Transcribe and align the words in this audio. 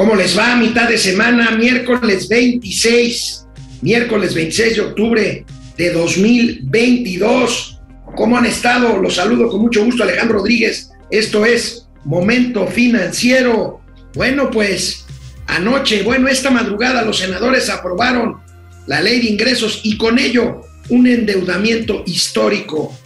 ¿Cómo 0.00 0.16
les 0.16 0.36
va? 0.36 0.56
Mitad 0.56 0.88
de 0.88 0.96
semana, 0.96 1.50
miércoles 1.50 2.26
26, 2.26 3.44
miércoles 3.82 4.32
26 4.32 4.76
de 4.76 4.80
octubre 4.80 5.44
de 5.76 5.92
2022. 5.92 7.78
¿Cómo 8.16 8.38
han 8.38 8.46
estado? 8.46 8.96
Los 8.96 9.16
saludo 9.16 9.50
con 9.50 9.60
mucho 9.60 9.84
gusto, 9.84 10.02
Alejandro 10.02 10.38
Rodríguez. 10.38 10.90
Esto 11.10 11.44
es 11.44 11.86
Momento 12.06 12.66
Financiero. 12.66 13.82
Bueno, 14.14 14.50
pues 14.50 15.04
anoche, 15.46 16.02
bueno, 16.02 16.28
esta 16.28 16.50
madrugada 16.50 17.02
los 17.02 17.18
senadores 17.18 17.68
aprobaron 17.68 18.38
la 18.86 19.02
ley 19.02 19.20
de 19.20 19.28
ingresos 19.28 19.82
y 19.82 19.98
con 19.98 20.18
ello 20.18 20.62
un 20.88 21.08
endeudamiento 21.08 22.04
histórico 22.06 22.98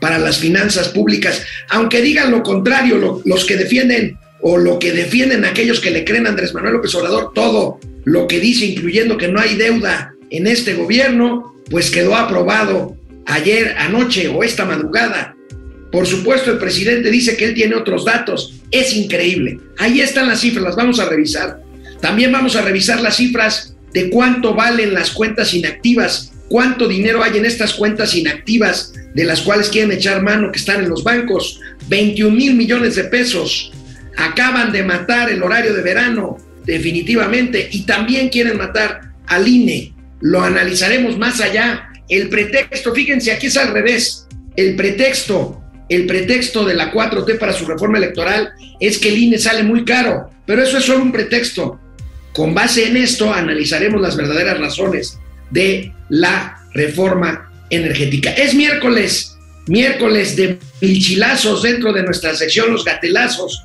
para 0.00 0.18
las 0.18 0.38
finanzas 0.38 0.88
públicas. 0.88 1.42
Aunque 1.68 2.00
digan 2.00 2.30
lo 2.30 2.42
contrario, 2.42 3.20
los 3.26 3.44
que 3.44 3.58
defienden 3.58 4.18
o 4.42 4.58
lo 4.58 4.78
que 4.78 4.92
defienden 4.92 5.44
aquellos 5.44 5.80
que 5.80 5.90
le 5.90 6.04
creen 6.04 6.26
a 6.26 6.30
Andrés 6.30 6.54
Manuel 6.54 6.74
López 6.74 6.94
Obrador, 6.94 7.32
todo 7.34 7.78
lo 8.04 8.26
que 8.26 8.40
dice, 8.40 8.66
incluyendo 8.66 9.16
que 9.16 9.28
no 9.28 9.40
hay 9.40 9.56
deuda 9.56 10.14
en 10.30 10.46
este 10.46 10.74
gobierno, 10.74 11.54
pues 11.70 11.90
quedó 11.90 12.16
aprobado 12.16 12.96
ayer, 13.26 13.74
anoche 13.78 14.28
o 14.28 14.42
esta 14.42 14.64
madrugada. 14.64 15.36
Por 15.92 16.06
supuesto, 16.06 16.52
el 16.52 16.58
presidente 16.58 17.10
dice 17.10 17.36
que 17.36 17.46
él 17.46 17.54
tiene 17.54 17.74
otros 17.74 18.04
datos. 18.04 18.54
Es 18.70 18.94
increíble. 18.94 19.58
Ahí 19.78 20.00
están 20.00 20.28
las 20.28 20.40
cifras, 20.40 20.64
las 20.64 20.76
vamos 20.76 21.00
a 21.00 21.08
revisar. 21.08 21.60
También 22.00 22.32
vamos 22.32 22.56
a 22.56 22.62
revisar 22.62 23.00
las 23.00 23.16
cifras 23.16 23.76
de 23.92 24.08
cuánto 24.08 24.54
valen 24.54 24.94
las 24.94 25.10
cuentas 25.10 25.52
inactivas, 25.52 26.32
cuánto 26.48 26.86
dinero 26.86 27.22
hay 27.22 27.38
en 27.38 27.44
estas 27.44 27.74
cuentas 27.74 28.14
inactivas 28.14 28.92
de 29.14 29.24
las 29.24 29.40
cuales 29.40 29.68
quieren 29.68 29.90
echar 29.90 30.22
mano 30.22 30.52
que 30.52 30.58
están 30.58 30.82
en 30.82 30.88
los 30.88 31.02
bancos. 31.02 31.60
21 31.88 32.34
mil 32.34 32.54
millones 32.54 32.94
de 32.94 33.04
pesos 33.04 33.72
acaban 34.20 34.72
de 34.72 34.82
matar 34.82 35.30
el 35.30 35.42
horario 35.42 35.74
de 35.74 35.82
verano, 35.82 36.38
definitivamente, 36.64 37.68
y 37.72 37.82
también 37.82 38.28
quieren 38.28 38.56
matar 38.58 39.12
al 39.26 39.48
INE. 39.48 39.94
Lo 40.20 40.42
analizaremos 40.42 41.18
más 41.18 41.40
allá. 41.40 41.88
El 42.08 42.28
pretexto, 42.28 42.94
fíjense, 42.94 43.32
aquí 43.32 43.46
es 43.46 43.56
al 43.56 43.72
revés. 43.72 44.26
El 44.56 44.76
pretexto, 44.76 45.62
el 45.88 46.06
pretexto 46.06 46.64
de 46.64 46.74
la 46.74 46.92
4T 46.92 47.38
para 47.38 47.52
su 47.52 47.66
reforma 47.66 47.98
electoral 47.98 48.52
es 48.78 48.98
que 48.98 49.08
el 49.08 49.18
INE 49.18 49.38
sale 49.38 49.62
muy 49.62 49.84
caro, 49.84 50.30
pero 50.46 50.62
eso 50.62 50.78
es 50.78 50.84
solo 50.84 51.02
un 51.02 51.12
pretexto. 51.12 51.80
Con 52.32 52.54
base 52.54 52.86
en 52.86 52.96
esto 52.96 53.32
analizaremos 53.32 54.00
las 54.00 54.16
verdaderas 54.16 54.58
razones 54.58 55.18
de 55.50 55.92
la 56.08 56.58
reforma 56.74 57.50
energética. 57.70 58.32
Es 58.32 58.54
miércoles, 58.54 59.36
miércoles 59.66 60.36
de 60.36 60.58
pilchilazos 60.78 61.62
dentro 61.62 61.92
de 61.92 62.02
nuestra 62.02 62.34
sección 62.34 62.70
Los 62.70 62.84
Gatelazos. 62.84 63.64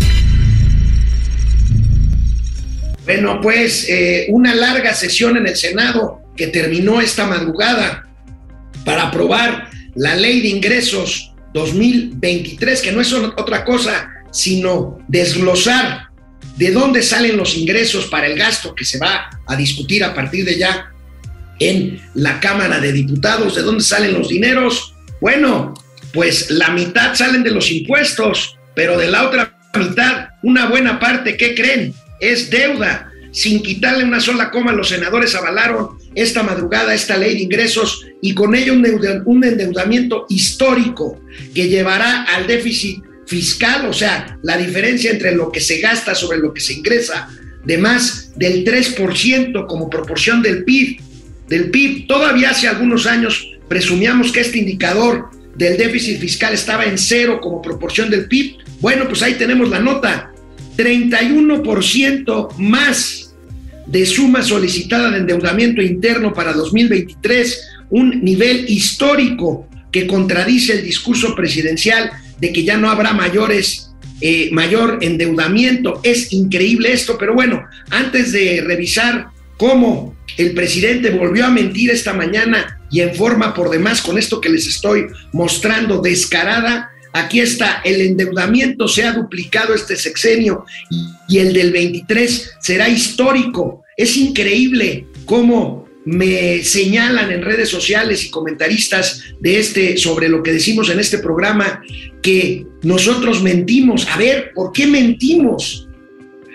Bueno, 3.13 3.41
pues 3.41 3.89
eh, 3.89 4.27
una 4.29 4.55
larga 4.55 4.93
sesión 4.93 5.35
en 5.35 5.45
el 5.45 5.57
Senado 5.57 6.21
que 6.33 6.47
terminó 6.47 7.01
esta 7.01 7.27
madrugada 7.27 8.07
para 8.85 9.09
aprobar 9.09 9.69
la 9.95 10.15
ley 10.15 10.39
de 10.39 10.47
ingresos 10.47 11.33
2023, 11.53 12.81
que 12.81 12.93
no 12.93 13.01
es 13.01 13.11
otra 13.11 13.65
cosa 13.65 14.09
sino 14.31 14.97
desglosar 15.09 16.07
de 16.55 16.71
dónde 16.71 17.03
salen 17.03 17.35
los 17.35 17.57
ingresos 17.57 18.05
para 18.05 18.27
el 18.27 18.37
gasto 18.37 18.73
que 18.73 18.85
se 18.85 18.97
va 18.97 19.29
a 19.45 19.57
discutir 19.57 20.05
a 20.05 20.13
partir 20.13 20.45
de 20.45 20.57
ya 20.57 20.89
en 21.59 22.01
la 22.13 22.39
Cámara 22.39 22.79
de 22.79 22.93
Diputados, 22.93 23.55
de 23.55 23.63
dónde 23.63 23.83
salen 23.83 24.13
los 24.13 24.29
dineros. 24.29 24.95
Bueno, 25.19 25.73
pues 26.13 26.49
la 26.49 26.69
mitad 26.69 27.13
salen 27.13 27.43
de 27.43 27.51
los 27.51 27.69
impuestos, 27.71 28.57
pero 28.73 28.97
de 28.97 29.09
la 29.09 29.27
otra 29.27 29.59
mitad, 29.75 30.29
una 30.43 30.69
buena 30.69 30.97
parte, 30.97 31.35
¿qué 31.35 31.53
creen? 31.53 31.93
es 32.21 32.49
deuda. 32.49 33.10
Sin 33.31 33.63
quitarle 33.63 34.03
una 34.03 34.19
sola 34.19 34.51
coma, 34.51 34.73
los 34.73 34.89
senadores 34.89 35.33
avalaron 35.35 35.97
esta 36.15 36.43
madrugada 36.43 36.93
esta 36.93 37.17
ley 37.17 37.35
de 37.35 37.43
ingresos 37.43 38.05
y 38.21 38.33
con 38.33 38.55
ello 38.55 38.73
un 38.73 39.43
endeudamiento 39.43 40.25
histórico 40.29 41.21
que 41.55 41.69
llevará 41.69 42.23
al 42.23 42.47
déficit 42.47 43.01
fiscal, 43.25 43.85
o 43.85 43.93
sea, 43.93 44.37
la 44.43 44.57
diferencia 44.57 45.09
entre 45.09 45.33
lo 45.33 45.51
que 45.51 45.61
se 45.61 45.79
gasta 45.79 46.13
sobre 46.13 46.39
lo 46.39 46.53
que 46.53 46.59
se 46.59 46.73
ingresa, 46.73 47.29
de 47.63 47.77
más 47.77 48.33
del 48.35 48.65
3% 48.65 49.65
como 49.67 49.89
proporción 49.89 50.41
del 50.41 50.65
PIB. 50.65 50.99
Del 51.47 51.71
PIB, 51.71 52.07
todavía 52.07 52.49
hace 52.49 52.67
algunos 52.67 53.05
años 53.05 53.47
presumíamos 53.69 54.31
que 54.31 54.41
este 54.41 54.57
indicador 54.57 55.29
del 55.55 55.77
déficit 55.77 56.19
fiscal 56.19 56.53
estaba 56.53 56.85
en 56.85 56.97
cero 56.97 57.39
como 57.41 57.61
proporción 57.61 58.09
del 58.09 58.27
PIB. 58.27 58.57
Bueno, 58.81 59.07
pues 59.07 59.21
ahí 59.21 59.35
tenemos 59.35 59.69
la 59.69 59.79
nota. 59.79 60.31
31% 60.75 62.57
más 62.57 63.20
de 63.87 64.05
suma 64.05 64.41
solicitada 64.41 65.11
de 65.11 65.19
endeudamiento 65.19 65.81
interno 65.81 66.33
para 66.33 66.53
2023, 66.53 67.67
un 67.89 68.23
nivel 68.23 68.69
histórico 68.69 69.67
que 69.91 70.07
contradice 70.07 70.73
el 70.73 70.83
discurso 70.83 71.35
presidencial 71.35 72.11
de 72.39 72.53
que 72.53 72.63
ya 72.63 72.77
no 72.77 72.89
habrá 72.89 73.13
mayores, 73.13 73.91
eh, 74.21 74.49
mayor 74.51 74.99
endeudamiento. 75.01 75.99
Es 76.03 76.31
increíble 76.31 76.93
esto, 76.93 77.17
pero 77.17 77.33
bueno, 77.33 77.63
antes 77.89 78.31
de 78.31 78.61
revisar 78.65 79.27
cómo 79.57 80.15
el 80.37 80.53
presidente 80.53 81.11
volvió 81.11 81.45
a 81.45 81.51
mentir 81.51 81.91
esta 81.91 82.13
mañana 82.13 82.79
y 82.89 83.01
en 83.01 83.13
forma 83.13 83.53
por 83.53 83.69
demás 83.69 84.01
con 84.01 84.17
esto 84.17 84.41
que 84.41 84.49
les 84.49 84.67
estoy 84.67 85.07
mostrando 85.33 86.01
descarada, 86.01 86.89
Aquí 87.13 87.39
está, 87.39 87.81
el 87.83 88.01
endeudamiento 88.01 88.87
se 88.87 89.03
ha 89.03 89.11
duplicado 89.11 89.73
este 89.73 89.95
sexenio 89.95 90.65
y, 91.27 91.37
el 91.37 91.53
del 91.53 91.71
23 91.71 92.57
será 92.59 92.87
histórico. 92.89 93.83
Es 93.97 94.15
increíble 94.17 95.07
cómo 95.25 95.89
me 96.05 96.63
señalan 96.63 97.31
en 97.31 97.43
redes 97.43 97.69
sociales 97.69 98.23
y 98.23 98.29
comentaristas 98.29 99.23
de 99.39 99.59
este 99.59 99.97
sobre 99.97 100.29
lo 100.29 100.41
que 100.41 100.53
decimos 100.53 100.89
en 100.89 100.99
este 100.99 101.19
programa 101.19 101.81
que 102.21 102.65
nosotros 102.81 103.41
mentimos. 103.43 104.07
A 104.07 104.17
ver, 104.17 104.51
¿por 104.53 104.71
qué 104.71 104.87
mentimos? 104.87 105.87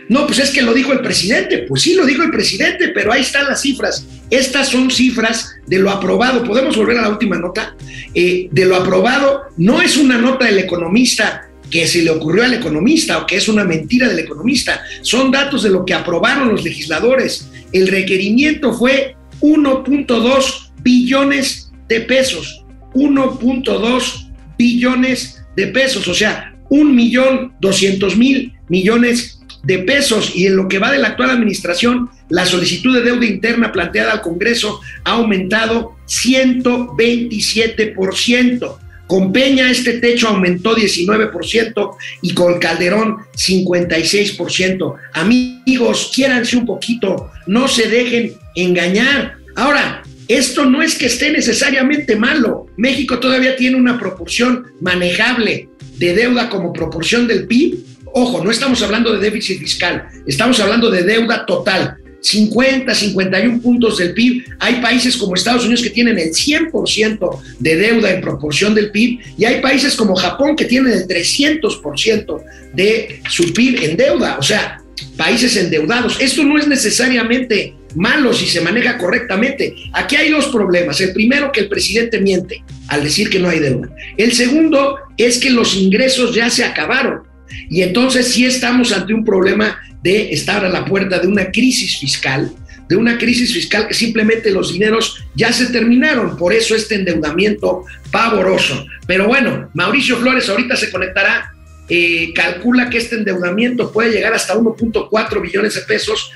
No, 0.09 0.27
pues 0.27 0.39
es 0.39 0.51
que 0.51 0.63
lo 0.63 0.73
dijo 0.73 0.93
el 0.93 1.01
presidente. 1.01 1.65
Pues 1.69 1.83
sí, 1.83 1.95
lo 1.95 2.07
dijo 2.07 2.23
el 2.23 2.31
presidente, 2.31 2.89
pero 2.89 3.13
ahí 3.13 3.23
están 3.23 3.47
las 3.47 3.63
cifras. 3.63 4.07
Estas 4.31 4.69
son 4.69 4.91
cifras 4.91 5.55
de 5.67 5.79
lo 5.79 5.91
aprobado. 5.91 6.43
Podemos 6.45 6.77
volver 6.77 6.99
a 6.99 7.03
la 7.03 7.09
última 7.11 7.37
nota. 7.37 7.77
Eh, 8.15 8.49
de 8.51 8.65
lo 8.65 8.77
aprobado 8.77 9.43
no 9.57 9.81
es 9.81 9.97
una 9.97 10.19
nota 10.19 10.47
del 10.47 10.59
economista 10.59 11.49
que 11.71 11.87
se 11.87 12.03
le 12.03 12.11
ocurrió 12.11 12.45
al 12.45 12.55
economista 12.55 13.19
o 13.19 13.27
que 13.27 13.37
es 13.37 13.49
una 13.49 13.65
mentira 13.65 14.09
del 14.09 14.19
economista. 14.19 14.83
Son 15.03 15.31
datos 15.31 15.63
de 15.63 15.71
lo 15.71 15.85
que 15.85 15.95
aprobaron 15.95 16.49
los 16.49 16.65
legisladores. 16.65 17.51
El 17.73 17.89
requerimiento 17.89 18.73
fue 18.73 19.17
1.2 19.41 20.71
billones 20.83 21.73
de 21.89 22.01
pesos. 22.01 22.65
1.2 22.95 24.27
billones 24.59 25.45
de 25.55 25.67
pesos, 25.69 26.07
o 26.09 26.15
sea, 26.15 26.55
un 26.69 26.95
millón 26.95 27.53
doscientos 27.61 28.17
mil 28.17 28.55
millones 28.69 29.41
de 29.63 29.81
pesos 29.81 30.33
y 30.35 30.47
en 30.47 30.57
lo 30.57 30.69
que 30.69 30.79
va 30.79 30.93
de 30.93 30.99
la 30.99 31.09
actual 31.09 31.31
administración, 31.31 32.11
la 32.29 32.45
solicitud 32.45 32.95
de 32.95 33.03
deuda 33.03 33.25
interna 33.27 33.73
planteada 33.73 34.13
al 34.13 34.23
Congreso 34.23 34.81
ha 35.05 35.13
aumentado 35.13 35.97
127%. 36.07 38.79
Con 39.07 39.33
Peña 39.33 39.71
este 39.71 40.01
techo 40.01 40.29
aumentó 40.29 40.75
19% 40.75 41.97
y 42.23 42.35
con 42.35 42.59
Calderón 42.59 43.19
56%. 43.37 44.95
Amigos, 45.13 46.11
quiéranse 46.13 46.57
un 46.57 46.67
poquito, 46.67 47.31
no 47.47 47.69
se 47.69 47.89
dejen 47.89 48.33
engañar. 48.57 49.37
Ahora, 49.55 50.03
esto 50.27 50.65
no 50.65 50.83
es 50.83 50.97
que 50.97 51.07
esté 51.07 51.31
necesariamente 51.31 52.17
malo. 52.17 52.67
México 52.77 53.21
todavía 53.21 53.55
tiene 53.55 53.77
una 53.77 53.97
proporción 53.97 54.65
manejable 54.81 55.69
de 55.99 56.15
deuda 56.15 56.49
como 56.49 56.73
proporción 56.73 57.29
del 57.29 57.47
PIB 57.47 57.87
Ojo, 58.19 58.43
no 58.43 58.51
estamos 58.51 58.83
hablando 58.83 59.13
de 59.13 59.19
déficit 59.19 59.59
fiscal, 59.59 60.09
estamos 60.27 60.59
hablando 60.59 60.91
de 60.91 61.03
deuda 61.03 61.45
total. 61.45 61.99
50, 62.21 62.95
51 62.95 63.61
puntos 63.61 63.99
del 63.99 64.15
PIB. 64.15 64.45
Hay 64.59 64.81
países 64.81 65.17
como 65.17 65.35
Estados 65.35 65.65
Unidos 65.65 65.83
que 65.83 65.91
tienen 65.91 66.19
el 66.19 66.31
100% 66.31 67.41
de 67.59 67.77
deuda 67.77 68.11
en 68.11 68.21
proporción 68.21 68.75
del 68.75 68.91
PIB 68.91 69.21
y 69.39 69.45
hay 69.45 69.61
países 69.61 69.95
como 69.95 70.15
Japón 70.15 70.57
que 70.57 70.65
tienen 70.65 70.93
el 70.93 71.07
300% 71.07 72.43
de 72.75 73.21
su 73.29 73.53
PIB 73.53 73.85
en 73.85 73.97
deuda, 73.97 74.37
o 74.39 74.43
sea, 74.43 74.83
países 75.17 75.57
endeudados. 75.57 76.19
Esto 76.21 76.45
no 76.45 76.59
es 76.59 76.67
necesariamente 76.67 77.75
malo 77.95 78.33
si 78.33 78.47
se 78.47 78.61
maneja 78.61 78.99
correctamente. 78.99 79.75
Aquí 79.93 80.17
hay 80.17 80.31
dos 80.31 80.47
problemas. 80.49 81.01
El 81.01 81.13
primero, 81.13 81.51
que 81.51 81.61
el 81.61 81.69
presidente 81.69 82.21
miente 82.21 82.63
al 82.89 83.03
decir 83.03 83.31
que 83.31 83.39
no 83.39 83.49
hay 83.49 83.59
deuda. 83.59 83.89
El 84.17 84.33
segundo 84.33 84.99
es 85.17 85.39
que 85.39 85.51
los 85.51 85.77
ingresos 85.77 86.35
ya 86.35 86.51
se 86.51 86.65
acabaron. 86.65 87.23
Y 87.71 87.83
entonces 87.83 88.33
sí 88.33 88.45
estamos 88.45 88.93
ante 88.93 89.15
un 89.15 89.25
problema 89.25 89.79
de 90.03 90.33
estar 90.33 90.65
a 90.65 90.69
la 90.69 90.85
puerta 90.85 91.19
de 91.19 91.27
una 91.27 91.51
crisis 91.51 91.99
fiscal, 91.99 92.53
de 92.89 92.97
una 92.97 93.19
crisis 93.19 93.53
fiscal 93.53 93.89
que 93.89 93.95
simplemente 93.95 94.51
los 94.51 94.73
dineros 94.73 95.25
ya 95.35 95.53
se 95.53 95.67
terminaron, 95.67 96.37
por 96.37 96.53
eso 96.53 96.75
este 96.75 96.95
endeudamiento 96.95 97.85
pavoroso. 98.11 98.87
Pero 99.07 99.27
bueno, 99.27 99.71
Mauricio 99.75 100.17
Flores 100.19 100.49
ahorita 100.49 100.77
se 100.77 100.91
conectará, 100.91 101.53
eh, 101.89 102.33
calcula 102.35 102.91
que 102.91 102.99
este 102.99 103.17
endeudamiento 103.17 103.93
puede 103.93 104.11
llegar 104.11 104.35
hasta 104.35 104.55
1.4 104.55 105.43
billones 105.43 105.75
de 105.75 105.81
pesos. 105.83 106.33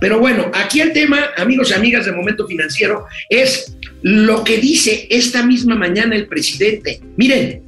Pero 0.00 0.20
bueno, 0.20 0.50
aquí 0.54 0.80
el 0.80 0.92
tema, 0.92 1.30
amigos 1.36 1.70
y 1.70 1.74
amigas 1.74 2.06
de 2.06 2.12
Momento 2.12 2.46
Financiero, 2.46 3.06
es 3.28 3.76
lo 4.02 4.44
que 4.44 4.58
dice 4.58 5.08
esta 5.10 5.44
misma 5.44 5.74
mañana 5.74 6.14
el 6.14 6.28
presidente. 6.28 7.00
Miren, 7.16 7.62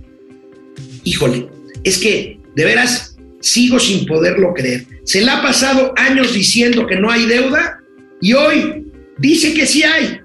híjole, 1.03 1.49
es 1.83 1.99
que 1.99 2.40
de 2.61 2.67
veras 2.67 3.17
sigo 3.41 3.81
sin 3.81 4.05
poderlo 4.05 4.53
creer. 4.53 4.87
Se 5.05 5.23
le 5.23 5.31
ha 5.31 5.41
pasado 5.41 5.95
años 5.97 6.35
diciendo 6.35 6.87
que 6.87 6.97
no 6.97 7.11
hay 7.11 7.25
deuda 7.25 7.81
y 8.21 8.35
hoy 8.35 8.85
dice 9.17 9.55
que 9.55 9.67
sí 9.67 9.83
hay, 9.83 10.21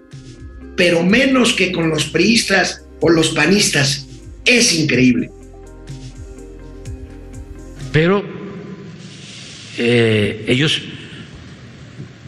pero 0.76 1.02
menos 1.02 1.54
que 1.54 1.72
con 1.72 1.90
los 1.90 2.06
priistas 2.06 2.84
o 3.00 3.10
los 3.10 3.30
panistas. 3.30 4.06
Es 4.44 4.78
increíble. 4.78 5.32
Pero 7.94 8.22
eh, 9.78 10.44
ellos 10.48 10.81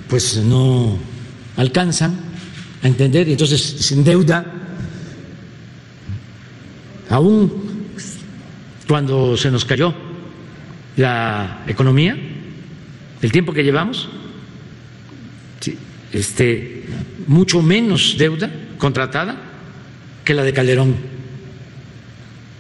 pues 0.08 0.38
no 0.38 0.98
alcanzan 1.58 2.18
a 2.82 2.88
entender 2.88 3.28
y 3.28 3.34
entonces 3.34 3.62
sin 3.62 4.06
deuda, 4.06 4.54
aún 7.10 7.67
cuando 8.88 9.36
se 9.38 9.52
nos 9.52 9.66
cayó 9.66 9.94
la 10.96 11.64
economía, 11.68 12.18
el 13.22 13.32
tiempo 13.32 13.54
que 13.54 13.64
llevamos, 13.64 14.10
este, 16.14 16.86
mucho 17.28 17.62
menos 17.62 18.16
deuda 18.18 18.50
contratada 18.78 19.36
que 20.24 20.34
la 20.34 20.44
de 20.44 20.54
Calderón 20.54 20.96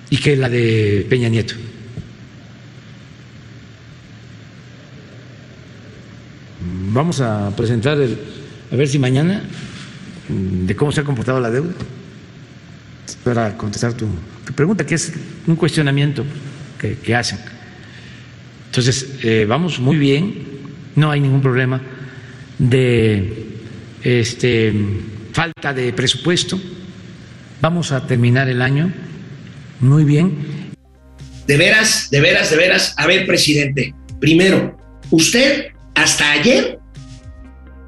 y 0.09 0.17
que 0.17 0.35
la 0.35 0.49
de 0.49 1.05
Peña 1.09 1.29
Nieto. 1.29 1.55
Vamos 6.89 7.21
a 7.21 7.55
presentar, 7.55 7.99
el, 7.99 8.17
a 8.71 8.75
ver 8.75 8.87
si 8.87 8.99
mañana, 8.99 9.43
de 10.27 10.75
cómo 10.75 10.91
se 10.91 11.01
ha 11.01 11.03
comportado 11.03 11.39
la 11.39 11.49
deuda, 11.49 11.73
para 13.23 13.57
contestar 13.57 13.93
tu, 13.93 14.07
pregunta, 14.55 14.85
que 14.85 14.95
es 14.95 15.13
un 15.45 15.55
cuestionamiento 15.55 16.25
que, 16.79 17.15
hacen. 17.15 17.39
Entonces, 18.65 19.19
eh, 19.23 19.45
vamos 19.47 19.79
muy 19.79 19.97
bien, 19.97 20.35
no 20.95 21.11
hay 21.11 21.19
ningún 21.19 21.41
problema 21.41 21.81
de 22.57 23.59
este, 24.03 24.73
falta 25.31 25.73
de 25.73 25.93
presupuesto. 25.93 26.59
Vamos 27.61 27.91
a 27.91 28.05
terminar 28.05 28.49
el 28.49 28.61
año 28.61 28.91
muy 29.79 30.03
bien. 30.03 30.73
De 31.47 31.57
veras, 31.57 32.09
de 32.09 32.21
veras, 32.21 32.49
de 32.49 32.57
veras. 32.57 32.93
A 32.97 33.07
ver, 33.07 33.25
presidente, 33.25 33.93
primero, 34.19 34.77
usted 35.11 35.67
hasta 35.95 36.31
ayer 36.31 36.79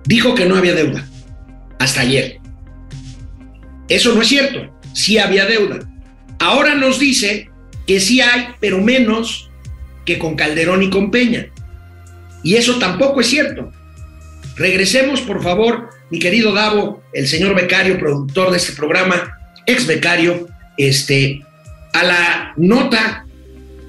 dijo 0.06 0.34
que 0.34 0.46
no 0.46 0.56
había 0.56 0.74
deuda. 0.74 1.06
Hasta 1.80 2.02
ayer. 2.02 2.40
Eso 3.88 4.14
no 4.14 4.22
es 4.22 4.28
cierto. 4.28 4.79
Sí 4.94 5.18
había 5.18 5.46
deuda. 5.46 5.80
Ahora 6.40 6.76
nos 6.76 7.00
dice 7.00 7.50
que 7.86 8.00
sí 8.00 8.22
hay, 8.22 8.50
pero 8.60 8.80
menos 8.80 9.50
que 10.06 10.18
con 10.18 10.36
Calderón 10.36 10.84
y 10.84 10.90
con 10.90 11.12
Peña. 11.12 11.48
Y 12.44 12.56
eso 12.56 12.80
tampoco 12.80 13.22
es 13.22 13.28
cierto. 13.28 13.72
Regresemos, 14.56 15.22
por 15.22 15.44
favor, 15.44 15.90
mi 16.10 16.20
querido 16.20 16.54
Davo, 16.54 17.04
el 17.14 17.28
señor 17.28 17.56
becario, 17.56 18.00
productor 18.00 18.52
de 18.52 18.58
este 18.58 18.74
programa, 18.74 19.38
ex 19.66 19.86
becario, 19.86 20.48
este, 20.78 21.42
a 21.94 22.04
la 22.04 22.54
nota 22.58 23.26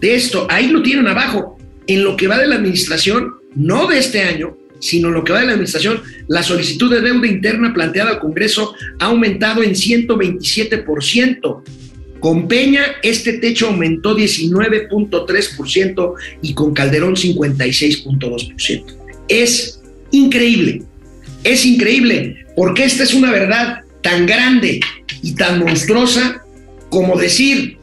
de 0.01 0.15
esto. 0.15 0.47
Ahí 0.51 0.69
lo 0.69 0.83
tienen 0.83 1.09
abajo. 1.09 1.59
En 1.87 2.05
lo 2.05 2.17
que 2.17 2.29
va 2.29 2.39
de 2.39 2.47
la 2.47 2.57
administración, 2.57 3.35
no 3.55 3.87
de 3.87 3.99
este 3.99 4.23
año, 4.23 4.57
sino 4.81 5.11
lo 5.11 5.23
que 5.25 5.33
va 5.33 5.41
de 5.41 5.47
la 5.47 5.53
administración, 5.53 6.03
la 6.29 6.43
solicitud 6.43 6.91
de 6.91 7.01
deuda 7.01 7.27
interna 7.27 7.73
planteada 7.73 8.11
al 8.11 8.19
Congreso 8.19 8.75
ha 8.99 9.07
aumentado 9.07 9.63
en 9.63 9.73
127%. 9.73 11.63
Con 12.21 12.49
Peña, 12.49 12.83
este 13.03 13.35
techo 13.35 13.69
aumentó 13.69 14.17
19.3% 14.17 16.15
y 16.43 16.55
con 16.55 16.75
Calderón 16.75 17.15
56.2%. 17.17 18.85
Es 19.29 19.81
increíble, 20.11 20.83
es 21.45 21.65
increíble, 21.65 22.45
porque 22.57 22.85
esta 22.85 23.05
es 23.05 23.15
una 23.15 23.31
verdad 23.31 23.81
tan 24.03 24.27
grande 24.27 24.81
y 25.23 25.35
tan 25.35 25.61
monstruosa 25.61 26.43
como 26.91 27.17
decir, 27.17 27.79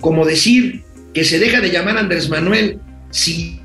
como 0.00 0.26
decir 0.26 0.82
que 1.14 1.24
se 1.24 1.38
deja 1.38 1.60
de 1.60 1.70
llamar 1.70 1.96
Andrés 1.96 2.28
Manuel 2.28 2.78
si 3.10 3.60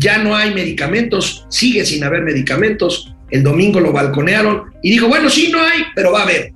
ya 0.00 0.18
no 0.18 0.34
hay 0.34 0.52
medicamentos, 0.52 1.46
sigue 1.48 1.86
sin 1.86 2.02
haber 2.02 2.22
medicamentos. 2.22 3.14
El 3.30 3.44
domingo 3.44 3.78
lo 3.78 3.92
balconearon 3.92 4.72
y 4.82 4.90
dijo, 4.90 5.06
bueno, 5.06 5.30
sí, 5.30 5.50
no 5.52 5.62
hay, 5.62 5.84
pero 5.94 6.10
va 6.10 6.20
a 6.20 6.24
haber 6.24 6.52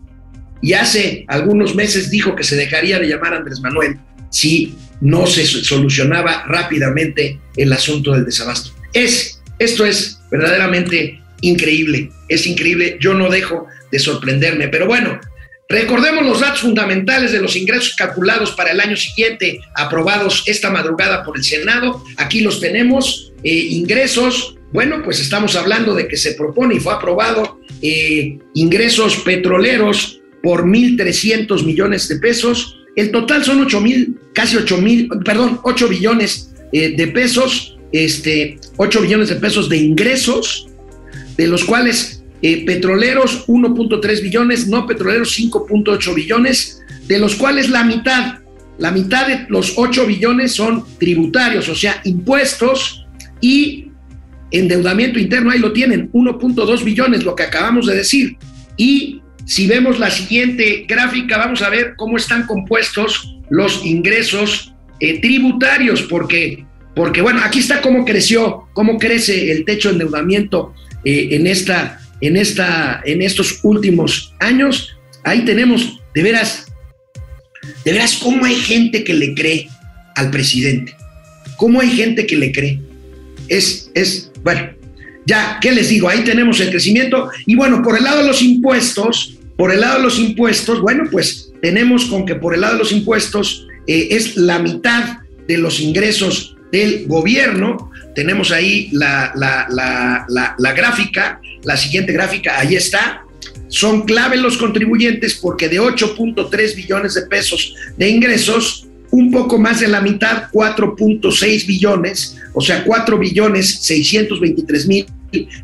y 0.64 0.72
hace 0.72 1.26
algunos 1.28 1.74
meses 1.74 2.10
dijo 2.10 2.34
que 2.34 2.42
se 2.42 2.56
dejaría 2.56 2.98
de 2.98 3.06
llamar 3.06 3.34
Andrés 3.34 3.60
Manuel 3.60 3.98
si 4.30 4.74
no 5.02 5.26
se 5.26 5.44
solucionaba 5.44 6.44
rápidamente 6.48 7.38
el 7.58 7.70
asunto 7.70 8.12
del 8.12 8.24
desabasto. 8.24 8.70
Es, 8.94 9.42
esto 9.58 9.84
es 9.84 10.20
verdaderamente 10.30 11.20
increíble, 11.42 12.10
es 12.30 12.46
increíble, 12.46 12.96
yo 12.98 13.12
no 13.12 13.28
dejo 13.28 13.66
de 13.92 13.98
sorprenderme, 13.98 14.68
pero 14.68 14.86
bueno, 14.86 15.20
recordemos 15.68 16.26
los 16.26 16.40
datos 16.40 16.60
fundamentales 16.60 17.32
de 17.32 17.40
los 17.40 17.56
ingresos 17.56 17.94
calculados 17.96 18.52
para 18.52 18.72
el 18.72 18.80
año 18.80 18.96
siguiente, 18.96 19.60
aprobados 19.74 20.42
esta 20.46 20.70
madrugada 20.70 21.22
por 21.22 21.36
el 21.36 21.44
Senado, 21.44 22.02
aquí 22.16 22.40
los 22.40 22.60
tenemos, 22.60 23.32
eh, 23.42 23.52
ingresos, 23.52 24.56
bueno, 24.74 25.02
pues 25.04 25.20
estamos 25.20 25.54
hablando 25.54 25.94
de 25.94 26.08
que 26.08 26.16
se 26.16 26.32
propone 26.32 26.74
y 26.74 26.80
fue 26.80 26.92
aprobado 26.92 27.60
eh, 27.80 28.40
ingresos 28.54 29.18
petroleros 29.18 30.20
por 30.42 30.64
1.300 30.64 31.64
millones 31.64 32.08
de 32.08 32.16
pesos. 32.16 32.80
El 32.96 33.12
total 33.12 33.44
son 33.44 33.60
8 33.60 33.80
mil, 33.80 34.18
casi 34.32 34.56
8 34.56 34.78
mil, 34.78 35.08
perdón, 35.24 35.60
8 35.62 35.88
billones 35.88 36.50
eh, 36.72 36.96
de 36.96 37.06
pesos, 37.06 37.78
este, 37.92 38.58
8 38.76 39.00
billones 39.02 39.28
de 39.28 39.36
pesos 39.36 39.68
de 39.68 39.76
ingresos, 39.76 40.66
de 41.36 41.46
los 41.46 41.64
cuales 41.64 42.23
eh, 42.46 42.62
petroleros 42.66 43.46
1.3 43.48 44.20
billones, 44.20 44.68
no 44.68 44.86
petroleros 44.86 45.34
5.8 45.38 46.14
billones, 46.14 46.82
de 47.08 47.18
los 47.18 47.36
cuales 47.36 47.70
la 47.70 47.84
mitad, 47.84 48.40
la 48.76 48.90
mitad 48.90 49.26
de 49.26 49.46
los 49.48 49.72
8 49.78 50.04
billones 50.04 50.52
son 50.52 50.84
tributarios, 50.98 51.70
o 51.70 51.74
sea, 51.74 52.02
impuestos 52.04 53.06
y 53.40 53.88
endeudamiento 54.50 55.18
interno, 55.18 55.52
ahí 55.52 55.58
lo 55.58 55.72
tienen, 55.72 56.12
1.2 56.12 56.84
billones, 56.84 57.24
lo 57.24 57.34
que 57.34 57.44
acabamos 57.44 57.86
de 57.86 57.96
decir, 57.96 58.36
y 58.76 59.22
si 59.46 59.66
vemos 59.66 59.98
la 59.98 60.10
siguiente 60.10 60.84
gráfica, 60.86 61.38
vamos 61.38 61.62
a 61.62 61.70
ver 61.70 61.94
cómo 61.96 62.18
están 62.18 62.46
compuestos 62.46 63.38
los 63.48 63.86
ingresos 63.86 64.74
eh, 65.00 65.18
tributarios, 65.18 66.02
porque, 66.02 66.66
porque, 66.94 67.22
bueno, 67.22 67.40
aquí 67.42 67.60
está 67.60 67.80
cómo 67.80 68.04
creció, 68.04 68.68
cómo 68.74 68.98
crece 68.98 69.50
el 69.50 69.64
techo 69.64 69.88
de 69.88 69.94
endeudamiento 69.94 70.74
eh, 71.06 71.28
en, 71.32 71.46
esta, 71.46 72.02
en, 72.26 72.36
esta, 72.36 73.02
en 73.04 73.22
estos 73.22 73.60
últimos 73.62 74.34
años. 74.40 74.96
Ahí 75.24 75.44
tenemos, 75.44 76.00
de 76.14 76.22
veras, 76.22 76.66
de 77.84 77.92
veras, 77.92 78.18
cómo 78.22 78.44
hay 78.44 78.54
gente 78.54 79.04
que 79.04 79.14
le 79.14 79.34
cree 79.34 79.68
al 80.16 80.30
presidente. 80.30 80.94
¿Cómo 81.56 81.80
hay 81.80 81.90
gente 81.90 82.26
que 82.26 82.36
le 82.36 82.52
cree? 82.52 82.80
Es, 83.48 83.90
es, 83.94 84.30
bueno, 84.42 84.70
ya, 85.26 85.58
¿qué 85.60 85.72
les 85.72 85.88
digo? 85.88 86.08
Ahí 86.08 86.24
tenemos 86.24 86.60
el 86.60 86.70
crecimiento. 86.70 87.30
Y 87.46 87.54
bueno, 87.54 87.82
por 87.82 87.96
el 87.96 88.04
lado 88.04 88.18
de 88.18 88.26
los 88.26 88.42
impuestos, 88.42 89.38
por 89.56 89.72
el 89.72 89.80
lado 89.80 89.98
de 89.98 90.04
los 90.04 90.18
impuestos, 90.18 90.80
bueno, 90.80 91.04
pues 91.10 91.52
tenemos 91.62 92.06
con 92.06 92.26
que 92.26 92.34
por 92.34 92.54
el 92.54 92.60
lado 92.60 92.74
de 92.74 92.80
los 92.80 92.92
impuestos 92.92 93.66
eh, 93.86 94.08
es 94.10 94.36
la 94.36 94.58
mitad 94.58 95.18
de 95.46 95.58
los 95.58 95.80
ingresos 95.80 96.56
del 96.72 97.06
gobierno. 97.06 97.90
Tenemos 98.14 98.50
ahí 98.50 98.88
la, 98.92 99.32
la, 99.34 100.72
gráfica, 100.72 101.40
la 101.64 101.76
siguiente 101.76 102.12
gráfica, 102.12 102.58
ahí 102.58 102.76
está. 102.76 103.24
Son 103.68 104.02
clave 104.02 104.36
los 104.36 104.56
contribuyentes 104.56 105.34
porque 105.34 105.68
de 105.68 105.80
8.3 105.80 106.76
billones 106.76 107.14
de 107.14 107.22
pesos 107.22 107.74
de 107.96 108.08
ingresos, 108.08 108.86
un 109.10 109.30
poco 109.30 109.58
más 109.58 109.80
de 109.80 109.88
la 109.88 110.00
mitad, 110.00 110.50
4.6 110.52 111.66
billones, 111.66 112.36
o 112.52 112.60
sea, 112.60 112.84
4 112.84 113.18
billones 113.18 113.78
623 113.82 114.86
mil 114.86 115.06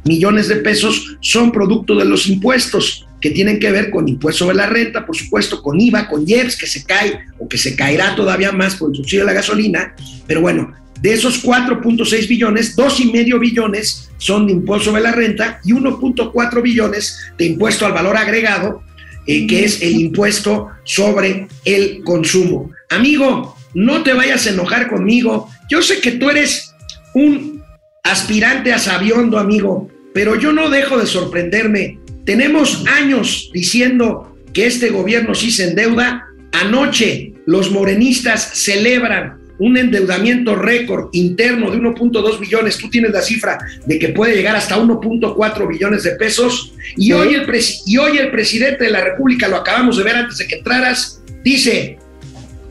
millones 0.04 0.48
de 0.48 0.56
pesos 0.56 1.16
son 1.20 1.52
producto 1.52 1.94
de 1.94 2.04
los 2.04 2.26
impuestos 2.26 3.06
que 3.20 3.30
tienen 3.30 3.60
que 3.60 3.70
ver 3.70 3.90
con 3.90 4.08
impuesto 4.08 4.44
sobre 4.44 4.56
la 4.56 4.66
renta, 4.66 5.04
por 5.04 5.16
supuesto, 5.16 5.62
con 5.62 5.78
IVA, 5.78 6.08
con 6.08 6.26
IEPS, 6.26 6.56
que 6.56 6.66
se 6.66 6.84
cae 6.84 7.20
o 7.38 7.46
que 7.46 7.58
se 7.58 7.76
caerá 7.76 8.16
todavía 8.16 8.50
más 8.50 8.76
por 8.76 8.90
el 8.90 8.96
subsidio 8.96 9.20
de 9.20 9.26
la 9.26 9.34
gasolina. 9.34 9.94
Pero 10.26 10.40
bueno, 10.40 10.72
de 11.00 11.12
esos 11.12 11.42
4.6 11.42 12.28
billones, 12.28 12.76
2,5 12.76 13.40
billones 13.40 14.10
son 14.18 14.46
de 14.46 14.52
impuesto 14.52 14.90
sobre 14.90 15.02
la 15.02 15.12
renta 15.12 15.60
y 15.64 15.72
1.4 15.72 16.62
billones 16.62 17.18
de 17.38 17.46
impuesto 17.46 17.86
al 17.86 17.92
valor 17.92 18.16
agregado, 18.16 18.82
eh, 19.26 19.46
que 19.46 19.64
es 19.64 19.80
el 19.82 20.00
impuesto 20.00 20.68
sobre 20.84 21.48
el 21.64 22.02
consumo. 22.04 22.70
Amigo, 22.90 23.56
no 23.74 24.02
te 24.02 24.12
vayas 24.12 24.46
a 24.46 24.50
enojar 24.50 24.88
conmigo. 24.88 25.48
Yo 25.70 25.82
sé 25.82 26.00
que 26.00 26.12
tú 26.12 26.28
eres 26.28 26.74
un 27.14 27.62
aspirante 28.02 28.72
a 28.72 28.78
sabiondo, 28.78 29.38
amigo, 29.38 29.88
pero 30.12 30.36
yo 30.36 30.52
no 30.52 30.68
dejo 30.68 30.98
de 30.98 31.06
sorprenderme. 31.06 31.98
Tenemos 32.24 32.84
años 32.86 33.50
diciendo 33.54 34.36
que 34.52 34.66
este 34.66 34.90
gobierno 34.90 35.34
sí 35.34 35.50
se 35.50 35.68
endeuda. 35.68 36.26
Anoche 36.52 37.32
los 37.46 37.70
morenistas 37.70 38.50
celebran 38.54 39.39
un 39.60 39.76
endeudamiento 39.76 40.56
récord 40.56 41.10
interno 41.12 41.70
de 41.70 41.78
1.2 41.78 42.40
billones, 42.40 42.78
tú 42.78 42.88
tienes 42.88 43.12
la 43.12 43.20
cifra 43.20 43.58
de 43.84 43.98
que 43.98 44.08
puede 44.08 44.34
llegar 44.34 44.56
hasta 44.56 44.78
1.4 44.78 45.68
billones 45.68 46.02
de 46.02 46.12
pesos, 46.12 46.74
y, 46.96 47.12
hoy 47.12 47.34
el 47.34 47.46
y 47.86 47.98
hoy 47.98 48.18
el 48.18 48.30
presidente 48.30 48.84
de 48.84 48.90
la 48.90 49.04
República, 49.04 49.48
lo 49.48 49.56
acabamos 49.56 49.98
de 49.98 50.02
ver 50.02 50.16
antes 50.16 50.38
de 50.38 50.48
que 50.48 50.56
entraras, 50.56 51.22
dice, 51.44 51.98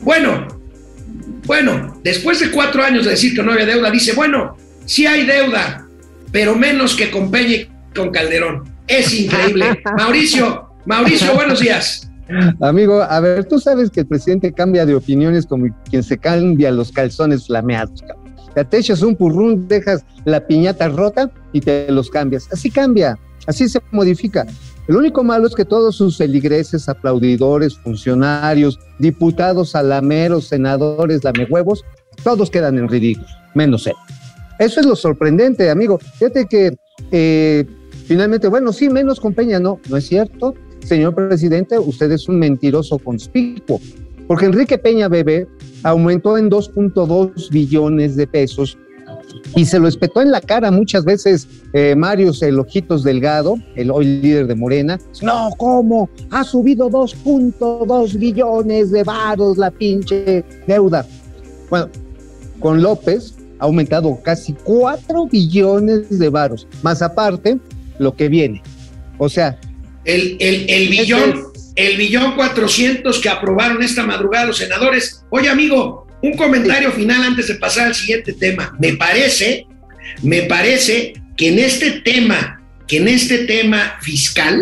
bueno, 0.00 0.48
bueno, 1.46 2.00
después 2.02 2.40
de 2.40 2.50
cuatro 2.50 2.82
años 2.82 3.04
de 3.04 3.12
decir 3.12 3.34
que 3.34 3.42
no 3.42 3.52
había 3.52 3.66
deuda, 3.66 3.90
dice, 3.90 4.12
bueno, 4.12 4.56
sí 4.84 5.06
hay 5.06 5.24
deuda, 5.24 5.86
pero 6.32 6.56
menos 6.56 6.96
que 6.96 7.10
con 7.10 7.30
Peña 7.30 7.54
y 7.54 7.68
con 7.94 8.10
Calderón. 8.10 8.68
Es 8.88 9.14
increíble. 9.14 9.80
Mauricio, 9.96 10.70
Mauricio, 10.86 11.34
buenos 11.34 11.60
días. 11.60 12.09
Amigo, 12.60 13.02
a 13.02 13.20
ver, 13.20 13.44
tú 13.44 13.58
sabes 13.58 13.90
que 13.90 14.00
el 14.00 14.06
presidente 14.06 14.52
cambia 14.52 14.86
de 14.86 14.94
opiniones 14.94 15.46
como 15.46 15.66
quien 15.88 16.02
se 16.02 16.18
cambia 16.18 16.70
los 16.70 16.92
calzones 16.92 17.46
flameados. 17.46 18.02
Te 18.54 18.78
echas 18.78 19.02
un 19.02 19.16
purrún, 19.16 19.68
dejas 19.68 20.04
la 20.24 20.46
piñata 20.46 20.88
rota 20.88 21.30
y 21.52 21.60
te 21.60 21.90
los 21.90 22.10
cambias. 22.10 22.48
Así 22.52 22.70
cambia, 22.70 23.18
así 23.46 23.68
se 23.68 23.80
modifica. 23.92 24.46
El 24.88 24.96
único 24.96 25.22
malo 25.22 25.46
es 25.46 25.54
que 25.54 25.64
todos 25.64 25.96
sus 25.96 26.16
feligreses, 26.18 26.88
aplaudidores, 26.88 27.78
funcionarios, 27.78 28.78
diputados, 28.98 29.76
alameros, 29.76 30.48
senadores, 30.48 31.22
lamehuevos, 31.22 31.84
todos 32.24 32.50
quedan 32.50 32.76
en 32.76 32.88
ridículo, 32.88 33.28
menos 33.54 33.86
él. 33.86 33.94
Eso 34.58 34.80
es 34.80 34.86
lo 34.86 34.96
sorprendente, 34.96 35.70
amigo. 35.70 35.98
Fíjate 36.18 36.46
que 36.46 36.76
eh, 37.12 37.64
finalmente, 38.06 38.48
bueno, 38.48 38.72
sí, 38.72 38.90
menos 38.90 39.20
con 39.20 39.32
Peña, 39.32 39.60
no, 39.60 39.80
no 39.88 39.96
es 39.96 40.06
cierto 40.06 40.54
señor 40.82 41.14
presidente, 41.14 41.78
usted 41.78 42.10
es 42.12 42.28
un 42.28 42.38
mentiroso 42.38 42.98
conspicuo, 42.98 43.80
porque 44.26 44.46
Enrique 44.46 44.78
Peña 44.78 45.08
Bebé 45.08 45.46
aumentó 45.82 46.36
en 46.38 46.50
2.2 46.50 47.50
billones 47.50 48.16
de 48.16 48.26
pesos 48.26 48.76
y 49.56 49.64
se 49.64 49.78
lo 49.78 49.88
espetó 49.88 50.22
en 50.22 50.30
la 50.30 50.40
cara 50.40 50.70
muchas 50.70 51.04
veces 51.04 51.48
eh, 51.72 51.94
Mario 51.96 52.32
El 52.40 52.58
Ojitos 52.58 53.02
Delgado, 53.02 53.56
el 53.74 53.90
hoy 53.90 54.20
líder 54.20 54.46
de 54.46 54.54
Morena. 54.54 54.98
No, 55.22 55.50
¿cómo? 55.56 56.08
Ha 56.30 56.44
subido 56.44 56.88
2.2 56.90 58.18
billones 58.18 58.90
de 58.90 59.02
varos 59.02 59.58
la 59.58 59.70
pinche 59.70 60.44
deuda. 60.66 61.06
Bueno, 61.68 61.88
con 62.60 62.82
López 62.82 63.34
ha 63.58 63.64
aumentado 63.64 64.18
casi 64.22 64.54
4 64.64 65.26
billones 65.26 66.18
de 66.18 66.28
varos, 66.28 66.66
más 66.82 67.02
aparte 67.02 67.58
lo 67.98 68.14
que 68.14 68.28
viene. 68.28 68.62
O 69.18 69.28
sea, 69.28 69.58
el, 70.04 70.36
el, 70.40 70.88
billón, 70.88 71.44
el 71.76 71.96
billón 71.96 72.34
400 72.34 73.18
que 73.20 73.28
aprobaron 73.28 73.82
esta 73.82 74.04
madrugada 74.04 74.46
los 74.46 74.58
senadores. 74.58 75.22
Oye, 75.30 75.48
amigo, 75.48 76.06
un 76.22 76.36
comentario 76.36 76.92
final 76.92 77.22
antes 77.22 77.48
de 77.48 77.54
pasar 77.54 77.88
al 77.88 77.94
siguiente 77.94 78.32
tema. 78.32 78.76
Me 78.78 78.94
parece, 78.94 79.66
me 80.22 80.42
parece 80.42 81.14
que 81.36 81.48
en 81.48 81.58
este 81.58 81.92
tema, 82.02 82.62
que 82.86 82.98
en 82.98 83.08
este 83.08 83.38
tema 83.44 83.98
fiscal, 84.02 84.60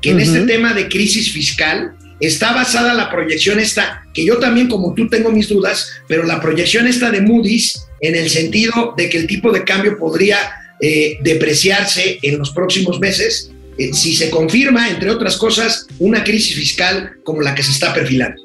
que 0.00 0.10
en 0.10 0.20
este 0.20 0.42
tema 0.42 0.72
de 0.72 0.88
crisis 0.88 1.32
fiscal, 1.32 1.94
está 2.20 2.52
basada 2.52 2.94
la 2.94 3.10
proyección 3.10 3.58
esta, 3.58 4.04
que 4.12 4.24
yo 4.24 4.38
también 4.38 4.68
como 4.68 4.94
tú 4.94 5.08
tengo 5.08 5.30
mis 5.30 5.48
dudas, 5.48 5.90
pero 6.06 6.22
la 6.24 6.40
proyección 6.40 6.86
esta 6.86 7.10
de 7.10 7.22
Moody's 7.22 7.86
en 8.00 8.14
el 8.14 8.30
sentido 8.30 8.94
de 8.96 9.08
que 9.08 9.18
el 9.18 9.26
tipo 9.26 9.52
de 9.52 9.64
cambio 9.64 9.98
podría 9.98 10.38
eh, 10.80 11.18
depreciarse 11.22 12.18
en 12.22 12.38
los 12.38 12.50
próximos 12.50 13.00
meses 13.00 13.50
eh, 13.78 13.92
si 13.92 14.14
se 14.14 14.30
confirma, 14.30 14.88
entre 14.88 15.10
otras 15.10 15.36
cosas, 15.36 15.86
una 15.98 16.22
crisis 16.22 16.54
fiscal 16.54 17.12
como 17.24 17.40
la 17.40 17.54
que 17.54 17.62
se 17.62 17.72
está 17.72 17.92
perfilando. 17.92 18.42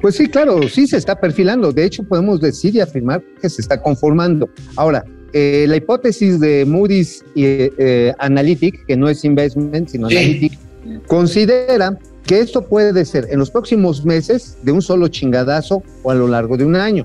Pues 0.00 0.16
sí, 0.16 0.28
claro, 0.28 0.66
sí 0.68 0.86
se 0.86 0.96
está 0.96 1.20
perfilando. 1.20 1.72
De 1.72 1.84
hecho, 1.84 2.02
podemos 2.02 2.40
decir 2.40 2.74
y 2.74 2.80
afirmar 2.80 3.22
que 3.40 3.50
se 3.50 3.60
está 3.60 3.80
conformando. 3.82 4.48
Ahora, 4.76 5.04
eh, 5.32 5.66
la 5.68 5.76
hipótesis 5.76 6.40
de 6.40 6.64
Moody's 6.64 7.22
eh, 7.36 8.12
Analytic, 8.18 8.86
que 8.86 8.96
no 8.96 9.08
es 9.08 9.24
investment, 9.24 9.88
sino 9.88 10.06
Analytic, 10.06 10.58
considera 11.06 11.98
que 12.24 12.40
esto 12.40 12.62
puede 12.62 13.04
ser 13.04 13.26
en 13.30 13.38
los 13.38 13.50
próximos 13.50 14.04
meses 14.04 14.56
de 14.62 14.72
un 14.72 14.80
solo 14.80 15.08
chingadazo 15.08 15.82
o 16.02 16.10
a 16.10 16.14
lo 16.14 16.28
largo 16.28 16.56
de 16.56 16.64
un 16.64 16.76
año. 16.76 17.04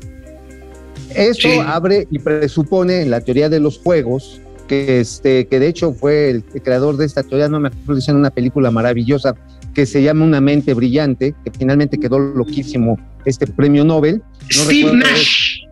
Esto 1.14 1.50
abre 1.62 2.08
y 2.12 2.20
presupone 2.20 3.02
en 3.02 3.10
la 3.10 3.22
teoría 3.22 3.50
de 3.50 3.60
los 3.60 3.78
juegos 3.80 4.42
que, 4.68 5.00
este, 5.00 5.48
que 5.48 5.60
de 5.60 5.68
hecho 5.68 5.94
fue 5.94 6.30
el, 6.30 6.44
creador 6.44 6.98
de 6.98 7.06
esta 7.06 7.24
teoría, 7.24 7.50
no 7.50 7.60
me 7.60 7.70
acuerdo, 7.70 8.02
en 8.08 8.16
una 8.16 8.30
película 8.30 8.72
maravillosa 8.72 9.36
que 9.74 9.86
se 9.86 10.02
llama 10.02 10.26
Una 10.26 10.42
mente 10.42 10.74
brillante, 10.74 11.36
que 11.44 11.52
finalmente 11.52 12.00
quedó 12.00 12.20
loquísimo 12.20 12.98
este 13.26 13.48
premio 13.48 13.84
Nobel. 13.84 14.22
Steve 14.50 14.94
Nash. 14.94 15.66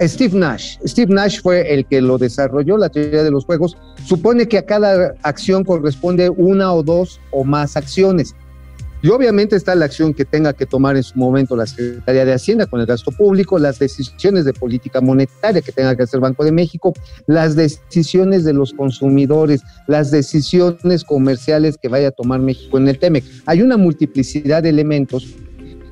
Steve 0.00 0.38
Nash. 0.38 0.76
Steve 0.84 1.12
Nash 1.14 1.40
fue 1.40 1.72
el 1.72 1.86
que 1.86 2.02
lo 2.02 2.18
desarrolló, 2.18 2.76
la 2.76 2.90
teoría 2.90 3.22
de 3.22 3.30
los 3.30 3.46
juegos. 3.46 3.76
Supone 4.04 4.46
que 4.46 4.58
a 4.58 4.66
cada 4.66 5.14
acción 5.22 5.64
corresponde 5.64 6.28
una 6.28 6.72
o 6.72 6.82
dos 6.82 7.20
o 7.30 7.44
más 7.44 7.76
acciones. 7.76 8.34
Y 9.02 9.08
obviamente 9.08 9.56
está 9.56 9.74
la 9.74 9.84
acción 9.84 10.14
que 10.14 10.24
tenga 10.24 10.52
que 10.52 10.66
tomar 10.66 10.96
en 10.96 11.02
su 11.02 11.18
momento 11.18 11.54
la 11.54 11.66
Secretaría 11.66 12.24
de 12.24 12.32
Hacienda 12.32 12.66
con 12.66 12.80
el 12.80 12.86
gasto 12.86 13.10
público, 13.10 13.58
las 13.58 13.78
decisiones 13.78 14.44
de 14.44 14.52
política 14.52 15.00
monetaria 15.00 15.60
que 15.60 15.72
tenga 15.72 15.94
que 15.94 16.02
hacer 16.02 16.20
Banco 16.20 16.44
de 16.44 16.52
México, 16.52 16.94
las 17.26 17.54
decisiones 17.56 18.44
de 18.44 18.52
los 18.52 18.72
consumidores, 18.72 19.62
las 19.86 20.10
decisiones 20.10 21.04
comerciales 21.04 21.76
que 21.76 21.88
vaya 21.88 22.08
a 22.08 22.12
tomar 22.12 22.40
México 22.40 22.78
en 22.78 22.88
el 22.88 22.98
TEMEC. 22.98 23.24
Hay 23.46 23.62
una 23.62 23.76
multiplicidad 23.76 24.62
de 24.62 24.70
elementos 24.70 25.26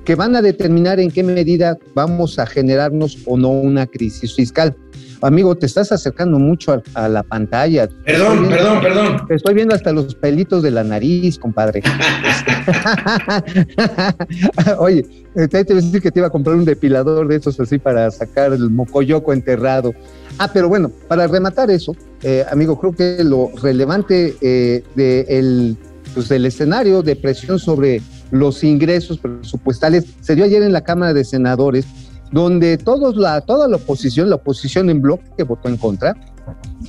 que 0.05 0.15
van 0.15 0.37
a 0.37 0.43
determinar 0.43 1.01
en 1.01 1.11
qué 1.11 1.23
medida 1.23 1.79
vamos 1.95 2.39
a 2.39 2.47
generarnos 2.47 3.19
o 3.27 3.37
no 3.37 3.49
una 3.49 3.87
crisis 3.87 4.35
fiscal. 4.35 4.77
Amigo, 5.23 5.55
te 5.55 5.65
estás 5.65 5.91
acercando 5.91 6.39
mucho 6.39 6.83
a, 6.93 7.09
la 7.09 7.23
pantalla. 7.23 7.89
Perdón, 8.05 8.47
perdón, 8.47 8.81
perdón. 8.83 9.27
Te 9.27 9.37
estoy 9.37 9.55
viendo 9.55 9.75
hasta 9.75 9.91
los 9.91 10.15
pelitos 10.15 10.63
de 10.63 10.71
la 10.71 10.85
nariz, 10.85 11.39
compadre. 11.39 11.81
Oye, 14.79 15.07
te, 15.35 15.49
te 15.49 15.73
iba 15.73 15.81
a 15.81 15.83
decir 15.83 16.03
que 16.03 16.11
te 16.11 16.21
iba 16.21 16.27
a 16.27 16.31
comprar 16.31 16.57
un 16.57 16.67
depilador 16.67 17.27
de 17.27 17.37
esos 17.37 17.59
así 17.59 17.79
para 17.79 18.11
sacar 18.11 18.53
el 18.53 18.69
mocoyoco 18.69 19.33
enterrado. 19.33 19.95
Ah, 20.39 20.51
pero 20.53 20.69
bueno, 20.69 20.91
para 21.09 21.27
rematar 21.27 21.71
eso, 21.71 21.97
eh, 22.23 22.45
amigo, 22.51 22.79
creo 22.79 22.93
que 22.93 23.25
lo 23.25 23.51
relevante 23.63 24.37
eh, 24.43 24.83
de 24.95 25.75
pues, 26.13 26.29
del 26.29 26.47
escenario 26.47 27.03
de 27.03 27.17
presión 27.17 27.59
sobre 27.59 28.03
los 28.35 28.65
ingresos 28.65 29.19
presupuestales 29.19 30.07
se 30.21 30.35
dio 30.35 30.45
ayer 30.45 30.63
en 30.63 30.73
la 30.73 30.83
Cámara 30.83 31.15
de 31.15 31.25
Senadores 31.25 31.87
donde 32.33 32.77
todos 32.79 33.17
la, 33.17 33.41
toda 33.43 33.69
la 33.69 33.77
oposición, 33.77 34.29
la 34.29 34.37
oposición 34.37 34.91
en 34.91 35.01
bloque 35.01 35.25
que 35.37 35.45
votó 35.45 35.69
en 35.69 35.77
contra, 35.77 36.17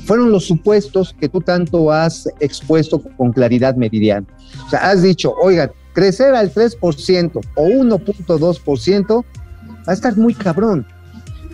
fueron 0.06 0.32
los 0.32 0.46
supuestos 0.46 1.16
que 1.20 1.30
tú 1.30 1.40
tanto 1.42 1.92
has 1.92 2.28
expuesto 2.40 3.00
con 3.16 3.32
claridad 3.32 3.75
meridiana. 3.75 4.25
O 4.66 4.70
sea, 4.72 4.90
has 4.90 5.04
dicho, 5.04 5.36
oigan, 5.40 5.70
crecer 5.94 6.34
al 6.34 6.52
3% 6.52 7.42
o 7.56 7.68
1.2% 7.68 9.24
va 9.24 9.24
a 9.86 9.94
estar 9.94 10.18
muy 10.18 10.34
cabrón. 10.34 10.88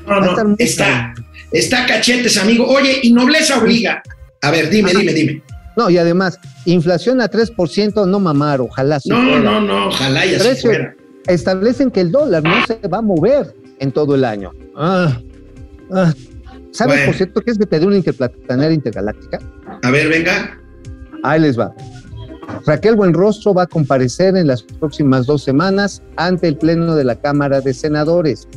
No, 0.07 0.21
no, 0.21 0.55
está, 0.57 1.13
está 1.51 1.85
cachetes, 1.85 2.37
amigo. 2.37 2.65
Oye, 2.65 2.99
y 3.03 3.11
nobleza 3.11 3.59
obliga. 3.59 4.01
A 4.41 4.51
ver, 4.51 4.69
dime, 4.69 4.93
dime, 4.93 5.13
dime. 5.13 5.43
No, 5.77 5.89
y 5.89 5.97
además, 5.97 6.39
inflación 6.65 7.21
a 7.21 7.29
3%, 7.29 8.07
no 8.07 8.19
mamar, 8.19 8.61
ojalá 8.61 8.99
No, 9.05 9.39
no, 9.39 9.61
no, 9.61 9.87
ojalá 9.87 10.25
ya 10.25 10.39
se 10.39 10.55
fuera. 10.55 10.95
Establecen 11.27 11.91
que 11.91 12.01
el 12.01 12.11
dólar 12.11 12.43
no 12.43 12.65
se 12.65 12.75
va 12.87 12.97
a 12.97 13.01
mover 13.01 13.55
en 13.79 13.91
todo 13.91 14.15
el 14.15 14.25
año. 14.25 14.51
Ah, 14.75 15.17
ah. 15.91 16.13
¿Sabes, 16.71 17.05
por 17.05 17.15
cierto, 17.15 17.41
qué 17.41 17.51
es 17.51 17.57
de 17.57 17.67
pedir 17.67 17.87
una 17.87 17.97
interplanetaria 17.97 18.71
intergaláctica? 18.71 19.39
A 19.83 19.91
ver, 19.91 20.07
venga. 20.07 20.57
Ahí 21.23 21.39
les 21.41 21.59
va. 21.59 21.73
Raquel 22.65 22.95
Buenrostro 22.95 23.53
va 23.53 23.63
a 23.63 23.67
comparecer 23.67 24.35
en 24.37 24.47
las 24.47 24.63
próximas 24.63 25.25
dos 25.25 25.43
semanas 25.43 26.01
ante 26.15 26.47
el 26.47 26.57
Pleno 26.57 26.95
de 26.95 27.03
la 27.03 27.15
Cámara 27.15 27.61
de 27.61 27.73
Senadores. 27.73 28.47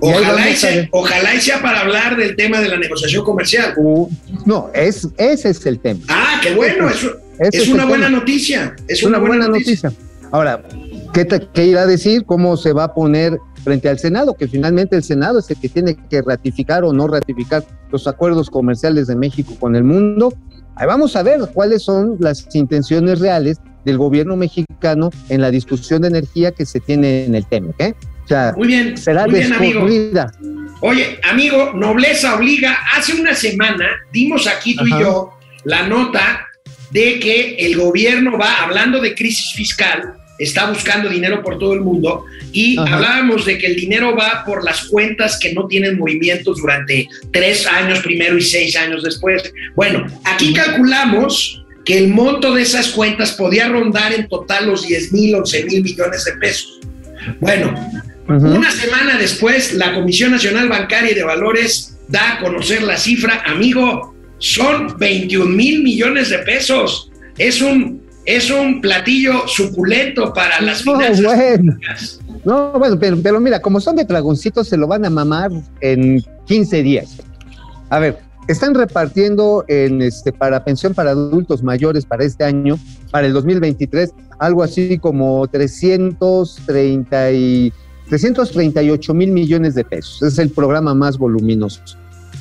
Ojalá 0.00 0.50
y, 0.50 0.54
sea, 0.56 0.88
ojalá 0.92 1.34
y 1.34 1.40
sea 1.40 1.60
para 1.62 1.80
hablar 1.80 2.16
del 2.16 2.36
tema 2.36 2.60
de 2.60 2.68
la 2.68 2.76
negociación 2.78 3.24
comercial. 3.24 3.74
Uh, 3.76 4.08
no, 4.44 4.70
es, 4.74 5.08
ese 5.16 5.50
es 5.50 5.66
el 5.66 5.78
tema. 5.80 6.00
Ah, 6.08 6.38
qué 6.42 6.54
bueno, 6.54 6.88
es 6.88 7.04
es 7.40 7.68
una 7.68 7.84
buena 7.86 8.06
tema. 8.06 8.18
noticia. 8.18 8.76
Es 8.88 9.02
una 9.02 9.18
buena 9.18 9.48
noticia. 9.48 9.92
Ahora, 10.32 10.62
¿qué, 11.14 11.24
te- 11.24 11.48
qué 11.52 11.66
irá 11.66 11.82
a 11.82 11.86
decir? 11.86 12.24
¿Cómo 12.24 12.56
se 12.56 12.72
va 12.72 12.84
a 12.84 12.94
poner 12.94 13.38
frente 13.64 13.88
al 13.88 13.98
Senado? 13.98 14.34
Que 14.34 14.48
finalmente 14.48 14.96
el 14.96 15.02
Senado 15.02 15.38
es 15.38 15.50
el 15.50 15.56
que 15.58 15.68
tiene 15.68 15.96
que 16.10 16.20
ratificar 16.22 16.84
o 16.84 16.92
no 16.92 17.06
ratificar 17.08 17.64
los 17.90 18.06
acuerdos 18.06 18.50
comerciales 18.50 19.06
de 19.06 19.16
México 19.16 19.54
con 19.58 19.76
el 19.76 19.84
mundo. 19.84 20.32
Ahí 20.74 20.86
vamos 20.86 21.16
a 21.16 21.22
ver 21.22 21.40
cuáles 21.54 21.82
son 21.84 22.16
las 22.20 22.46
intenciones 22.54 23.20
reales 23.20 23.58
del 23.84 23.96
gobierno 23.98 24.36
mexicano 24.36 25.10
en 25.30 25.40
la 25.40 25.50
discusión 25.50 26.02
de 26.02 26.08
energía 26.08 26.50
que 26.52 26.66
se 26.66 26.80
tiene 26.80 27.24
en 27.24 27.34
el 27.34 27.46
tema. 27.46 27.68
¿ok? 27.70 27.94
O 28.26 28.28
sea, 28.28 28.52
Muy 28.56 28.66
bien, 28.66 28.96
será 28.96 29.24
muy 29.24 29.38
bien, 29.38 29.52
amigo. 29.52 29.86
Oye, 30.80 31.20
amigo, 31.22 31.72
nobleza 31.76 32.34
obliga. 32.34 32.76
Hace 32.92 33.14
una 33.14 33.34
semana 33.34 33.88
dimos 34.12 34.48
aquí 34.48 34.74
tú 34.74 34.82
Ajá. 34.84 34.98
y 34.98 35.00
yo 35.00 35.30
la 35.64 35.86
nota 35.86 36.48
de 36.90 37.20
que 37.20 37.54
el 37.60 37.76
gobierno 37.76 38.36
va, 38.36 38.64
hablando 38.64 39.00
de 39.00 39.14
crisis 39.14 39.52
fiscal, 39.54 40.14
está 40.40 40.68
buscando 40.68 41.08
dinero 41.08 41.40
por 41.40 41.56
todo 41.58 41.72
el 41.74 41.82
mundo 41.82 42.24
y 42.50 42.76
Ajá. 42.78 42.96
hablábamos 42.96 43.46
de 43.46 43.58
que 43.58 43.68
el 43.68 43.76
dinero 43.76 44.16
va 44.16 44.42
por 44.44 44.64
las 44.64 44.86
cuentas 44.86 45.38
que 45.38 45.54
no 45.54 45.68
tienen 45.68 45.96
movimientos 45.96 46.58
durante 46.58 47.06
tres 47.32 47.64
años 47.64 48.00
primero 48.00 48.36
y 48.36 48.42
seis 48.42 48.76
años 48.76 49.04
después. 49.04 49.52
Bueno, 49.76 50.04
aquí 50.24 50.52
calculamos 50.52 51.64
que 51.84 51.96
el 51.96 52.08
monto 52.08 52.52
de 52.52 52.62
esas 52.62 52.88
cuentas 52.88 53.32
podía 53.32 53.68
rondar 53.68 54.12
en 54.12 54.28
total 54.28 54.66
los 54.66 54.84
10 54.84 55.12
mil, 55.12 55.36
11 55.36 55.64
mil 55.66 55.82
millones 55.84 56.24
de 56.24 56.32
pesos. 56.32 56.80
Bueno, 57.40 57.74
Una 58.28 58.70
semana 58.70 59.18
después, 59.18 59.74
la 59.74 59.94
Comisión 59.94 60.32
Nacional 60.32 60.68
Bancaria 60.68 61.12
y 61.12 61.14
de 61.14 61.24
Valores 61.24 61.96
da 62.08 62.34
a 62.34 62.40
conocer 62.40 62.82
la 62.82 62.96
cifra, 62.96 63.42
amigo, 63.46 64.14
son 64.38 64.96
21 64.98 65.46
mil 65.46 65.82
millones 65.82 66.30
de 66.30 66.38
pesos. 66.40 67.10
Es 67.38 67.60
un, 67.62 68.02
es 68.24 68.50
un 68.50 68.80
platillo 68.80 69.46
suculento 69.46 70.32
para 70.32 70.60
las 70.60 70.84
No, 70.84 70.94
finanzas 70.98 71.24
bueno. 71.24 71.72
públicas. 71.74 72.20
No, 72.44 72.72
bueno, 72.78 72.98
pero, 72.98 73.16
pero 73.22 73.40
mira, 73.40 73.60
como 73.60 73.80
son 73.80 73.96
de 73.96 74.04
dragoncitos, 74.04 74.68
se 74.68 74.76
lo 74.76 74.86
van 74.86 75.04
a 75.04 75.10
mamar 75.10 75.50
en 75.80 76.22
15 76.46 76.82
días. 76.82 77.16
A 77.90 77.98
ver, 77.98 78.18
están 78.48 78.74
repartiendo 78.74 79.64
en 79.68 80.02
este 80.02 80.32
para 80.32 80.64
pensión 80.64 80.94
para 80.94 81.10
adultos 81.10 81.62
mayores 81.62 82.04
para 82.04 82.24
este 82.24 82.44
año, 82.44 82.78
para 83.10 83.26
el 83.26 83.32
2023, 83.32 84.12
algo 84.38 84.62
así 84.62 84.98
como 84.98 85.46
330 85.48 87.32
y 87.32 87.72
338 88.08 89.14
mil 89.14 89.30
millones 89.32 89.74
de 89.74 89.84
pesos. 89.84 90.22
Es 90.22 90.38
el 90.38 90.50
programa 90.50 90.94
más 90.94 91.18
voluminoso. 91.18 91.80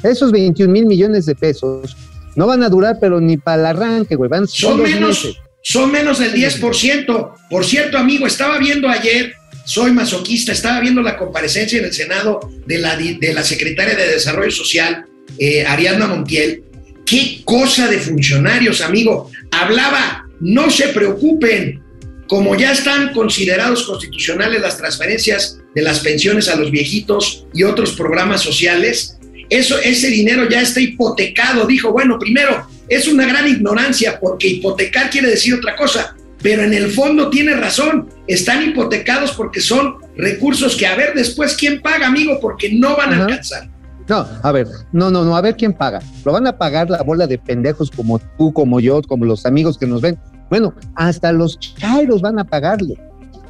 Esos 0.04 0.32
21 0.32 0.72
mil 0.72 0.86
millones 0.86 1.26
de 1.26 1.36
pesos 1.36 1.96
no 2.36 2.48
van 2.48 2.64
a 2.64 2.70
durar, 2.70 2.98
pero 3.00 3.20
ni 3.20 3.38
para 3.38 3.60
el 3.62 3.66
arranque, 3.78 4.16
güey. 4.16 4.30
Van 4.30 4.48
Son 4.48 4.82
menos, 4.82 5.24
meses. 5.24 5.38
son 5.62 5.92
menos 5.92 6.20
del 6.20 6.34
10%. 6.34 7.32
Por 7.50 7.66
cierto, 7.66 7.98
amigo, 7.98 8.28
estaba 8.28 8.60
viendo 8.60 8.88
ayer, 8.90 9.34
soy 9.66 9.92
masoquista, 9.92 10.52
estaba 10.52 10.80
viendo 10.82 11.02
la 11.02 11.18
comparecencia 11.18 11.80
en 11.80 11.86
el 11.86 11.94
Senado 11.94 12.40
de 12.68 12.78
la, 12.78 12.96
de 12.98 13.34
la 13.34 13.44
secretaria 13.44 13.96
de 13.96 14.08
Desarrollo 14.08 14.52
Social, 14.52 15.06
eh, 15.40 15.66
Ariadna 15.66 16.08
Montiel. 16.08 16.64
Qué 17.06 17.42
cosa 17.46 17.88
de 17.88 18.00
funcionarios, 18.00 18.82
amigo. 18.82 19.32
Hablaba, 19.52 20.28
no 20.40 20.70
se 20.70 20.90
preocupen, 20.90 21.82
como 22.28 22.56
ya 22.56 22.72
están 22.72 23.14
considerados 23.14 23.84
constitucionales 23.84 24.62
las 24.62 24.78
transferencias 24.78 25.60
de 25.74 25.82
las 25.82 26.00
pensiones 26.00 26.48
a 26.48 26.56
los 26.56 26.72
viejitos 26.72 27.46
y 27.54 27.64
otros 27.64 27.92
programas 27.92 28.42
sociales, 28.42 29.18
eso, 29.50 29.78
ese 29.80 30.08
dinero 30.08 30.50
ya 30.50 30.62
está 30.62 30.80
hipotecado. 30.80 31.68
Dijo, 31.68 31.92
bueno, 31.92 32.18
primero, 32.18 32.68
es 32.88 33.08
una 33.08 33.28
gran 33.28 33.48
ignorancia 33.48 34.20
porque 34.20 34.48
hipotecar 34.48 35.10
quiere 35.10 35.30
decir 35.30 35.54
otra 35.54 35.76
cosa, 35.76 36.16
pero 36.42 36.64
en 36.64 36.74
el 36.74 36.92
fondo 36.92 37.30
tiene 37.30 37.56
razón, 37.56 38.10
están 38.28 38.64
hipotecados 38.64 39.32
porque 39.32 39.62
son 39.62 39.98
recursos 40.16 40.76
que 40.76 40.88
a 40.88 40.96
ver 40.96 41.14
después 41.14 41.56
quién 41.56 41.82
paga, 41.82 42.08
amigo, 42.08 42.40
porque 42.42 42.72
no 42.74 42.96
van 42.96 43.14
a 43.14 43.24
alcanzar. 43.24 43.70
No, 44.08 44.28
a 44.44 44.52
ver, 44.52 44.68
no, 44.92 45.10
no, 45.10 45.26
no, 45.26 45.36
a 45.36 45.42
ver 45.42 45.56
quién 45.56 45.74
paga. 45.74 46.00
Lo 46.24 46.32
van 46.32 46.46
a 46.46 46.58
pagar 46.58 46.90
la 46.90 47.02
bola 47.02 47.26
de 47.26 47.40
pendejos 47.40 47.90
como 47.90 48.20
tú, 48.38 48.54
como 48.54 48.80
yo, 48.80 49.02
como 49.02 49.26
los 49.26 49.46
amigos 49.46 49.78
que 49.78 49.88
nos 49.88 50.02
ven. 50.02 50.20
Bueno, 50.50 50.74
hasta 50.96 51.32
los 51.32 51.60
chairos 51.60 52.22
van 52.22 52.40
a 52.40 52.44
pagarle. 52.44 52.96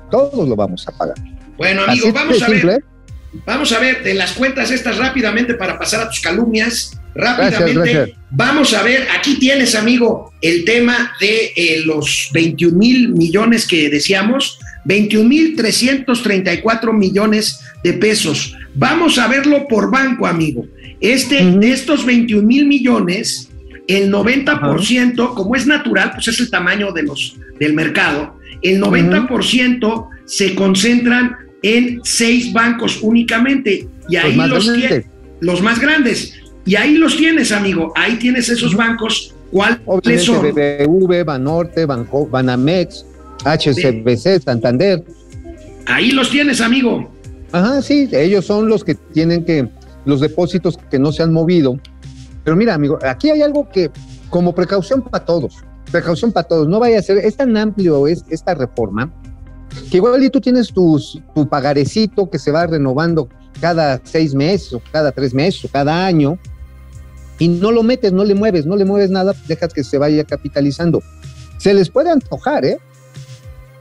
Todos 0.10 0.47
lo 0.47 0.55
vamos 0.55 0.88
a 0.88 0.91
pagar. 0.97 1.15
Bueno, 1.58 1.84
amigo, 1.84 2.08
Así 2.08 2.12
vamos 2.12 2.41
a 2.41 2.47
ver. 2.47 2.60
simple. 2.60 2.79
Vamos 3.45 3.71
a 3.73 3.79
ver 3.79 4.01
de 4.03 4.13
las 4.13 4.31
cuentas 4.34 4.71
estas 4.71 4.97
rápidamente 4.97 5.55
para 5.55 5.77
pasar 5.77 6.01
a 6.01 6.10
tus 6.10 6.21
calumnias. 6.21 6.97
Rápidamente, 7.13 7.73
Gracias, 7.73 7.95
gracias. 7.95 8.19
vamos 8.31 8.73
a 8.73 8.84
ver, 8.84 9.08
aquí 9.17 9.39
tienes, 9.39 9.73
amigo, 9.75 10.34
el 10.41 10.65
tema 10.65 11.13
de 11.21 11.53
eh, 11.55 11.81
los 11.86 12.29
21 12.34 12.77
mil 12.77 13.10
millones 13.13 13.65
que 13.65 13.89
decíamos, 13.89 14.60
21 14.86 15.27
mil 15.27 15.55
334 15.55 16.91
millones 16.93 17.60
de 17.84 17.93
pesos. 17.93 18.55
Vamos 18.73 19.17
a 19.17 19.27
verlo 19.27 19.67
por 19.67 19.89
banco, 19.91 20.27
amigo. 20.27 20.65
Este. 20.99 21.43
De 21.45 21.71
estos 21.71 22.05
21 22.05 22.45
mil 22.45 22.65
millones, 22.65 23.49
el 23.88 24.12
90%, 24.12 25.34
como 25.34 25.56
es 25.56 25.67
natural, 25.67 26.12
pues 26.13 26.28
es 26.28 26.39
el 26.39 26.50
tamaño 26.50 26.91
de 26.91 27.04
los, 27.04 27.38
del 27.60 27.74
mercado, 27.74 28.36
el 28.62 28.82
90% 28.82 30.08
se 30.26 30.56
concentran 30.56 31.36
en 31.62 32.00
seis 32.04 32.52
bancos 32.54 33.00
únicamente. 33.02 33.88
Y 34.08 34.15
ahí 34.15 34.36
Los 34.36 34.65
los 34.65 34.74
tienes, 34.76 35.06
los 35.39 35.62
más 35.62 35.80
grandes. 35.80 36.34
Y 36.65 36.76
ahí 36.76 36.95
los 36.95 37.17
tienes, 37.17 37.52
amigo. 37.52 37.93
Ahí 37.95 38.15
tienes 38.15 38.50
esos 38.50 38.76
bancos. 38.76 39.34
¿Cuáles 39.52 39.80
Obviamente 39.86 40.24
son? 40.24 40.41
BBV, 40.52 41.24
Banorte, 41.24 41.86
Banco, 41.86 42.28
Banamex, 42.28 43.06
HSBC, 43.45 44.43
Santander. 44.43 45.04
Ahí 45.86 46.12
los 46.12 46.30
tienes, 46.32 46.62
amigo. 46.62 47.12
Ajá, 47.52 47.82
sí, 47.82 48.10
ellos 48.12 48.45
son 48.45 48.67
los 48.67 48.84
que 48.84 48.95
tienen 48.95 49.45
que, 49.45 49.69
los 50.06 50.19
depósitos 50.19 50.78
que 50.89 51.00
no 51.00 51.12
se 51.12 51.24
han 51.24 51.32
movido. 51.32 51.80
Pero 52.45 52.55
mira, 52.55 52.75
amigo, 52.75 52.97
aquí 53.03 53.31
hay 53.31 53.41
algo 53.41 53.67
que, 53.67 53.91
como 54.29 54.53
precaución 54.53 55.01
para 55.01 55.25
todos, 55.25 55.55
precaución 55.91 56.31
para 56.31 56.47
todos, 56.47 56.69
no 56.69 56.79
vaya 56.79 56.99
a 56.99 57.01
ser, 57.01 57.17
es 57.17 57.36
tan 57.36 57.58
amplio 57.58 58.08
es 58.08 58.23
esta 58.29 58.53
reforma, 58.53 59.12
que 59.89 59.97
igual 59.97 60.23
y 60.23 60.29
tú 60.29 60.39
tienes 60.39 60.71
tu 60.71 60.99
pagarecito 61.49 62.29
que 62.29 62.38
se 62.39 62.51
va 62.51 62.67
renovando 62.67 63.27
cada 63.60 63.99
seis 64.03 64.36
meses, 64.36 64.73
o 64.73 64.81
cada 64.91 65.12
tres 65.12 65.34
meses, 65.34 65.65
o 65.65 65.69
cada 65.69 66.05
año, 66.05 66.38
y 67.39 67.47
no 67.47 67.71
lo 67.71 67.81
metes, 67.81 68.13
no 68.13 68.23
le 68.23 68.36
mueves, 68.36 68.67
no 68.67 68.75
le 68.75 68.86
mueves 68.86 69.10
nada, 69.10 69.34
dejas 69.47 69.73
que 69.73 69.84
se 69.84 69.97
vaya 69.97 70.23
capitalizando. 70.23 71.01
Se 71.58 71.73
les 71.73 71.89
puede 71.89 72.12
antojar, 72.12 72.63
¿eh? 72.63 72.77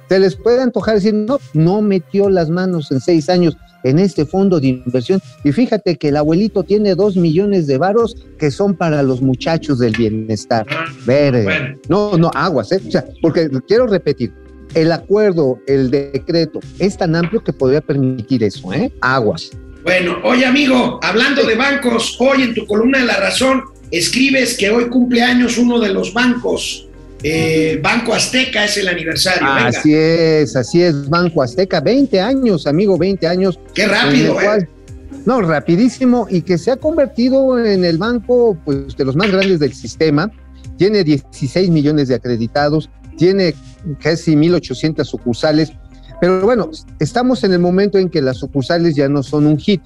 Se 0.08 0.18
les 0.18 0.36
puede 0.36 0.62
antojar 0.62 0.94
decir, 0.94 1.12
no, 1.12 1.38
no 1.52 1.82
metió 1.82 2.30
las 2.30 2.48
manos 2.48 2.90
en 2.90 3.00
seis 3.00 3.28
años 3.28 3.56
en 3.84 3.98
este 4.00 4.26
fondo 4.26 4.58
de 4.58 4.68
inversión. 4.68 5.20
Y 5.44 5.52
fíjate 5.52 5.96
que 5.96 6.08
el 6.08 6.16
abuelito 6.16 6.64
tiene 6.64 6.94
dos 6.94 7.16
millones 7.16 7.66
de 7.68 7.78
varos 7.78 8.16
que 8.38 8.50
son 8.50 8.74
para 8.74 9.02
los 9.02 9.22
muchachos 9.22 9.78
del 9.78 9.92
bienestar. 9.96 10.66
Ver, 11.06 11.34
eh, 11.36 11.44
Bueno. 11.44 11.78
no, 11.88 12.18
no, 12.18 12.30
aguas, 12.34 12.72
¿eh? 12.72 12.80
O 12.86 12.90
sea, 12.90 13.04
porque 13.22 13.48
quiero 13.68 13.86
repetir, 13.86 14.32
el 14.74 14.90
acuerdo, 14.90 15.60
el 15.66 15.90
decreto 15.90 16.60
es 16.78 16.96
tan 16.96 17.14
amplio 17.14 17.44
que 17.44 17.52
podría 17.52 17.80
permitir 17.80 18.42
eso, 18.42 18.72
¿eh? 18.72 18.92
Aguas. 19.00 19.50
Bueno, 19.84 20.16
oye, 20.24 20.46
amigo, 20.46 20.98
hablando 21.02 21.44
de 21.44 21.54
bancos, 21.54 22.16
hoy 22.18 22.42
en 22.42 22.54
tu 22.54 22.66
columna 22.66 22.98
de 22.98 23.04
La 23.04 23.18
Razón 23.18 23.62
escribes 23.90 24.56
que 24.56 24.70
hoy 24.70 24.88
cumple 24.88 25.22
años 25.22 25.58
uno 25.58 25.78
de 25.78 25.92
los 25.92 26.12
bancos. 26.12 26.88
Eh, 27.26 27.80
Banco 27.82 28.12
Azteca 28.14 28.64
es 28.66 28.76
el 28.76 28.86
aniversario. 28.88 29.46
Venga. 29.54 29.68
Así 29.68 29.94
es, 29.94 30.54
así 30.56 30.82
es, 30.82 31.08
Banco 31.08 31.42
Azteca, 31.42 31.80
20 31.80 32.20
años, 32.20 32.66
amigo, 32.66 32.98
20 32.98 33.26
años. 33.26 33.58
Qué 33.74 33.86
rápido, 33.86 34.34
cual- 34.34 34.62
¿eh? 34.64 34.68
No, 35.24 35.40
rapidísimo 35.40 36.26
y 36.28 36.42
que 36.42 36.58
se 36.58 36.70
ha 36.70 36.76
convertido 36.76 37.58
en 37.64 37.82
el 37.84 37.96
banco 37.96 38.58
pues, 38.64 38.94
de 38.94 39.06
los 39.06 39.16
más 39.16 39.30
grandes 39.32 39.58
del 39.58 39.72
sistema. 39.72 40.30
Tiene 40.76 41.02
16 41.02 41.70
millones 41.70 42.08
de 42.08 42.14
acreditados, 42.16 42.90
tiene 43.16 43.54
casi 44.02 44.36
1.800 44.36 45.04
sucursales. 45.08 45.72
Pero 46.20 46.42
bueno, 46.42 46.70
estamos 47.00 47.42
en 47.44 47.52
el 47.52 47.58
momento 47.58 47.96
en 47.96 48.10
que 48.10 48.20
las 48.20 48.36
sucursales 48.36 48.96
ya 48.96 49.08
no 49.08 49.22
son 49.22 49.46
un 49.46 49.58
hit. 49.58 49.80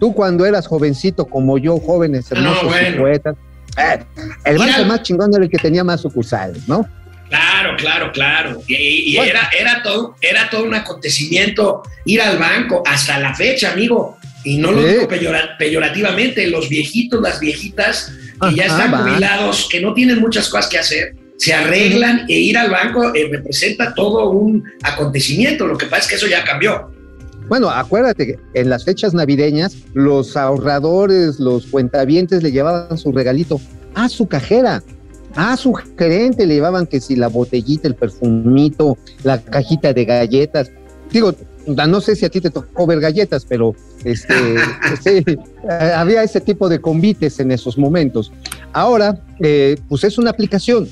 Tú 0.00 0.12
cuando 0.12 0.44
eras 0.44 0.66
jovencito 0.66 1.24
como 1.24 1.56
yo, 1.56 1.78
jóvenes, 1.78 2.30
hermosos 2.30 2.62
No, 2.64 2.68
bueno. 2.68 2.96
poetas, 2.98 3.36
eh, 3.76 4.04
el 4.44 4.54
Mira- 4.58 4.72
banco 4.76 4.84
más 4.86 5.02
chingón 5.02 5.34
era 5.34 5.44
el 5.44 5.50
que 5.50 5.58
tenía 5.58 5.84
más 5.84 6.00
sucursales, 6.02 6.66
¿no? 6.68 6.88
Claro, 7.28 7.76
claro, 7.76 8.12
claro. 8.12 8.62
Y, 8.68 9.12
y 9.12 9.16
Bueno. 9.16 9.30
era, 9.32 9.50
era, 9.58 9.82
todo, 9.82 10.14
era 10.20 10.48
todo 10.50 10.64
un 10.64 10.74
acontecimiento 10.74 11.82
ir 12.04 12.20
al 12.20 12.38
banco 12.38 12.82
hasta 12.86 13.18
la 13.18 13.34
fecha, 13.34 13.72
amigo. 13.72 14.18
Y 14.44 14.58
no 14.58 14.70
lo 14.72 14.86
digo 14.86 15.08
peyora- 15.08 15.56
peyorativamente, 15.58 16.46
los 16.48 16.68
viejitos, 16.68 17.20
las 17.22 17.40
viejitas 17.40 18.12
que 18.40 18.54
ya 18.54 18.64
están 18.66 18.92
va. 18.92 18.98
jubilados, 18.98 19.68
que 19.70 19.80
no 19.80 19.94
tienen 19.94 20.20
muchas 20.20 20.48
cosas 20.48 20.68
que 20.70 20.78
hacer, 20.78 21.14
se 21.38 21.52
arreglan 21.54 22.26
e 22.28 22.38
ir 22.38 22.56
al 22.58 22.70
banco 22.70 23.12
eh, 23.14 23.26
representa 23.30 23.94
todo 23.94 24.30
un 24.30 24.62
acontecimiento. 24.82 25.66
Lo 25.66 25.76
que 25.78 25.86
pasa 25.86 26.02
es 26.02 26.08
que 26.08 26.14
eso 26.16 26.26
ya 26.26 26.44
cambió. 26.44 26.90
Bueno, 27.48 27.70
acuérdate 27.70 28.26
que 28.26 28.38
en 28.54 28.70
las 28.70 28.84
fechas 28.84 29.12
navideñas 29.14 29.76
los 29.92 30.36
ahorradores, 30.36 31.38
los 31.38 31.66
cuentavientes 31.66 32.42
le 32.42 32.52
llevaban 32.52 32.96
su 32.96 33.12
regalito 33.12 33.60
a 33.94 34.08
su 34.08 34.26
cajera, 34.26 34.82
a 35.34 35.56
su 35.56 35.74
gerente 35.74 36.46
le 36.46 36.54
llevaban 36.54 36.86
que 36.86 37.00
si 37.00 37.16
la 37.16 37.28
botellita, 37.28 37.88
el 37.88 37.94
perfumito, 37.94 38.96
la 39.24 39.40
cajita 39.40 39.92
de 39.92 40.04
galletas. 40.04 40.70
Digo, 41.10 41.34
no 41.66 42.00
sé 42.00 42.16
si 42.16 42.24
a 42.24 42.30
ti 42.30 42.40
te 42.40 42.50
tocó 42.50 42.86
ver 42.86 43.00
galletas, 43.00 43.44
pero 43.44 43.74
este, 44.04 44.34
sí, 45.02 45.24
había 45.68 46.22
ese 46.22 46.40
tipo 46.40 46.68
de 46.68 46.80
convites 46.80 47.40
en 47.40 47.50
esos 47.52 47.76
momentos. 47.76 48.32
Ahora, 48.72 49.20
eh, 49.40 49.76
pues 49.88 50.04
es 50.04 50.18
una 50.18 50.30
aplicación, 50.30 50.88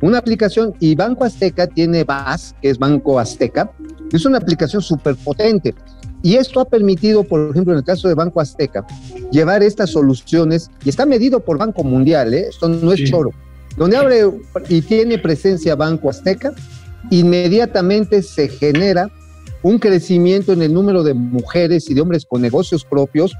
una 0.00 0.18
aplicación 0.18 0.74
y 0.80 0.94
Banco 0.94 1.24
Azteca 1.24 1.66
tiene 1.66 2.04
BAS, 2.04 2.54
que 2.60 2.70
es 2.70 2.78
Banco 2.78 3.18
Azteca, 3.18 3.70
es 4.16 4.24
una 4.24 4.38
aplicación 4.38 4.82
súper 4.82 5.16
potente. 5.16 5.74
Y 6.22 6.36
esto 6.36 6.60
ha 6.60 6.64
permitido, 6.64 7.24
por 7.24 7.50
ejemplo, 7.50 7.72
en 7.72 7.78
el 7.78 7.84
caso 7.84 8.06
de 8.08 8.14
Banco 8.14 8.40
Azteca, 8.40 8.86
llevar 9.32 9.62
estas 9.62 9.90
soluciones, 9.90 10.70
y 10.84 10.88
está 10.90 11.04
medido 11.04 11.40
por 11.40 11.58
Banco 11.58 11.82
Mundial, 11.82 12.32
¿eh? 12.32 12.46
esto 12.48 12.68
no 12.68 12.92
es 12.92 13.00
Sí. 13.00 13.10
choro, 13.10 13.30
donde 13.76 13.96
abre 13.96 14.22
y 14.68 14.82
tiene 14.82 15.18
presencia 15.18 15.74
Banco 15.74 16.10
Azteca, 16.10 16.52
inmediatamente 17.10 18.22
se 18.22 18.48
genera 18.48 19.10
un 19.62 19.78
crecimiento 19.78 20.52
en 20.52 20.62
el 20.62 20.72
número 20.72 21.02
de 21.02 21.14
mujeres 21.14 21.88
y 21.88 21.94
de 21.94 22.00
hombres 22.00 22.26
con 22.26 22.42
negocios 22.42 22.84
propios 22.84 23.32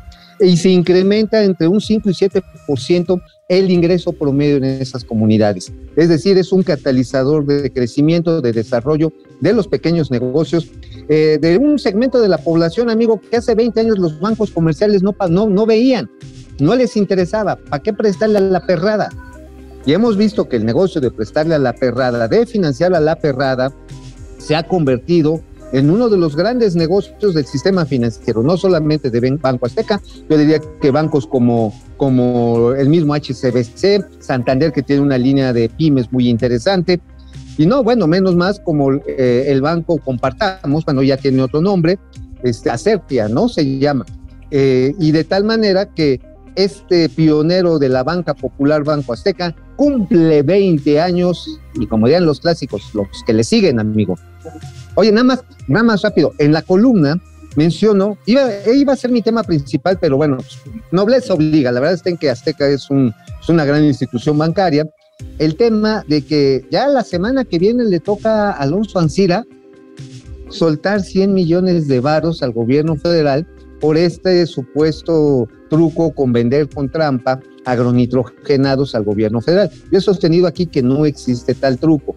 y 0.43 0.57
se 0.57 0.71
incrementa 0.71 1.43
entre 1.43 1.69
un 1.69 1.81
5 1.81 2.11
y 2.11 2.13
7% 2.13 3.23
el 3.49 3.71
ingreso 3.71 4.13
promedio 4.13 4.57
en 4.57 4.65
esas 4.65 5.05
comunidades. 5.05 5.73
Es 5.97 6.09
decir, 6.09 6.39
es 6.39 6.53
un 6.53 6.63
catalizador 6.63 7.45
de 7.47 7.71
crecimiento, 7.71 8.41
de 8.41 8.53
desarrollo 8.53 9.13
de 9.41 9.53
los 9.53 9.69
pequeños 9.69 10.11
negocios, 10.11 10.71
eh, 11.09 11.39
de 11.41 11.59
un 11.59 11.79
segmento 11.79 12.21
de 12.21 12.29
la 12.29 12.39
población, 12.39 12.91
amigo, 12.91 13.21
que 13.21 13.37
hace 13.37 13.55
20 13.55 13.81
años 13.81 13.99
los 13.99 14.19
bancos 14.21 14.51
comerciales 14.51 15.03
no, 15.03 15.15
no, 15.29 15.49
no 15.49 15.67
veían, 15.67 16.11
no 16.59 16.75
les 16.75 16.97
interesaba. 16.97 17.57
¿Para 17.57 17.83
qué 17.83 17.93
prestarle 17.93 18.39
a 18.39 18.43
la 18.43 18.67
perrada? 18.67 19.11
Y 19.85 19.93
hemos 19.93 20.17
visto 20.17 20.49
que 20.49 20.57
el 20.57 20.65
negocio 20.65 21.01
de 21.01 21.11
prestarle 21.11 21.55
a 21.55 21.59
la 21.59 21.73
perrada, 21.73 22.29
de 22.29 22.47
financiar 22.47 22.95
a 22.95 23.01
la 23.01 23.17
perrada, 23.17 23.73
se 24.39 24.57
ha 24.57 24.63
convertido 24.63 25.43
en 25.73 25.91
uno 25.91 26.09
de 26.09 26.19
los 26.19 26.37
grandes 26.37 26.77
negocios 26.77 27.35
del 27.35 27.47
sistema 27.47 27.87
financiero, 27.87 28.43
no 28.43 28.57
solamente 28.57 29.11
de 29.11 29.39
Banco 29.41 29.67
Azteca, 29.67 30.01
yo 30.29 30.37
diría 30.37 30.61
que 30.81 30.91
bancos 30.91 31.27
como, 31.27 31.75
como 31.97 32.73
el 32.73 32.89
mismo 32.89 33.15
HCBC, 33.15 34.21
Santander, 34.21 34.73
que 34.73 34.83
tiene 34.83 35.03
una 35.03 35.19
línea 35.19 35.53
de 35.53 35.69
pymes 35.69 36.13
muy 36.13 36.29
interesante, 36.29 37.01
y 37.59 37.67
no, 37.67 37.83
bueno, 37.83 38.07
menos 38.07 38.35
más 38.35 38.61
como 38.61 38.93
eh, 38.93 39.45
el 39.49 39.61
banco 39.61 39.99
Compartamos, 39.99 40.85
cuando 40.85 41.03
ya 41.03 41.17
tiene 41.17 41.43
otro 41.43 41.61
nombre, 41.61 41.99
este, 42.43 42.71
Acertia, 42.71 43.29
¿no? 43.29 43.49
Se 43.49 43.79
llama. 43.79 44.07
Eh, 44.51 44.95
y 44.99 45.13
de 45.13 45.25
tal 45.25 45.45
manera 45.45 45.87
que 45.87 46.21
este 46.55 47.09
pionero 47.09 47.79
de 47.79 47.89
la 47.89 48.03
banca 48.03 48.35
popular 48.35 48.85
Banco 48.85 49.13
Azteca 49.15 49.55
cumple 49.77 50.43
20 50.43 51.01
años 51.01 51.59
y 51.75 51.87
como 51.87 52.07
dirían 52.07 52.27
los 52.27 52.41
clásicos, 52.41 52.95
los 52.95 53.07
que 53.27 53.33
le 53.33 53.45
siguen, 53.45 53.81
amigo. 53.81 54.19
Oye, 54.95 55.13
nada 55.13 55.25
más, 55.25 55.45
nada 55.69 55.85
más 55.85 56.03
rápido, 56.03 56.33
en 56.39 56.53
la 56.53 56.63
columna 56.63 57.21
menciono, 57.57 58.17
iba, 58.27 58.49
iba 58.75 58.93
a 58.93 58.97
ser 58.97 59.11
mi 59.11 59.23
tema 59.23 59.43
principal, 59.43 59.99
pero 60.01 60.17
bueno, 60.17 60.39
nobleza 60.91 61.35
obliga, 61.35 61.71
la 61.71 61.81
verdad 61.81 62.01
es 62.03 62.19
que 62.19 62.31
Azteca 62.31 62.67
es 62.67 62.89
una 62.91 63.65
gran 63.65 63.85
institución 63.85 64.39
bancaria, 64.39 64.87
el 65.39 65.57
tema 65.57 66.05
de 66.09 66.23
que 66.23 66.67
ya 66.71 66.87
la 66.89 67.05
semana 67.05 67.45
que 67.45 67.59
viene 67.59 67.85
le 67.85 68.01
toca 68.01 68.51
a 68.51 68.53
Alonso 68.53 68.99
Ancira 68.99 69.45
soltar 70.49 71.03
100 71.03 71.33
millones 71.33 71.89
de 71.89 72.01
varos 72.01 72.43
al 72.43 72.53
gobierno 72.53 72.97
federal 72.97 73.47
por 73.81 73.97
este 73.97 74.47
supuesto 74.47 75.49
truco 75.71 76.15
con 76.15 76.33
vender 76.33 76.69
con 76.69 76.91
trampa 76.91 77.41
agronitrogenados 77.65 78.95
al 78.95 79.05
gobierno 79.05 79.41
federal. 79.41 79.71
Yo 79.91 79.99
he 79.99 80.03
sostenido 80.03 80.47
aquí 80.47 80.67
que 80.67 80.83
no 80.83 81.07
existe 81.07 81.55
tal 81.55 81.79
truco. 81.79 82.15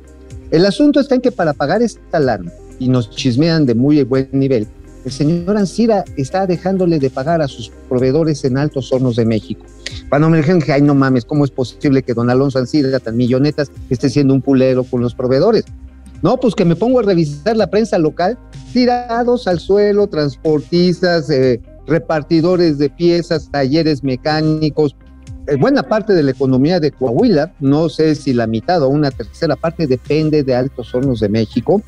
El 0.51 0.65
asunto 0.65 0.99
está 0.99 1.15
en 1.15 1.21
que 1.21 1.31
para 1.31 1.53
pagar 1.53 1.81
esta 1.81 2.19
lana, 2.19 2.51
y 2.79 2.89
nos 2.89 3.09
chismean 3.09 3.65
de 3.65 3.75
muy 3.75 4.03
buen 4.03 4.29
nivel, 4.31 4.67
el 5.05 5.11
señor 5.11 5.55
Ancira 5.55 6.03
está 6.17 6.47
dejándole 6.47 6.97
de 6.97 7.11
pagar 7.11 7.41
a 7.41 7.47
sus 7.47 7.71
proveedores 7.87 8.43
en 8.43 8.57
Altos 8.57 8.91
Hornos 8.91 9.15
de 9.15 9.25
México. 9.25 9.63
Cuando 10.09 10.29
me 10.29 10.37
dijeron 10.37 10.61
que, 10.61 10.73
ay, 10.73 10.81
no 10.81 10.95
mames, 10.95 11.25
¿cómo 11.25 11.45
es 11.45 11.51
posible 11.51 12.01
que 12.01 12.15
don 12.15 12.29
Alonso 12.31 12.57
Ancira, 12.57 12.99
tan 12.99 13.15
millonetas, 13.15 13.71
esté 13.91 14.09
siendo 14.09 14.33
un 14.33 14.41
pulero 14.41 14.83
con 14.83 15.01
los 15.01 15.13
proveedores? 15.13 15.65
No, 16.23 16.37
pues 16.37 16.55
que 16.55 16.65
me 16.65 16.75
pongo 16.75 16.99
a 16.99 17.03
revisar 17.03 17.55
la 17.55 17.69
prensa 17.69 17.99
local, 17.99 18.37
tirados 18.73 19.47
al 19.47 19.59
suelo, 19.59 20.07
transportistas, 20.07 21.29
eh, 21.29 21.61
repartidores 21.85 22.79
de 22.79 22.89
piezas, 22.89 23.49
talleres 23.51 24.03
mecánicos, 24.03 24.95
eh, 25.47 25.55
buena 25.55 25.83
parte 25.83 26.13
de 26.13 26.23
la 26.23 26.31
economía 26.31 26.79
de 26.79 26.91
Coahuila, 26.91 27.53
no 27.59 27.89
sé 27.89 28.15
si 28.15 28.33
la 28.33 28.47
mitad 28.47 28.81
o 28.81 28.89
una 28.89 29.11
tercera 29.11 29.55
parte 29.55 29.85
depende 29.85 30.41
de 30.41 30.55
Altos 30.55 30.95
Hornos 30.95 31.19
de 31.19 31.29
México, 31.29 31.83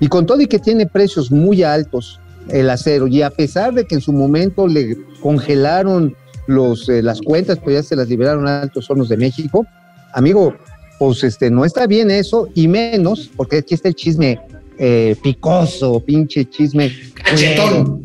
y 0.00 0.08
con 0.08 0.26
todo 0.26 0.40
y 0.40 0.46
que 0.46 0.58
tiene 0.58 0.86
precios 0.86 1.30
muy 1.30 1.62
altos 1.62 2.20
el 2.50 2.70
acero, 2.70 3.06
y 3.06 3.22
a 3.22 3.30
pesar 3.30 3.74
de 3.74 3.86
que 3.86 3.96
en 3.96 4.00
su 4.00 4.12
momento 4.12 4.66
le 4.66 4.96
congelaron 5.20 6.16
los, 6.46 6.88
eh, 6.88 7.02
las 7.02 7.20
cuentas, 7.20 7.58
pues 7.62 7.76
ya 7.76 7.82
se 7.82 7.94
las 7.94 8.08
liberaron 8.08 8.48
a 8.48 8.62
Altos 8.62 8.88
Hornos 8.88 9.10
de 9.10 9.18
México, 9.18 9.66
amigo, 10.14 10.56
pues 10.98 11.22
este, 11.24 11.50
no 11.50 11.64
está 11.64 11.86
bien 11.86 12.10
eso, 12.10 12.48
y 12.54 12.66
menos, 12.66 13.30
porque 13.36 13.58
aquí 13.58 13.74
está 13.74 13.88
el 13.88 13.94
chisme 13.94 14.40
eh, 14.78 15.16
picoso, 15.22 16.00
pinche 16.00 16.48
chisme. 16.48 16.92
Cachetón. 17.14 17.84
culero, 17.84 18.00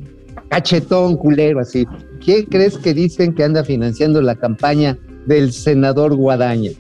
cachetón, 0.50 1.18
culero, 1.18 1.60
así. 1.60 1.86
¿Qué 2.24 2.46
crees 2.46 2.78
que 2.78 2.94
dicen 2.94 3.34
que 3.34 3.44
anda 3.44 3.64
financiando 3.64 4.22
la 4.22 4.36
campaña 4.36 4.98
del 5.26 5.54
senador 5.54 6.16
Guadaña? 6.16 6.72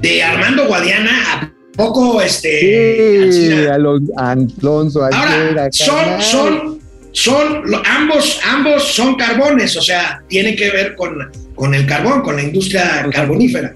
De 0.00 0.22
Armando 0.22 0.66
Guadiana, 0.66 1.10
¿a 1.40 1.55
poco 1.76 2.20
este? 2.20 3.30
Sí, 3.32 3.66
Alonso 3.66 5.04
Ahora, 5.04 5.68
son, 5.70 6.20
son, 6.20 6.78
son, 7.12 7.74
ambos, 7.84 8.40
ambos 8.44 8.84
son 8.94 9.14
carbones, 9.16 9.76
o 9.76 9.82
sea, 9.82 10.22
tiene 10.28 10.56
que 10.56 10.70
ver 10.70 10.94
con, 10.94 11.18
con 11.54 11.74
el 11.74 11.86
carbón, 11.86 12.22
con 12.22 12.36
la 12.36 12.42
industria 12.42 13.06
carbonífera. 13.12 13.74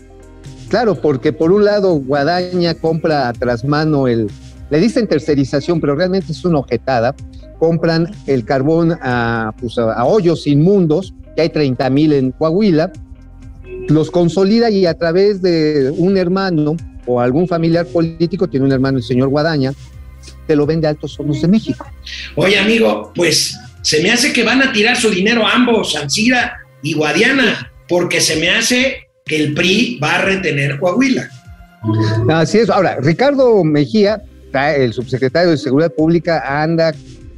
Claro, 0.69 0.95
porque 0.95 1.33
por 1.33 1.53
un 1.53 1.65
lado 1.65 1.95
Guadaña 1.95 2.75
compra 2.75 3.29
a 3.29 3.33
trasmano 3.33 4.07
el, 4.07 4.29
le 4.71 4.79
dicen 4.79 5.07
tercerización, 5.07 5.81
pero 5.81 5.97
realmente 5.97 6.33
es 6.33 6.45
una 6.45 6.59
objetada. 6.59 7.15
Compran 7.59 8.11
el 8.27 8.45
carbón 8.45 8.97
a, 9.03 9.53
pues, 9.61 9.77
a, 9.79 9.93
a 9.93 10.05
hoyos 10.05 10.47
inmundos, 10.47 11.13
que 11.35 11.43
hay 11.43 11.49
30 11.49 11.91
mil 11.91 12.13
en 12.13 12.31
Coahuila, 12.31 12.93
los 13.89 14.11
consolida 14.11 14.71
y 14.71 14.87
a 14.87 14.95
través 14.95 15.43
de 15.43 15.93
un 15.97 16.17
hermano 16.17 16.77
o 17.11 17.21
algún 17.21 17.49
familiar 17.49 17.87
político, 17.87 18.49
tiene 18.49 18.67
un 18.67 18.73
hermano 18.73 18.99
el 18.99 19.05
señor 19.05 19.29
Guadaña, 19.29 19.73
te 20.47 20.55
lo 20.55 20.67
vende 20.67 20.87
a 20.87 20.91
Altos 20.91 21.19
Hornos 21.19 21.41
de 21.43 21.49
México. 21.49 21.87
Oye, 22.37 22.59
amigo, 22.59 23.13
pues 23.15 23.59
se 23.83 24.03
me 24.03 24.11
hace 24.11 24.33
que 24.33 24.45
van 24.45 24.63
a 24.63 24.73
tirar 24.73 24.97
su 24.97 25.11
dinero 25.11 25.47
ambos, 25.47 25.97
Ancira 25.97 26.59
y 26.83 26.95
Guadiana, 26.95 27.73
porque 27.89 28.21
se 28.21 28.37
me 28.37 28.51
hace 28.51 29.09
que 29.25 29.37
el 29.37 29.55
PRI 29.55 29.99
va 30.03 30.17
a 30.17 30.23
retener 30.23 30.79
Coahuila. 30.79 31.29
Así 32.29 32.59
es. 32.59 32.69
Ahora, 32.69 32.99
Ricardo 33.01 33.65
Mejía, 33.65 34.23
el 34.53 34.93
subsecretario 34.93 35.51
de 35.51 35.57
Seguridad 35.57 35.93
Pública, 35.93 36.63
anda 36.63 36.93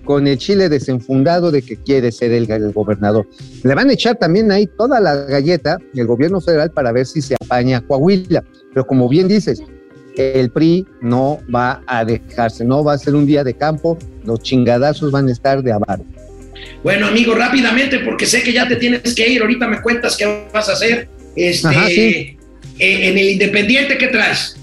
con 0.05 0.27
el 0.27 0.39
chile 0.39 0.69
desenfundado 0.69 1.51
de 1.51 1.63
que 1.63 1.77
quiere 1.77 2.13
ser 2.13 2.33
el, 2.33 2.51
el 2.51 2.73
gobernador. 2.73 3.27
Le 3.63 3.75
van 3.75 3.91
a 3.91 3.93
echar 3.93 4.17
también 4.17 4.51
ahí 4.51 4.67
toda 4.67 5.01
la 5.01 5.15
galleta 5.15 5.79
el 5.95 6.07
gobierno 6.07 6.41
federal 6.41 6.71
para 6.71 6.93
ver 6.93 7.07
si 7.07 7.23
se 7.23 7.35
apaña 7.35 7.81
Coahuila. 7.81 8.43
Pero 8.73 8.87
como 8.87 9.09
bien 9.09 9.29
dices, 9.29 9.63
el 10.17 10.51
PRI 10.51 10.87
no 11.01 11.39
va 11.55 11.83
a 11.87 12.05
dejarse, 12.05 12.65
no 12.65 12.85
va 12.85 12.95
a 12.95 12.99
ser 12.99 13.15
un 13.15 13.27
día 13.27 13.45
de 13.45 13.55
campo, 13.55 13.99
los 14.25 14.41
chingadazos 14.43 15.11
van 15.11 15.29
a 15.29 15.33
estar 15.33 15.63
de 15.63 15.73
avaro. 15.73 16.05
Bueno, 16.83 17.07
amigo, 17.07 17.35
rápidamente, 17.35 18.01
porque 18.01 18.27
sé 18.27 18.43
que 18.43 18.53
ya 18.53 18.69
te 18.69 18.77
tienes 18.77 19.15
que 19.15 19.29
ir, 19.29 19.41
ahorita 19.41 19.67
me 19.69 19.81
cuentas 19.81 20.17
qué 20.17 20.47
vas 20.53 20.69
a 20.69 20.73
hacer. 20.73 21.09
Este, 21.35 21.69
Ajá, 21.69 21.87
sí. 21.87 22.37
eh, 22.79 23.09
en 23.09 23.19
el 23.19 23.31
Independiente, 23.31 23.97
¿qué 23.99 24.09
traes? 24.09 24.57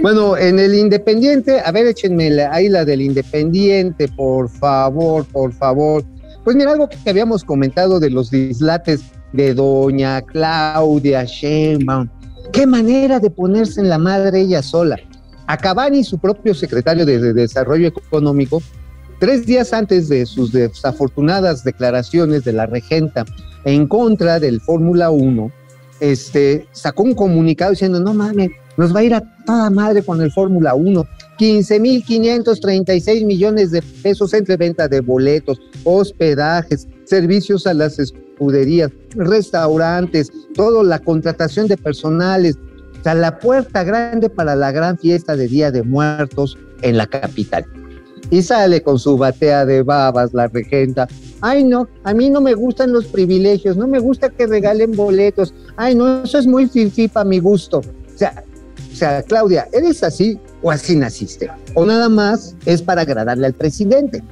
Bueno, 0.00 0.36
en 0.36 0.58
el 0.58 0.74
Independiente, 0.74 1.60
a 1.60 1.72
ver, 1.72 1.86
échenme 1.86 2.30
ahí 2.50 2.68
la 2.68 2.84
del 2.84 3.00
Independiente, 3.00 4.08
por 4.08 4.48
favor, 4.48 5.24
por 5.26 5.52
favor. 5.52 6.04
Pues 6.44 6.56
mira, 6.56 6.72
algo 6.72 6.88
que 6.88 6.98
habíamos 7.08 7.44
comentado 7.44 8.00
de 8.00 8.10
los 8.10 8.30
dislates 8.30 9.02
de 9.32 9.54
doña 9.54 10.20
Claudia 10.22 11.24
Sheinbaum. 11.24 12.08
Qué 12.52 12.66
manera 12.66 13.18
de 13.18 13.30
ponerse 13.30 13.80
en 13.80 13.88
la 13.88 13.98
madre 13.98 14.40
ella 14.40 14.62
sola. 14.62 14.98
A 15.46 15.56
Cavani, 15.56 16.04
su 16.04 16.18
propio 16.18 16.54
secretario 16.54 17.06
de, 17.06 17.18
de 17.18 17.32
Desarrollo 17.32 17.88
Económico, 17.88 18.62
tres 19.20 19.46
días 19.46 19.72
antes 19.72 20.08
de 20.08 20.26
sus 20.26 20.52
desafortunadas 20.52 21.64
declaraciones 21.64 22.44
de 22.44 22.52
la 22.52 22.66
regenta 22.66 23.24
en 23.64 23.86
contra 23.86 24.38
del 24.40 24.60
Fórmula 24.60 25.10
1, 25.10 25.50
este, 26.00 26.66
sacó 26.72 27.04
un 27.04 27.14
comunicado 27.14 27.70
diciendo, 27.70 28.00
no 28.00 28.12
mames, 28.12 28.50
nos 28.82 28.94
va 28.94 28.98
a 28.98 29.04
ir 29.04 29.14
a 29.14 29.22
toda 29.46 29.70
madre 29.70 30.02
con 30.02 30.20
el 30.20 30.32
Fórmula 30.32 30.74
1. 30.74 31.06
15.536 31.38 33.24
millones 33.24 33.70
de 33.70 33.80
pesos 34.02 34.34
entre 34.34 34.56
venta 34.56 34.88
de 34.88 35.00
boletos, 35.00 35.60
hospedajes, 35.84 36.88
servicios 37.04 37.66
a 37.68 37.74
las 37.74 38.00
escuderías, 38.00 38.90
restaurantes, 39.14 40.32
toda 40.54 40.82
la 40.82 40.98
contratación 40.98 41.68
de 41.68 41.76
personales, 41.76 42.56
o 43.00 43.02
sea, 43.04 43.14
la 43.14 43.38
puerta 43.38 43.84
grande 43.84 44.28
para 44.28 44.56
la 44.56 44.72
gran 44.72 44.98
fiesta 44.98 45.36
de 45.36 45.46
Día 45.46 45.70
de 45.70 45.84
Muertos 45.84 46.58
en 46.82 46.96
la 46.96 47.06
capital. 47.06 47.64
Y 48.30 48.42
sale 48.42 48.82
con 48.82 48.98
su 48.98 49.16
batea 49.16 49.64
de 49.64 49.82
babas 49.82 50.34
la 50.34 50.48
regenta. 50.48 51.06
Ay, 51.40 51.62
no, 51.62 51.86
a 52.02 52.14
mí 52.14 52.30
no 52.30 52.40
me 52.40 52.54
gustan 52.54 52.92
los 52.92 53.06
privilegios, 53.06 53.76
no 53.76 53.86
me 53.86 54.00
gusta 54.00 54.28
que 54.30 54.46
regalen 54.46 54.92
boletos. 54.92 55.54
Ay, 55.76 55.94
no, 55.94 56.24
eso 56.24 56.38
es 56.38 56.46
muy 56.46 56.66
fifi 56.66 57.06
para 57.08 57.24
mi 57.24 57.38
gusto. 57.38 57.78
O 57.78 58.18
sea, 58.18 58.44
o 58.92 58.94
sea, 58.94 59.22
Claudia, 59.22 59.68
¿eres 59.72 60.02
así 60.02 60.38
o 60.60 60.70
así 60.70 60.96
naciste? 60.96 61.50
¿O 61.74 61.86
nada 61.86 62.08
más 62.08 62.54
es 62.66 62.82
para 62.82 63.02
agradarle 63.02 63.46
al 63.46 63.54
presidente? 63.54 64.22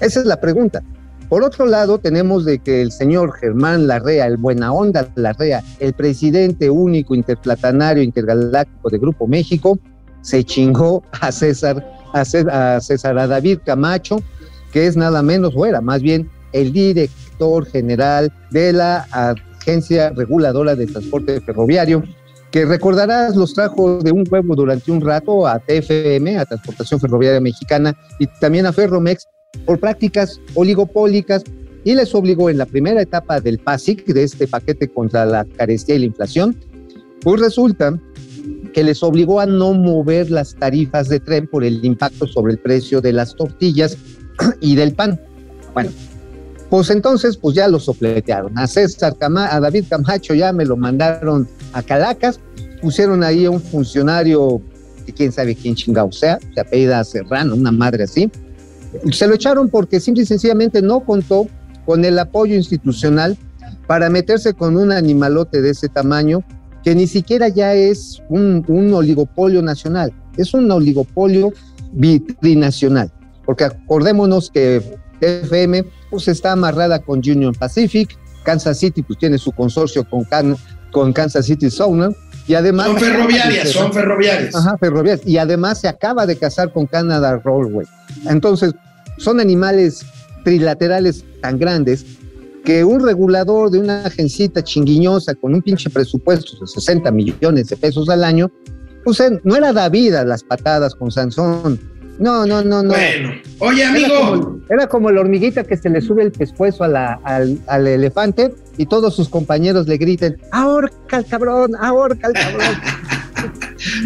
Esa 0.00 0.20
es 0.20 0.26
la 0.26 0.40
pregunta. 0.40 0.82
Por 1.28 1.42
otro 1.42 1.66
lado, 1.66 1.98
tenemos 1.98 2.44
de 2.44 2.58
que 2.58 2.82
el 2.82 2.92
señor 2.92 3.32
Germán 3.32 3.86
Larrea, 3.86 4.26
el 4.26 4.36
buena 4.36 4.72
onda 4.72 5.10
Larrea, 5.16 5.64
el 5.80 5.94
presidente 5.94 6.70
único 6.70 7.14
interplatanario 7.14 8.02
intergaláctico 8.02 8.90
de 8.90 8.98
Grupo 8.98 9.26
México, 9.26 9.78
se 10.20 10.44
chingó 10.44 11.02
a 11.20 11.32
César, 11.32 11.84
a 12.12 12.24
César, 12.80 13.18
a 13.18 13.26
David 13.26 13.60
Camacho, 13.64 14.22
que 14.72 14.86
es 14.86 14.96
nada 14.96 15.22
menos, 15.22 15.54
o 15.56 15.66
era 15.66 15.80
más 15.80 16.02
bien 16.02 16.30
el 16.52 16.72
director 16.72 17.66
general 17.66 18.32
de 18.50 18.72
la 18.72 19.06
Agencia 19.60 20.10
Reguladora 20.10 20.76
de 20.76 20.86
Transporte 20.86 21.40
Ferroviario, 21.40 22.04
que 22.54 22.64
recordarás 22.64 23.34
los 23.34 23.52
trajo 23.52 23.98
de 23.98 24.12
un 24.12 24.22
pueblo 24.22 24.54
durante 24.54 24.92
un 24.92 25.00
rato 25.00 25.44
a 25.44 25.58
TFM, 25.58 26.38
a 26.38 26.44
Transportación 26.44 27.00
Ferroviaria 27.00 27.40
Mexicana, 27.40 27.98
y 28.20 28.28
también 28.38 28.64
a 28.64 28.72
Ferromex, 28.72 29.26
por 29.66 29.80
prácticas 29.80 30.40
oligopólicas, 30.54 31.42
y 31.82 31.96
les 31.96 32.14
obligó 32.14 32.48
en 32.50 32.58
la 32.58 32.66
primera 32.66 33.02
etapa 33.02 33.40
del 33.40 33.58
PASIC, 33.58 34.06
de 34.06 34.22
este 34.22 34.46
paquete 34.46 34.86
contra 34.86 35.26
la 35.26 35.44
carestía 35.44 35.96
y 35.96 35.98
la 35.98 36.04
inflación, 36.04 36.54
pues 37.22 37.40
resulta 37.40 37.98
que 38.72 38.84
les 38.84 39.02
obligó 39.02 39.40
a 39.40 39.46
no 39.46 39.72
mover 39.72 40.30
las 40.30 40.54
tarifas 40.54 41.08
de 41.08 41.18
tren 41.18 41.48
por 41.48 41.64
el 41.64 41.84
impacto 41.84 42.28
sobre 42.28 42.52
el 42.52 42.60
precio 42.60 43.00
de 43.00 43.14
las 43.14 43.34
tortillas 43.34 43.98
y 44.60 44.76
del 44.76 44.94
pan. 44.94 45.20
Bueno, 45.72 45.90
pues 46.70 46.88
entonces, 46.90 47.36
pues 47.36 47.56
ya 47.56 47.66
lo 47.66 47.80
sopletearon. 47.80 48.56
A 48.56 48.68
César 48.68 49.16
a 49.20 49.60
David 49.60 49.86
Camacho 49.90 50.34
ya 50.34 50.52
me 50.52 50.64
lo 50.64 50.76
mandaron 50.76 51.48
a 51.74 51.82
Calacas, 51.82 52.40
pusieron 52.80 53.22
ahí 53.22 53.44
a 53.44 53.50
un 53.50 53.60
funcionario 53.60 54.62
que 55.04 55.12
quién 55.12 55.32
sabe 55.32 55.54
quién 55.54 55.74
chingado 55.74 56.10
sea, 56.12 56.38
se 56.54 56.60
apellida 56.60 57.04
Serrano, 57.04 57.54
una 57.54 57.72
madre 57.72 58.04
así. 58.04 58.30
Se 59.12 59.26
lo 59.26 59.34
echaron 59.34 59.68
porque 59.68 60.00
simple 60.00 60.22
y 60.22 60.26
sencillamente 60.26 60.80
no 60.80 61.00
contó 61.00 61.46
con 61.84 62.04
el 62.04 62.18
apoyo 62.18 62.54
institucional 62.54 63.36
para 63.86 64.08
meterse 64.08 64.54
con 64.54 64.76
un 64.76 64.92
animalote 64.92 65.60
de 65.60 65.70
ese 65.70 65.88
tamaño 65.88 66.42
que 66.82 66.94
ni 66.94 67.06
siquiera 67.06 67.48
ya 67.48 67.74
es 67.74 68.22
un, 68.28 68.64
oligopolio 68.94 69.62
nacional, 69.62 70.12
es 70.36 70.54
un 70.54 70.70
oligopolio 70.70 71.52
trinacional, 72.40 73.10
porque 73.44 73.64
acordémonos 73.64 74.50
que 74.50 74.82
FM 75.20 75.84
pues 76.10 76.28
está 76.28 76.52
amarrada 76.52 76.98
con 76.98 77.18
Union 77.18 77.54
Pacific, 77.54 78.16
Kansas 78.44 78.78
City 78.78 79.02
pues 79.02 79.18
tiene 79.18 79.38
su 79.38 79.52
consorcio 79.52 80.04
con, 80.08 80.26
con 80.94 81.12
Kansas 81.12 81.46
City 81.46 81.68
Southern 81.68 82.16
y 82.46 82.54
además... 82.54 82.86
Son 82.86 82.98
ferroviarias, 82.98 83.70
son 83.70 83.92
ferroviarias. 83.92 84.54
Ajá, 84.54 84.78
ferroviarias. 84.78 85.26
Y 85.26 85.36
además 85.38 85.80
se 85.80 85.88
acaba 85.88 86.24
de 86.24 86.36
casar 86.36 86.72
con 86.72 86.86
Canada 86.86 87.40
Railway. 87.44 87.86
Entonces, 88.26 88.72
son 89.18 89.40
animales 89.40 90.06
trilaterales 90.44 91.24
tan 91.42 91.58
grandes 91.58 92.06
que 92.64 92.84
un 92.84 93.04
regulador 93.04 93.70
de 93.70 93.80
una 93.80 94.04
agencita 94.04 94.62
chinguiñosa 94.62 95.34
con 95.34 95.52
un 95.52 95.62
pinche 95.62 95.90
presupuesto 95.90 96.52
de 96.60 96.66
60 96.66 97.10
millones 97.10 97.68
de 97.68 97.76
pesos 97.76 98.08
al 98.08 98.22
año, 98.22 98.50
pues 99.04 99.20
no 99.42 99.56
era 99.56 99.72
David 99.72 100.14
a 100.14 100.24
las 100.24 100.44
patadas 100.44 100.94
con 100.94 101.10
Sansón, 101.10 101.78
no, 102.18 102.46
no, 102.46 102.62
no, 102.62 102.82
no. 102.82 102.90
Bueno, 102.90 103.34
oye, 103.58 103.84
amigo. 103.84 104.60
Era 104.70 104.86
como, 104.86 105.10
la 105.10 105.20
hormiguita 105.20 105.64
que 105.64 105.76
se 105.76 105.90
le 105.90 106.00
sube 106.00 106.22
el 106.22 106.32
pescuezo 106.32 106.84
al, 106.84 107.86
elefante 107.86 108.54
y 108.78 108.86
todos 108.86 109.14
sus 109.16 109.28
compañeros 109.28 109.86
le 109.88 109.96
griten: 109.96 110.36
¡Ahorca 110.52 111.16
al 111.16 111.26
cabrón! 111.26 111.72
¡Ahorca 111.80 112.28
al 112.28 112.32
cabrón! 112.32 112.80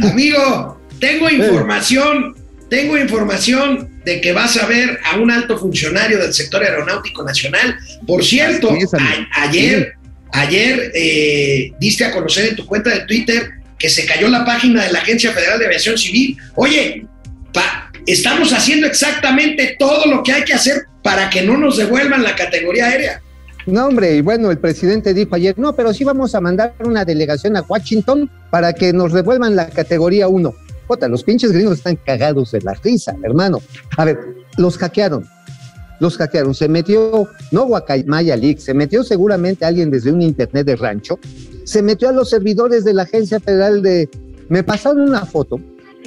amigo, 0.11 0.81
tengo 1.01 1.31
información. 1.31 2.35
Tengo 2.68 2.99
información 2.99 3.88
de 4.05 4.21
que 4.21 4.33
vas 4.33 4.59
a 4.59 4.66
ver 4.66 4.99
a 5.11 5.16
un 5.16 5.31
alto 5.31 5.57
funcionario 5.57 6.18
del 6.18 6.35
sector 6.35 6.62
aeronáutico 6.62 7.25
nacional. 7.25 7.79
Por 8.07 8.23
cierto, 8.23 8.77
ayer, 9.33 9.94
ayer 10.33 10.92
eh, 10.94 11.73
diste 11.81 12.05
a 12.05 12.12
conocer 12.12 12.51
en 12.51 12.57
tu 12.57 12.66
cuenta 12.66 12.90
de 12.90 13.07
Twitter 13.07 13.53
que 13.79 13.88
se 13.88 14.05
cayó 14.05 14.29
la 14.29 14.44
página 14.44 14.85
de 14.85 14.92
la 14.92 14.99
Agencia 14.99 15.33
Federal 15.33 15.59
de 15.59 15.66
Aviación 15.66 15.97
Civil. 15.97 16.37
Oye, 16.57 17.07
pa, 17.53 17.88
estamos 18.12 18.53
haciendo 18.53 18.87
exactamente 18.87 19.77
todo 19.79 20.07
lo 20.07 20.23
que 20.23 20.33
hay 20.33 20.44
que 20.44 20.55
hacer 20.55 20.87
para 21.03 21.31
que 21.31 21.42
no 21.42 21.57
nos 21.57 21.77
devuelvan 21.77 22.23
la 22.23 22.35
categoría 22.35 22.87
aérea. 22.87 23.23
No, 23.66 23.87
hombre, 23.87 24.16
y 24.16 24.21
bueno, 24.23 24.51
el 24.51 24.59
presidente 24.59 25.12
dijo 25.12 25.35
ayer, 25.35 25.59
no, 25.59 25.75
pero 25.75 25.92
sí 25.92 26.03
vamos 26.03 26.35
a 26.35 26.40
mandar 26.40 26.75
una 26.83 27.05
delegación 27.05 27.55
a 27.57 27.61
Washington 27.61 28.31
para 28.51 28.73
que 28.73 28.94
nos 28.94 29.12
devuelvan 29.12 29.57
la 29.57 29.68
categoría 29.68 30.27
1. 30.27 30.55
Jota, 30.87 31.07
los 31.07 31.23
pinches 31.23 31.53
gringos 31.53 31.79
están 31.79 31.97
cagados 31.97 32.53
de 32.53 32.62
la 32.62 32.73
risa, 32.73 33.14
hermano. 33.23 33.61
A 33.99 34.07
ver, 34.07 34.18
los 34.57 34.79
hackearon, 34.79 35.29
los 36.01 36.16
hackearon. 36.16 36.55
Se 36.55 36.66
metió, 36.66 37.29
no 37.51 37.66
Guacamaya 37.66 38.37
League, 38.37 38.59
se 38.59 38.73
metió 38.73 39.05
seguramente 39.05 39.66
alguien 39.66 39.90
desde 39.90 40.12
un 40.12 40.23
internet 40.23 40.64
de 40.66 40.77
rancho, 40.77 41.18
se 41.64 41.83
metió 41.83 42.09
a 42.09 42.12
los 42.12 42.31
servidores 42.31 42.85
de 42.85 42.94
la 42.94 43.03
Agencia 43.03 43.38
Federal 43.38 43.83
de... 43.83 44.09
Me 44.49 44.62
pasaron 44.62 45.03
una 45.03 45.27
foto 45.27 45.61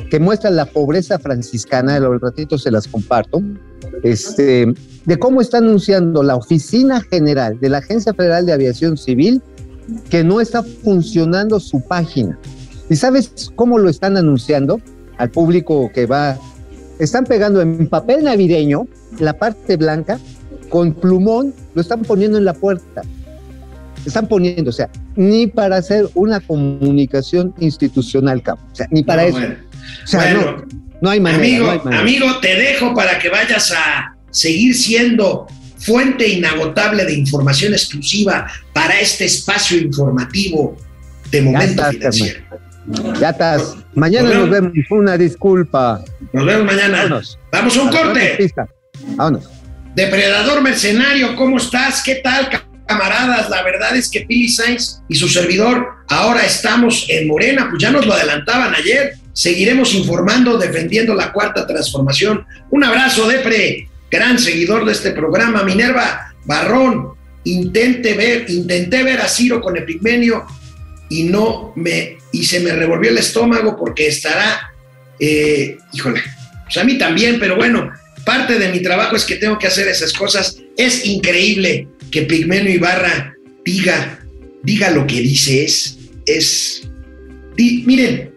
que 0.10 0.20
muestra 0.20 0.50
la 0.50 0.66
pobreza 0.66 1.20
franciscana, 1.20 1.98
el 1.98 2.20
ratito 2.20 2.58
se 2.58 2.72
las 2.72 2.88
comparto, 2.88 3.42
este, 4.04 4.74
de 5.06 5.20
cómo 5.20 5.42
está 5.42 5.58
anunciando 5.58 6.24
la 6.24 6.36
Oficina 6.36 7.02
General 7.02 7.60
de 7.60 7.70
la 7.70 7.80
Agencia 7.80 8.14
Federal 8.14 8.46
de 8.46 8.54
Aviación 8.54 8.98
Civil 8.98 9.42
que 10.10 10.24
no 10.24 10.42
está 10.42 10.64
funcionando 10.64 11.60
su 11.60 11.82
página. 11.82 12.38
¿Y 12.90 12.96
sabes 12.96 13.52
cómo 13.56 13.78
lo 13.78 13.90
están 13.90 14.18
anunciando 14.18 14.80
al 15.18 15.30
público 15.30 15.92
que 15.94 16.06
va? 16.06 16.38
Están 17.00 17.26
pegando 17.26 17.62
en 17.62 17.88
papel 17.88 18.24
navideño 18.24 18.88
la 19.20 19.34
parte 19.34 19.78
blanca 19.78 20.20
con 20.70 20.94
plumón, 20.94 21.54
lo 21.74 21.82
están 21.82 22.02
poniendo 22.04 22.38
en 22.38 22.46
la 22.46 22.54
puerta. 22.54 23.02
Están 24.06 24.28
poniendo, 24.28 24.70
o 24.70 24.74
sea, 24.74 24.90
ni 25.16 25.48
para 25.48 25.78
hacer 25.78 26.10
una 26.16 26.40
comunicación 26.40 27.54
institucional, 27.60 28.42
o 28.48 28.76
sea, 28.76 28.88
ni 28.90 29.04
para 29.04 29.26
eso 29.26 29.38
bueno, 29.38 29.56
no, 31.02 31.10
hay 31.10 31.20
manera, 31.20 31.82
amigo, 31.92 32.40
te 32.40 32.56
dejo 32.56 32.94
para 32.94 33.18
que 33.20 33.30
vayas 33.30 33.72
a 33.72 34.16
seguir 34.30 34.76
siendo 34.76 35.48
fuente 35.78 36.28
inagotable 36.28 37.06
de 37.06 37.14
información 37.14 37.74
exclusiva 37.74 38.48
para 38.74 39.00
este 39.00 39.26
espacio 39.26 39.78
informativo 39.80 40.78
de 41.32 41.42
momento 41.42 41.84
financiero. 41.92 42.42
Ya 43.20 43.30
estás. 43.30 43.76
Mañana 43.94 44.34
nos 44.34 44.50
vemos. 44.50 44.72
Una 44.90 45.18
disculpa. 45.18 46.04
Nos 46.34 46.46
vemos 46.46 46.66
mañana. 46.66 47.22
Vamos 47.52 47.78
a 47.78 47.82
un 47.82 47.90
corte. 47.90 48.52
Vámonos. 49.16 49.50
Depredador 49.96 50.62
mercenario, 50.62 51.36
¿cómo 51.36 51.58
estás? 51.58 52.02
¿Qué 52.04 52.16
tal, 52.16 52.48
camaradas? 52.88 53.50
La 53.50 53.62
verdad 53.62 53.96
es 53.96 54.10
que 54.10 54.22
Pili 54.22 54.48
Sainz 54.48 55.02
y 55.10 55.16
su 55.16 55.28
servidor 55.28 55.86
ahora 56.08 56.46
estamos 56.46 57.06
en 57.10 57.28
Morena, 57.28 57.68
pues 57.70 57.82
ya 57.82 57.92
nos 57.92 58.06
lo 58.06 58.14
adelantaban 58.14 58.74
ayer. 58.74 59.16
Seguiremos 59.34 59.94
informando, 59.94 60.58
defendiendo 60.58 61.14
la 61.14 61.32
cuarta 61.32 61.66
transformación. 61.66 62.46
Un 62.70 62.84
abrazo, 62.84 63.28
Depre, 63.28 63.88
gran 64.10 64.38
seguidor 64.38 64.86
de 64.86 64.92
este 64.92 65.12
programa. 65.12 65.64
Minerva 65.64 66.34
Barrón, 66.46 67.14
intente 67.44 68.14
ver, 68.14 68.50
intenté 68.50 69.04
ver 69.04 69.22
a 69.22 69.28
Ciro 69.28 69.62
con 69.62 69.78
Epigmenio 69.78 70.46
y 71.10 71.24
no 71.24 71.74
me, 71.76 72.18
y 72.32 72.46
se 72.46 72.60
me 72.60 72.74
revolvió 72.74 73.10
el 73.10 73.18
estómago 73.18 73.78
porque 73.78 74.08
estará, 74.08 74.74
eh, 75.20 75.78
híjole, 75.94 76.22
pues 76.66 76.78
a 76.78 76.84
mí 76.84 76.98
también, 76.98 77.40
pero 77.40 77.56
bueno, 77.56 77.92
parte 78.26 78.60
de 78.60 78.70
mi 78.70 78.82
trabajo 78.82 79.16
es 79.16 79.26
que 79.26 79.36
tengo 79.36 79.58
que 79.58 79.68
hacer 79.68 79.88
esas 79.88 80.14
cosas. 80.14 80.58
Es 80.78 81.06
increíble 81.06 81.88
que 82.12 82.24
Pigmenio 82.24 82.74
Ibarra 82.74 83.36
diga, 83.66 84.20
diga 84.64 84.92
lo 84.92 85.08
que 85.08 85.22
dice, 85.22 85.64
es, 85.64 85.98
es, 86.26 86.84
miren, 87.58 88.31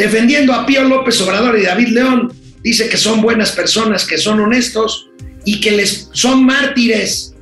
defendiendo 0.00 0.54
a 0.54 0.64
Pío 0.64 0.82
López 0.84 1.20
Obrador 1.20 1.58
y 1.58 1.64
David 1.64 1.88
León, 1.88 2.32
dice 2.62 2.88
que 2.88 2.96
son 2.96 3.20
buenas 3.20 3.52
personas, 3.52 4.06
que 4.06 4.16
son 4.16 4.40
honestos 4.40 5.10
y 5.44 5.60
que 5.60 5.72
les 5.72 6.08
son 6.12 6.46
mártires, 6.46 7.34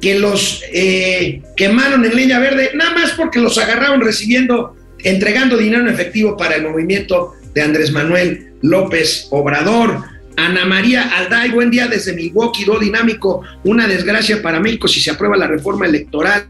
que 0.00 0.18
los 0.18 0.62
eh, 0.72 1.42
quemaron 1.56 2.06
en 2.06 2.16
leña 2.16 2.38
verde, 2.38 2.70
nada 2.74 2.94
más 2.94 3.10
porque 3.12 3.38
los 3.38 3.58
agarraron 3.58 4.00
recibiendo, 4.00 4.74
entregando 5.04 5.58
dinero 5.58 5.82
en 5.82 5.92
efectivo 5.92 6.38
para 6.38 6.56
el 6.56 6.62
movimiento 6.62 7.34
de 7.52 7.60
Andrés 7.60 7.92
Manuel 7.92 8.52
López 8.62 9.28
Obrador. 9.30 10.02
Ana 10.38 10.64
María 10.64 11.10
Alday, 11.18 11.50
buen 11.50 11.70
día 11.70 11.86
desde 11.86 12.14
Milwaukee, 12.14 12.64
do 12.64 12.78
dinámico. 12.78 13.42
Una 13.64 13.86
desgracia 13.86 14.40
para 14.40 14.58
México 14.58 14.88
si 14.88 15.00
se 15.00 15.10
aprueba 15.10 15.36
la 15.36 15.48
reforma 15.48 15.84
electoral. 15.84 16.48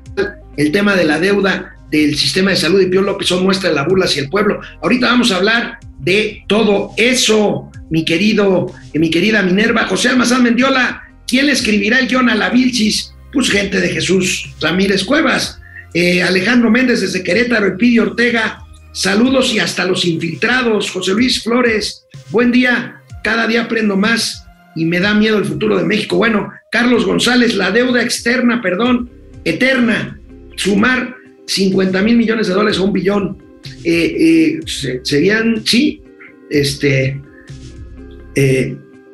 El 0.56 0.70
tema 0.70 0.94
de 0.94 1.04
la 1.04 1.18
deuda 1.18 1.75
del 1.90 2.16
sistema 2.16 2.50
de 2.50 2.56
salud 2.56 2.78
de 2.80 2.86
Pío 2.86 3.02
López 3.02 3.28
son 3.28 3.44
muestra 3.44 3.68
de 3.68 3.76
la 3.76 3.84
burla 3.84 4.06
hacia 4.06 4.22
el 4.22 4.28
pueblo. 4.28 4.60
Ahorita 4.82 5.06
vamos 5.06 5.30
a 5.30 5.36
hablar 5.36 5.78
de 5.98 6.44
todo 6.48 6.92
eso, 6.96 7.70
mi 7.90 8.04
querido, 8.04 8.72
eh, 8.92 8.98
mi 8.98 9.10
querida 9.10 9.42
Minerva. 9.42 9.86
José 9.86 10.08
Almazán 10.08 10.42
Mendiola, 10.42 11.02
¿quién 11.26 11.46
le 11.46 11.52
escribirá 11.52 11.98
el 11.98 12.08
guion 12.08 12.28
a 12.28 12.34
la 12.34 12.50
Vilchis? 12.50 13.12
Pues 13.32 13.50
gente 13.50 13.80
de 13.80 13.88
Jesús 13.88 14.54
Ramírez 14.60 15.04
Cuevas. 15.04 15.60
Eh, 15.94 16.22
Alejandro 16.22 16.70
Méndez 16.70 17.00
desde 17.00 17.22
Querétaro, 17.22 17.66
Elpidio 17.66 18.02
Ortega, 18.02 18.60
saludos 18.92 19.52
y 19.54 19.58
hasta 19.58 19.84
los 19.84 20.04
infiltrados. 20.04 20.90
José 20.90 21.12
Luis 21.12 21.42
Flores, 21.42 22.06
buen 22.30 22.52
día, 22.52 23.00
cada 23.22 23.46
día 23.46 23.62
aprendo 23.62 23.96
más 23.96 24.44
y 24.74 24.84
me 24.84 25.00
da 25.00 25.14
miedo 25.14 25.38
el 25.38 25.44
futuro 25.44 25.78
de 25.78 25.84
México. 25.84 26.16
Bueno, 26.16 26.52
Carlos 26.70 27.06
González, 27.06 27.54
la 27.54 27.70
deuda 27.70 28.02
externa, 28.02 28.60
perdón, 28.60 29.10
eterna, 29.44 30.20
sumar 30.56 31.15
50 31.46 32.02
mil 32.02 32.16
millones 32.16 32.48
de 32.48 32.54
dólares 32.54 32.78
a 32.78 32.82
un 32.82 32.92
billón, 32.92 33.38
eh, 33.84 34.60
eh, 34.64 35.00
serían, 35.02 35.62
sí, 35.64 36.02
este, 36.50 37.20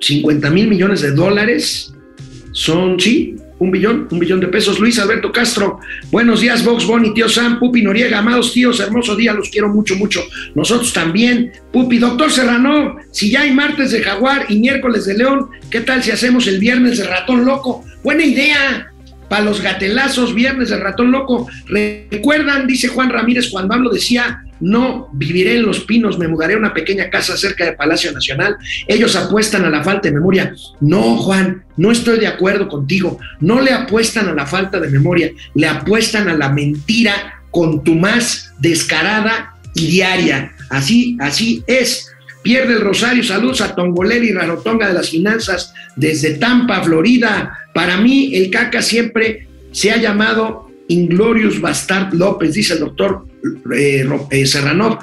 50 0.00 0.50
mil 0.50 0.68
millones 0.68 1.00
de 1.00 1.12
dólares 1.12 1.94
son, 2.52 2.98
sí, 2.98 3.36
un 3.62 3.70
billón, 3.70 4.08
un 4.10 4.18
billón 4.18 4.40
de 4.40 4.48
pesos. 4.48 4.80
Luis 4.80 4.98
Alberto 4.98 5.30
Castro, 5.30 5.78
buenos 6.10 6.40
días, 6.40 6.64
Vox 6.64 6.84
Boni, 6.84 7.14
tío 7.14 7.28
Sam, 7.28 7.60
Pupi 7.60 7.82
Noriega, 7.82 8.18
amados 8.18 8.52
tíos, 8.52 8.80
hermoso 8.80 9.14
día, 9.14 9.32
los 9.32 9.50
quiero 9.50 9.68
mucho, 9.68 9.94
mucho. 9.94 10.20
Nosotros 10.54 10.92
también. 10.92 11.52
Pupi, 11.72 11.98
doctor 11.98 12.30
Serrano, 12.30 12.96
si 13.12 13.30
ya 13.30 13.42
hay 13.42 13.52
martes 13.52 13.92
de 13.92 14.02
Jaguar 14.02 14.46
y 14.48 14.58
miércoles 14.58 15.04
de 15.06 15.16
León, 15.16 15.48
¿qué 15.70 15.80
tal 15.80 16.02
si 16.02 16.10
hacemos 16.10 16.48
el 16.48 16.58
viernes 16.58 16.98
de 16.98 17.04
Ratón 17.04 17.44
Loco? 17.44 17.84
Buena 18.02 18.24
idea. 18.24 18.91
Para 19.32 19.46
los 19.46 19.62
gatelazos, 19.62 20.34
viernes 20.34 20.68
de 20.68 20.76
ratón 20.76 21.10
loco. 21.10 21.48
Recuerdan, 21.64 22.66
dice 22.66 22.88
Juan 22.88 23.08
Ramírez, 23.08 23.48
cuando 23.48 23.72
hablo 23.72 23.88
decía, 23.88 24.44
no 24.60 25.08
viviré 25.14 25.56
en 25.56 25.62
Los 25.62 25.80
Pinos, 25.80 26.18
me 26.18 26.28
mudaré 26.28 26.52
a 26.52 26.58
una 26.58 26.74
pequeña 26.74 27.08
casa 27.08 27.34
cerca 27.38 27.64
del 27.64 27.74
Palacio 27.74 28.12
Nacional. 28.12 28.58
Ellos 28.86 29.16
apuestan 29.16 29.64
a 29.64 29.70
la 29.70 29.82
falta 29.82 30.10
de 30.10 30.14
memoria. 30.16 30.54
No, 30.82 31.16
Juan, 31.16 31.64
no 31.78 31.90
estoy 31.90 32.18
de 32.18 32.26
acuerdo 32.26 32.68
contigo. 32.68 33.18
No 33.40 33.62
le 33.62 33.72
apuestan 33.72 34.28
a 34.28 34.34
la 34.34 34.44
falta 34.44 34.78
de 34.78 34.90
memoria, 34.90 35.30
le 35.54 35.66
apuestan 35.66 36.28
a 36.28 36.34
la 36.34 36.50
mentira 36.50 37.42
con 37.50 37.82
tu 37.82 37.94
más 37.94 38.52
descarada 38.58 39.54
y 39.74 39.86
diaria. 39.86 40.52
Así, 40.68 41.16
así 41.20 41.64
es. 41.66 42.12
Pierde 42.42 42.74
el 42.74 42.82
Rosario, 42.82 43.24
saludos 43.24 43.62
a 43.62 43.74
Tongoleli 43.74 44.28
y 44.28 44.32
Rarotonga 44.32 44.88
de 44.88 44.94
las 44.94 45.08
Finanzas 45.08 45.72
desde 45.96 46.34
Tampa, 46.34 46.82
Florida. 46.82 47.60
Para 47.74 47.96
mí, 47.96 48.34
el 48.34 48.50
caca 48.50 48.82
siempre 48.82 49.46
se 49.70 49.90
ha 49.90 49.96
llamado 49.96 50.70
Inglorious 50.88 51.60
Bastard 51.60 52.12
López, 52.14 52.54
dice 52.54 52.74
el 52.74 52.80
doctor 52.80 53.24
eh, 53.74 54.06
eh, 54.30 54.46
Serranov. 54.46 54.98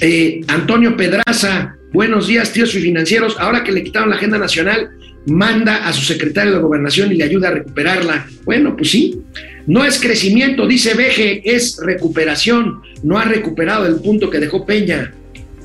Eh, 0.00 0.42
Antonio 0.48 0.96
Pedraza, 0.96 1.76
buenos 1.92 2.26
días, 2.26 2.52
tíos 2.52 2.74
y 2.74 2.80
financieros. 2.80 3.36
Ahora 3.38 3.64
que 3.64 3.72
le 3.72 3.82
quitaron 3.82 4.10
la 4.10 4.16
agenda 4.16 4.38
nacional, 4.38 4.90
manda 5.26 5.86
a 5.86 5.92
su 5.92 6.02
secretario 6.02 6.52
de 6.52 6.58
gobernación 6.60 7.12
y 7.12 7.16
le 7.16 7.24
ayuda 7.24 7.48
a 7.48 7.52
recuperarla. 7.52 8.26
Bueno, 8.44 8.76
pues 8.76 8.90
sí. 8.90 9.20
No 9.66 9.84
es 9.84 10.00
crecimiento, 10.00 10.66
dice 10.66 10.94
Veje, 10.94 11.42
es 11.44 11.78
recuperación. 11.82 12.82
No 13.02 13.18
ha 13.18 13.24
recuperado 13.24 13.86
el 13.86 13.96
punto 13.96 14.30
que 14.30 14.40
dejó 14.40 14.66
Peña. 14.66 15.12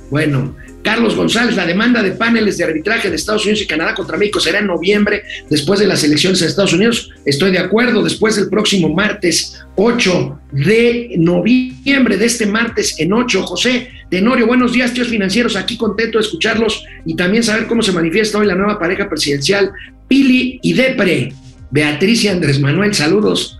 Bueno, 0.09 0.55
Carlos 0.85 1.15
González, 1.15 1.55
la 1.55 1.65
demanda 1.65 2.03
de 2.03 2.11
paneles 2.11 2.59
de 2.59 2.63
arbitraje 2.63 3.09
de 3.09 3.15
Estados 3.15 3.43
Unidos 3.43 3.63
y 3.63 3.65
Canadá 3.65 3.95
contra 3.95 4.17
México 4.17 4.39
será 4.39 4.59
en 4.59 4.67
noviembre, 4.67 5.23
después 5.49 5.79
de 5.79 5.87
las 5.87 6.03
elecciones 6.03 6.43
en 6.43 6.47
Estados 6.47 6.73
Unidos. 6.73 7.09
Estoy 7.25 7.49
de 7.49 7.57
acuerdo, 7.57 8.03
después 8.03 8.35
del 8.35 8.49
próximo 8.49 8.89
martes 8.89 9.65
8 9.77 10.39
de 10.51 11.15
noviembre, 11.17 12.17
de 12.17 12.25
este 12.27 12.45
martes 12.45 12.99
en 12.99 13.13
8. 13.13 13.41
José 13.41 13.89
Tenorio, 14.11 14.45
buenos 14.45 14.73
días, 14.73 14.93
tíos 14.93 15.07
financieros, 15.07 15.55
aquí 15.55 15.75
contento 15.75 16.19
de 16.19 16.23
escucharlos 16.23 16.83
y 17.03 17.15
también 17.15 17.41
saber 17.41 17.65
cómo 17.65 17.81
se 17.81 17.91
manifiesta 17.91 18.37
hoy 18.37 18.45
la 18.45 18.53
nueva 18.53 18.77
pareja 18.77 19.09
presidencial, 19.09 19.71
Pili 20.07 20.59
y 20.61 20.73
Depre. 20.73 21.33
Beatriz 21.71 22.23
y 22.25 22.27
Andrés 22.27 22.59
Manuel, 22.59 22.93
saludos 22.93 23.57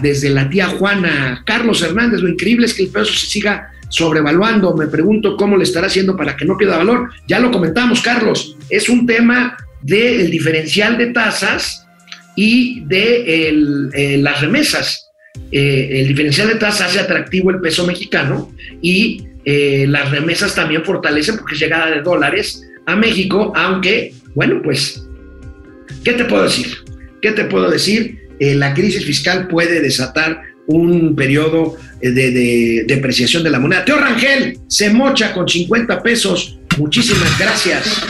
desde 0.00 0.30
la 0.30 0.48
tía 0.48 0.68
Juana. 0.68 1.42
Carlos 1.44 1.82
Hernández, 1.82 2.20
lo 2.20 2.28
increíble 2.30 2.64
es 2.64 2.72
que 2.72 2.84
el 2.84 2.88
peso 2.88 3.12
se 3.12 3.26
siga 3.26 3.70
sobrevaluando. 3.88 4.76
Me 4.76 4.86
pregunto 4.86 5.36
cómo 5.36 5.56
le 5.56 5.64
estará 5.64 5.86
haciendo 5.86 6.16
para 6.16 6.36
que 6.36 6.44
no 6.44 6.56
pierda 6.56 6.78
valor. 6.78 7.10
Ya 7.26 7.38
lo 7.38 7.50
comentamos, 7.50 8.00
Carlos, 8.02 8.56
es 8.70 8.88
un 8.88 9.06
tema 9.06 9.56
del 9.82 10.30
diferencial 10.30 10.96
de 10.96 11.08
tasas 11.08 11.86
y 12.36 12.80
de 12.86 13.50
eh, 13.94 14.18
las 14.18 14.40
remesas. 14.40 15.10
Eh, 15.50 16.00
el 16.00 16.08
diferencial 16.08 16.48
de 16.48 16.54
tasas 16.56 16.90
hace 16.90 17.00
atractivo 17.00 17.50
el 17.50 17.60
peso 17.60 17.86
mexicano 17.86 18.52
y 18.80 19.24
eh, 19.44 19.86
las 19.88 20.10
remesas 20.10 20.54
también 20.54 20.84
fortalecen 20.84 21.36
porque 21.36 21.54
es 21.54 21.60
llegada 21.60 21.90
de 21.90 22.02
dólares 22.02 22.62
a 22.86 22.96
México, 22.96 23.52
aunque, 23.54 24.14
bueno, 24.34 24.60
pues, 24.62 25.06
¿qué 26.02 26.12
te 26.12 26.24
puedo 26.24 26.44
decir? 26.44 26.68
¿Qué 27.20 27.32
te 27.32 27.44
puedo 27.44 27.70
decir? 27.70 28.22
la 28.40 28.74
crisis 28.74 29.06
fiscal 29.06 29.46
puede 29.46 29.80
desatar 29.80 30.42
un 30.66 31.14
periodo 31.14 31.76
eh, 32.00 32.10
de, 32.10 32.84
depreciación 32.86 33.42
de 33.42 33.50
la 33.50 33.60
moneda. 33.60 33.84
Teo 33.84 33.98
Rangel 33.98 34.58
se 34.68 34.90
mocha 34.90 35.32
con 35.32 35.48
50 35.48 36.02
pesos. 36.02 36.58
Muchísimas 36.78 37.38
gracias. 37.38 38.02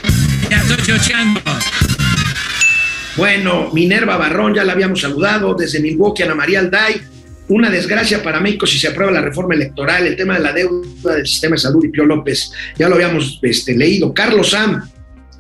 Bueno, 3.17 3.71
Minerva 3.73 4.17
Barrón, 4.17 4.55
ya 4.55 4.65
la 4.65 4.73
habíamos 4.73 5.01
saludado 5.01 5.55
desde 5.55 5.81
Milwaukee, 5.81 6.23
Ana 6.23 6.35
María 6.35 6.61
Alday. 6.61 7.01
Una 7.47 7.71
desgracia 7.71 8.23
para 8.23 8.41
México 8.41 8.67
si 8.67 8.79
se 8.79 8.89
aprueba 8.89 9.13
la 9.13 9.21
reforma 9.21 9.55
electoral, 9.55 10.07
el 10.07 10.17
tema 10.17 10.35
de 10.35 10.41
la 10.41 10.53
deuda 10.53 11.17
del 11.17 11.27
sistema 11.27 11.57
de 11.57 11.61
salud 11.61 11.85
y 11.85 11.89
Pío 11.89 12.07
López. 12.07 12.51
Ya 12.79 12.89
lo 12.89 12.95
habíamos 12.95 13.39
este, 13.43 13.77
leído. 13.77 14.15
Carlos 14.15 14.51
Sam, 14.51 14.89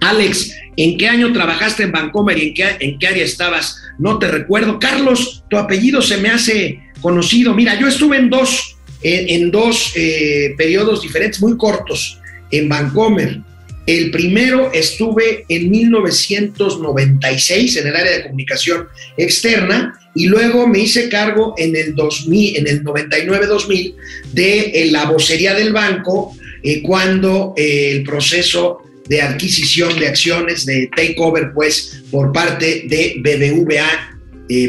Alex, 0.01 0.55
¿en 0.77 0.99
qué 0.99 1.09
año 1.09 1.33
trabajaste 1.33 1.85
en 1.85 1.93
Vancomer 1.93 2.37
y 2.37 2.49
en 2.49 2.55
qué, 2.55 2.77
en 2.79 2.99
qué 2.99 3.07
área 3.09 3.25
estabas? 3.25 3.79
No 3.99 4.19
te 4.19 4.29
recuerdo. 4.29 4.79
Carlos, 4.79 5.45
tu 5.49 5.57
apellido 5.57 6.03
se 6.03 6.19
me 6.19 6.29
hace 6.29 6.85
conocido. 7.05 7.55
Mira, 7.55 7.79
yo 7.79 7.87
estuve 7.87 8.17
en 8.17 8.31
dos, 8.31 8.79
en, 9.03 9.51
dos 9.51 9.93
eh, 9.95 10.55
periodos 10.57 11.03
diferentes, 11.03 11.39
muy 11.39 11.55
cortos, 11.59 12.19
en 12.51 12.67
Vancomer. 12.67 13.41
El 13.87 14.11
primero 14.11 14.73
estuve 14.73 15.45
en 15.51 15.71
1996 15.71 17.77
en 17.77 17.89
el 17.89 17.95
área 17.95 18.13
de 18.13 18.23
comunicación 18.23 18.87
externa 19.19 20.01
y 20.15 20.29
luego 20.29 20.67
me 20.67 20.79
hice 20.79 21.11
cargo 21.11 21.55
en 21.59 21.77
el 21.77 21.95
2000, 21.95 22.57
en 22.57 22.67
el 22.67 22.83
99-2000 22.83 23.95
de 24.33 24.61
eh, 24.61 24.91
la 24.91 25.05
vocería 25.05 25.55
del 25.55 25.75
banco 25.75 26.35
eh, 26.63 26.81
cuando 26.81 27.53
el 27.59 28.03
proceso 28.03 28.79
de 29.07 29.21
adquisición 29.21 29.99
de 29.99 30.09
acciones 30.09 30.65
de 30.65 30.89
takeover 30.97 31.53
pues 31.53 32.03
por 32.11 32.33
parte 32.33 32.87
de 32.89 33.17
BBVA 33.19 34.19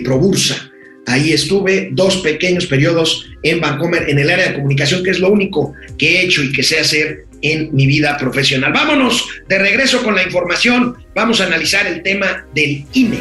Probursa. 0.03 0.74
Ahí 1.07 1.33
estuve 1.33 1.89
dos 1.91 2.17
pequeños 2.17 2.65
periodos 2.65 3.27
en 3.43 3.61
Vancomer, 3.61 4.09
en 4.09 4.17
el 4.17 4.29
área 4.29 4.49
de 4.49 4.55
comunicación, 4.55 5.03
que 5.03 5.11
es 5.11 5.19
lo 5.19 5.29
único 5.29 5.73
que 5.97 6.15
he 6.15 6.21
hecho 6.23 6.41
y 6.43 6.51
que 6.51 6.63
sé 6.63 6.79
hacer 6.79 7.25
en 7.41 7.75
mi 7.75 7.85
vida 7.85 8.17
profesional. 8.17 8.73
Vámonos 8.73 9.27
de 9.47 9.59
regreso 9.59 10.03
con 10.03 10.15
la 10.15 10.23
información. 10.23 10.97
Vamos 11.13 11.41
a 11.41 11.45
analizar 11.45 11.85
el 11.85 12.01
tema 12.01 12.45
del 12.55 12.85
INE. 12.93 13.19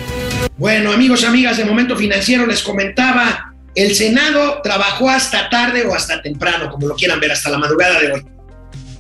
Bueno, 0.57 0.92
amigos, 0.92 1.25
amigas 1.25 1.59
de 1.59 1.64
Momento 1.64 1.97
Financiero, 1.97 2.47
les 2.47 2.62
comentaba, 2.62 3.53
el 3.75 3.94
Senado 3.94 4.61
trabajó 4.62 5.11
hasta 5.11 5.51
tarde 5.51 5.85
o 5.85 5.94
hasta 5.94 6.23
temprano, 6.23 6.70
como 6.70 6.87
lo 6.87 6.94
quieran 6.94 7.20
ver, 7.20 7.33
hasta 7.33 7.51
la 7.51 7.59
madrugada 7.59 8.01
de 8.01 8.12
hoy. 8.12 8.23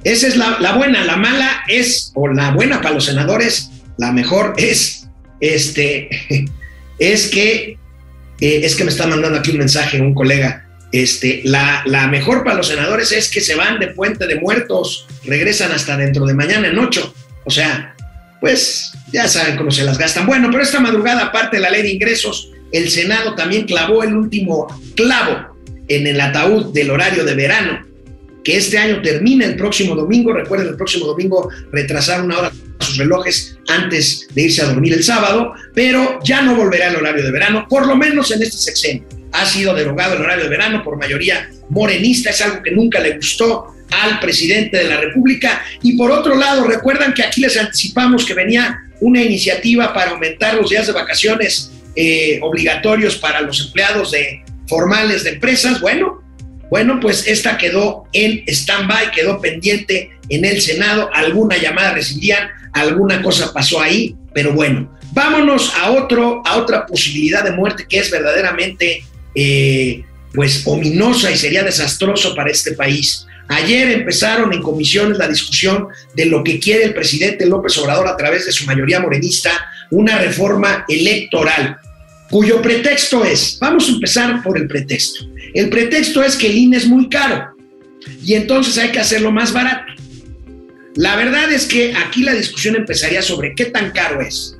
Esa 0.02 0.26
es 0.26 0.36
la, 0.36 0.58
la 0.60 0.74
buena, 0.74 1.04
la 1.04 1.16
mala 1.16 1.62
es, 1.68 2.12
o 2.14 2.28
la 2.28 2.50
buena 2.50 2.82
para 2.82 2.96
los 2.96 3.06
senadores, 3.06 3.70
la 3.96 4.12
mejor 4.12 4.54
es, 4.58 5.08
este, 5.40 6.10
es 6.98 7.28
que 7.28 7.78
eh, 8.44 8.60
es 8.62 8.76
que 8.76 8.84
me 8.84 8.90
está 8.90 9.06
mandando 9.06 9.38
aquí 9.38 9.52
un 9.52 9.58
mensaje 9.58 9.98
un 10.02 10.12
colega. 10.12 10.68
Este, 10.92 11.40
la, 11.44 11.82
la, 11.86 12.06
mejor 12.08 12.44
para 12.44 12.56
los 12.56 12.68
senadores 12.68 13.10
es 13.10 13.30
que 13.30 13.40
se 13.40 13.54
van 13.54 13.80
de 13.80 13.88
puente 13.88 14.26
de 14.26 14.36
muertos, 14.36 15.06
regresan 15.24 15.72
hasta 15.72 15.96
dentro 15.96 16.26
de 16.26 16.34
mañana 16.34 16.68
en 16.68 16.78
ocho. 16.78 17.14
O 17.44 17.50
sea, 17.50 17.96
pues 18.40 18.92
ya 19.12 19.26
saben 19.28 19.56
cómo 19.56 19.70
se 19.70 19.82
las 19.82 19.96
gastan. 19.96 20.26
Bueno, 20.26 20.48
pero 20.50 20.62
esta 20.62 20.78
madrugada, 20.78 21.22
aparte 21.22 21.56
de 21.56 21.62
la 21.62 21.70
ley 21.70 21.82
de 21.82 21.92
ingresos, 21.92 22.50
el 22.70 22.90
Senado 22.90 23.34
también 23.34 23.64
clavó 23.64 24.04
el 24.04 24.14
último 24.14 24.66
clavo 24.94 25.56
en 25.88 26.06
el 26.06 26.20
ataúd 26.20 26.72
del 26.74 26.90
horario 26.90 27.24
de 27.24 27.34
verano, 27.34 27.86
que 28.44 28.58
este 28.58 28.76
año 28.76 29.00
termina 29.00 29.46
el 29.46 29.56
próximo 29.56 29.94
domingo. 29.94 30.34
Recuerden, 30.34 30.68
el 30.68 30.76
próximo 30.76 31.06
domingo 31.06 31.48
retrasar 31.72 32.22
una 32.22 32.38
hora 32.38 32.52
relojes 32.96 33.58
antes 33.68 34.28
de 34.34 34.42
irse 34.42 34.62
a 34.62 34.66
dormir 34.66 34.92
el 34.92 35.04
sábado, 35.04 35.52
pero 35.74 36.18
ya 36.24 36.42
no 36.42 36.54
volverá 36.54 36.88
el 36.88 36.96
horario 36.96 37.24
de 37.24 37.30
verano, 37.30 37.66
por 37.68 37.86
lo 37.86 37.96
menos 37.96 38.30
en 38.30 38.42
este 38.42 38.56
sexenio. 38.56 39.04
Ha 39.32 39.46
sido 39.46 39.74
derogado 39.74 40.14
el 40.14 40.22
horario 40.22 40.44
de 40.44 40.50
verano 40.50 40.82
por 40.82 40.98
mayoría 40.98 41.48
morenista, 41.70 42.30
es 42.30 42.40
algo 42.40 42.62
que 42.62 42.70
nunca 42.70 43.00
le 43.00 43.16
gustó 43.16 43.74
al 43.90 44.20
presidente 44.20 44.78
de 44.78 44.84
la 44.84 45.00
República. 45.00 45.62
Y 45.82 45.96
por 45.96 46.10
otro 46.10 46.36
lado, 46.36 46.64
recuerdan 46.64 47.14
que 47.14 47.22
aquí 47.22 47.40
les 47.40 47.56
anticipamos 47.56 48.24
que 48.24 48.34
venía 48.34 48.80
una 49.00 49.22
iniciativa 49.22 49.92
para 49.92 50.12
aumentar 50.12 50.54
los 50.54 50.70
días 50.70 50.86
de 50.86 50.92
vacaciones 50.92 51.70
eh, 51.96 52.38
obligatorios 52.42 53.16
para 53.16 53.40
los 53.40 53.66
empleados 53.66 54.12
de 54.12 54.42
formales 54.66 55.24
de 55.24 55.30
empresas. 55.30 55.80
Bueno, 55.80 56.23
bueno, 56.70 56.98
pues 57.00 57.26
esta 57.26 57.56
quedó 57.56 58.04
en 58.12 58.44
stand-by, 58.46 59.10
quedó 59.12 59.40
pendiente 59.40 60.10
en 60.28 60.44
el 60.44 60.60
Senado. 60.60 61.10
Alguna 61.12 61.56
llamada 61.56 61.94
recibirían, 61.94 62.48
alguna 62.72 63.22
cosa 63.22 63.52
pasó 63.52 63.80
ahí, 63.80 64.16
pero 64.32 64.52
bueno, 64.52 64.90
vámonos 65.12 65.72
a, 65.76 65.92
otro, 65.92 66.42
a 66.44 66.56
otra 66.56 66.86
posibilidad 66.86 67.44
de 67.44 67.52
muerte 67.52 67.86
que 67.88 67.98
es 67.98 68.10
verdaderamente 68.10 69.04
eh, 69.34 70.02
pues 70.32 70.62
ominosa 70.66 71.30
y 71.30 71.36
sería 71.36 71.62
desastroso 71.62 72.34
para 72.34 72.50
este 72.50 72.72
país. 72.72 73.26
Ayer 73.48 73.90
empezaron 73.90 74.52
en 74.52 74.62
comisiones 74.62 75.18
la 75.18 75.28
discusión 75.28 75.88
de 76.14 76.26
lo 76.26 76.42
que 76.42 76.58
quiere 76.58 76.84
el 76.84 76.94
presidente 76.94 77.46
López 77.46 77.76
Obrador 77.78 78.08
a 78.08 78.16
través 78.16 78.46
de 78.46 78.52
su 78.52 78.64
mayoría 78.64 79.00
morenista, 79.00 79.50
una 79.90 80.18
reforma 80.18 80.84
electoral, 80.88 81.76
cuyo 82.30 82.60
pretexto 82.62 83.24
es, 83.24 83.58
vamos 83.60 83.88
a 83.88 83.92
empezar 83.92 84.42
por 84.42 84.58
el 84.58 84.66
pretexto. 84.66 85.26
El 85.54 85.68
pretexto 85.68 86.22
es 86.22 86.36
que 86.36 86.48
el 86.48 86.56
INE 86.56 86.76
es 86.76 86.86
muy 86.86 87.08
caro 87.08 87.54
y 88.22 88.34
entonces 88.34 88.76
hay 88.78 88.90
que 88.90 89.00
hacerlo 89.00 89.30
más 89.30 89.52
barato. 89.52 89.92
La 90.96 91.16
verdad 91.16 91.52
es 91.52 91.66
que 91.66 91.92
aquí 91.94 92.22
la 92.22 92.34
discusión 92.34 92.76
empezaría 92.76 93.22
sobre 93.22 93.54
qué 93.54 93.66
tan 93.66 93.90
caro 93.90 94.20
es 94.20 94.56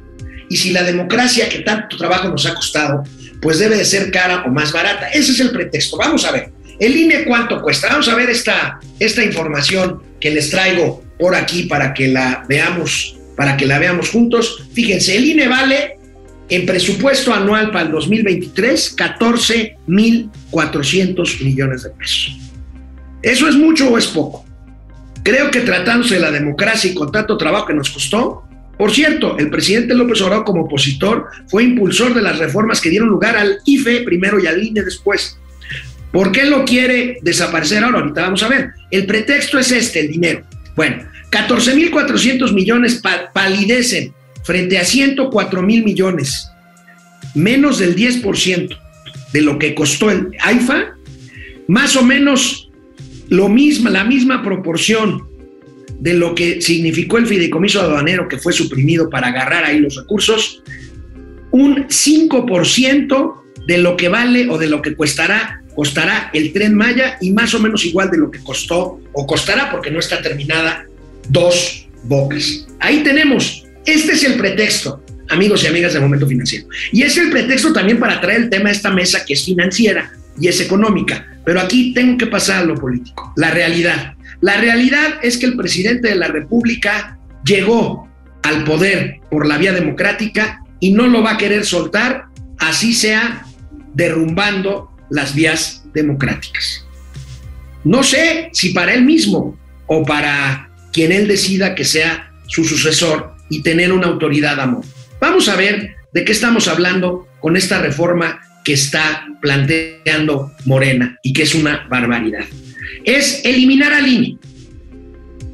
y 0.49 0.57
si 0.57 0.71
la 0.71 0.83
democracia 0.83 1.49
que 1.49 1.61
tanto 1.61 1.97
trabajo 1.97 2.29
nos 2.29 2.47
ha 2.47 2.55
costado, 2.55 3.03
pues 3.41 3.59
debe 3.59 3.77
de 3.77 3.85
ser 3.85 4.11
cara 4.11 4.45
o 4.47 4.49
más 4.51 4.73
barata. 4.73 5.09
Ese 5.09 5.33
es 5.33 5.41
el 5.41 5.51
pretexto. 5.51 5.97
Vamos 5.97 6.25
a 6.25 6.33
ver. 6.33 6.53
El 6.79 6.97
INE 6.97 7.25
cuánto 7.25 7.61
cuesta. 7.63 7.89
Vamos 7.89 8.09
a 8.09 8.15
ver 8.15 8.31
esta, 8.31 8.79
esta 8.99 9.25
información 9.25 10.03
que 10.21 10.31
les 10.31 10.51
traigo 10.51 11.03
por 11.19 11.35
aquí 11.35 11.65
para 11.65 11.95
que 11.95 12.09
la 12.09 12.45
veamos, 12.49 13.17
para 13.37 13.57
que 13.57 13.67
la 13.67 13.79
veamos 13.79 14.11
juntos. 14.11 14.65
Fíjense, 14.73 15.17
el 15.17 15.25
INE 15.25 15.49
vale 15.49 15.99
en 16.49 16.67
presupuesto 16.67 17.33
anual 17.33 17.71
para 17.71 17.87
el 17.87 17.93
2023 17.93 18.97
14.400 18.97 21.45
millones 21.45 21.85
de 21.85 21.91
pesos. 21.91 22.37
¿Eso 23.23 23.49
es 23.49 23.55
mucho 23.57 23.91
o 23.91 23.99
es 23.99 24.07
poco? 24.07 24.45
Creo 25.23 25.51
que 25.51 25.61
tratándose 25.61 26.17
de 26.17 26.21
la 26.21 26.31
democracia 26.31 26.91
y 26.91 26.95
con 26.95 27.11
tanto 27.11 27.39
trabajo 27.39 27.67
que 27.67 27.75
nos 27.75 27.91
costó, 27.91 28.45
por 28.77 28.93
cierto, 28.93 29.39
el 29.39 29.51
presidente 29.51 29.95
López 29.95 30.21
Obrador 30.21 30.45
como 30.45 30.63
opositor 30.63 31.29
fue 31.49 31.63
impulsor 31.63 32.13
de 32.13 32.23
las 32.23 32.39
reformas 32.39 32.81
que 32.81 32.91
dieron 32.91 33.09
lugar 33.09 33.37
al 33.37 33.59
IFE 33.65 34.03
primero 34.03 34.41
y 34.41 34.47
al 34.47 34.63
INE 34.63 34.83
después. 34.83 35.39
¿Por 36.13 36.33
qué 36.33 36.45
lo 36.45 36.65
quiere 36.65 37.19
desaparecer 37.23 37.83
ahora? 37.83 38.01
Ahorita 38.01 38.23
vamos 38.23 38.43
a 38.43 38.49
ver. 38.49 38.73
El 38.91 39.07
pretexto 39.07 39.59
es 39.59 39.73
este, 39.73 40.01
el 40.01 40.09
dinero. 40.09 40.45
Bueno, 40.77 41.05
14.400 41.31 42.53
millones 42.53 43.01
palidecen 43.33 44.13
frente 44.45 44.79
a 44.79 44.85
104 44.85 45.63
mil 45.63 45.85
millones, 45.85 46.49
menos 47.35 47.79
del 47.79 47.97
10% 47.97 48.79
de 49.33 49.41
lo 49.41 49.59
que 49.59 49.75
costó 49.75 50.11
el 50.11 50.29
AIFA, 50.41 50.97
más 51.67 51.97
o 51.97 52.05
menos 52.05 52.71
lo 53.29 53.49
mismo, 53.49 53.89
la 53.91 54.05
misma 54.05 54.43
proporción 54.43 55.27
de 55.99 56.15
lo 56.15 56.35
que 56.35 56.61
significó 56.61 57.19
el 57.19 57.27
fideicomiso 57.27 57.81
aduanero 57.81 58.29
que 58.29 58.39
fue 58.39 58.53
suprimido 58.53 59.09
para 59.09 59.29
agarrar 59.29 59.65
ahí 59.65 59.81
los 59.81 59.97
recursos, 59.97 60.63
un 61.51 61.89
5% 61.89 63.35
de 63.67 63.79
lo 63.79 63.97
que 63.97 64.09
vale 64.09 64.49
o 64.51 64.59
de 64.59 64.69
lo 64.69 64.83
que 64.83 64.95
costará, 64.95 65.63
costará 65.75 66.31
el 66.35 66.53
tren 66.53 66.75
Maya 66.75 67.17
y 67.21 67.33
más 67.33 67.55
o 67.55 67.61
menos 67.61 67.85
igual 67.85 68.11
de 68.11 68.19
lo 68.19 68.31
que 68.31 68.41
costó 68.41 69.01
o 69.13 69.27
costará 69.27 69.71
porque 69.71 69.91
no 69.91 69.99
está 69.99 70.21
terminada 70.21 70.87
dos 71.29 71.89
bocas. 72.05 72.67
Ahí 72.81 73.03
tenemos, 73.03 73.64
este 73.87 74.13
es 74.13 74.25
el 74.25 74.35
pretexto, 74.35 75.03
amigos 75.29 75.65
y 75.65 75.67
amigas 75.67 75.95
de 75.95 76.01
Momento 76.01 76.27
Financiero. 76.27 76.67
Y 76.93 77.03
es 77.03 77.17
el 77.17 77.31
pretexto 77.31 77.73
también 77.73 77.99
para 77.99 78.21
traer 78.21 78.43
el 78.43 78.51
tema 78.51 78.69
a 78.69 78.73
esta 78.73 78.91
mesa 78.91 79.25
que 79.25 79.35
es 79.35 79.45
financiera 79.45 80.13
y 80.39 80.49
es 80.49 80.61
económica. 80.61 81.27
Pero 81.45 81.61
aquí 81.61 81.93
tengo 81.93 82.17
que 82.17 82.27
pasar 82.27 82.63
a 82.63 82.65
lo 82.65 82.75
político, 82.75 83.33
la 83.37 83.51
realidad. 83.51 84.15
La 84.41 84.57
realidad 84.57 85.19
es 85.23 85.39
que 85.39 85.47
el 85.47 85.57
presidente 85.57 86.09
de 86.09 86.17
la 86.17 86.29
República 86.29 87.19
llegó 87.45 88.09
al 88.43 88.65
poder 88.65 89.21
por 89.31 89.47
la 89.47 89.59
vía 89.59 89.73
democrática 89.73 90.63
y 90.81 90.93
no 90.93 91.07
lo 91.07 91.23
va 91.23 91.33
a 91.33 91.39
querer 91.39 91.65
soltar, 91.65 92.27
así 92.59 92.93
sea 92.95 93.47
derrumbando 93.95 94.91
las 95.11 95.35
vías 95.35 95.85
democráticas. 95.95 96.85
No 97.85 98.03
sé 98.03 98.51
si 98.53 98.71
para 98.71 98.95
él 98.95 99.05
mismo 99.05 99.59
o 99.87 100.05
para 100.05 100.71
quien 100.93 101.13
él 101.13 101.29
decida 101.29 101.75
que 101.75 101.85
sea 101.85 102.31
su 102.47 102.65
sucesor 102.65 103.34
y 103.55 103.63
tener 103.63 103.93
una 103.93 104.09
autoridad 104.09 104.59
amor. 104.59 104.85
Vamos 105.21 105.49
a 105.49 105.55
ver 105.55 105.95
de 106.13 106.25
qué 106.25 106.33
estamos 106.33 106.67
hablando 106.67 107.29
con 107.41 107.57
esta 107.57 107.81
reforma 107.81 108.41
que 108.65 108.73
está 108.73 109.29
planteando 109.41 110.53
Morena 110.65 111.19
y 111.23 111.33
que 111.33 111.43
es 111.43 111.55
una 111.55 111.87
barbaridad. 111.89 112.45
Es 113.05 113.45
eliminar 113.45 113.93
al 113.93 114.09
INE. 114.09 114.39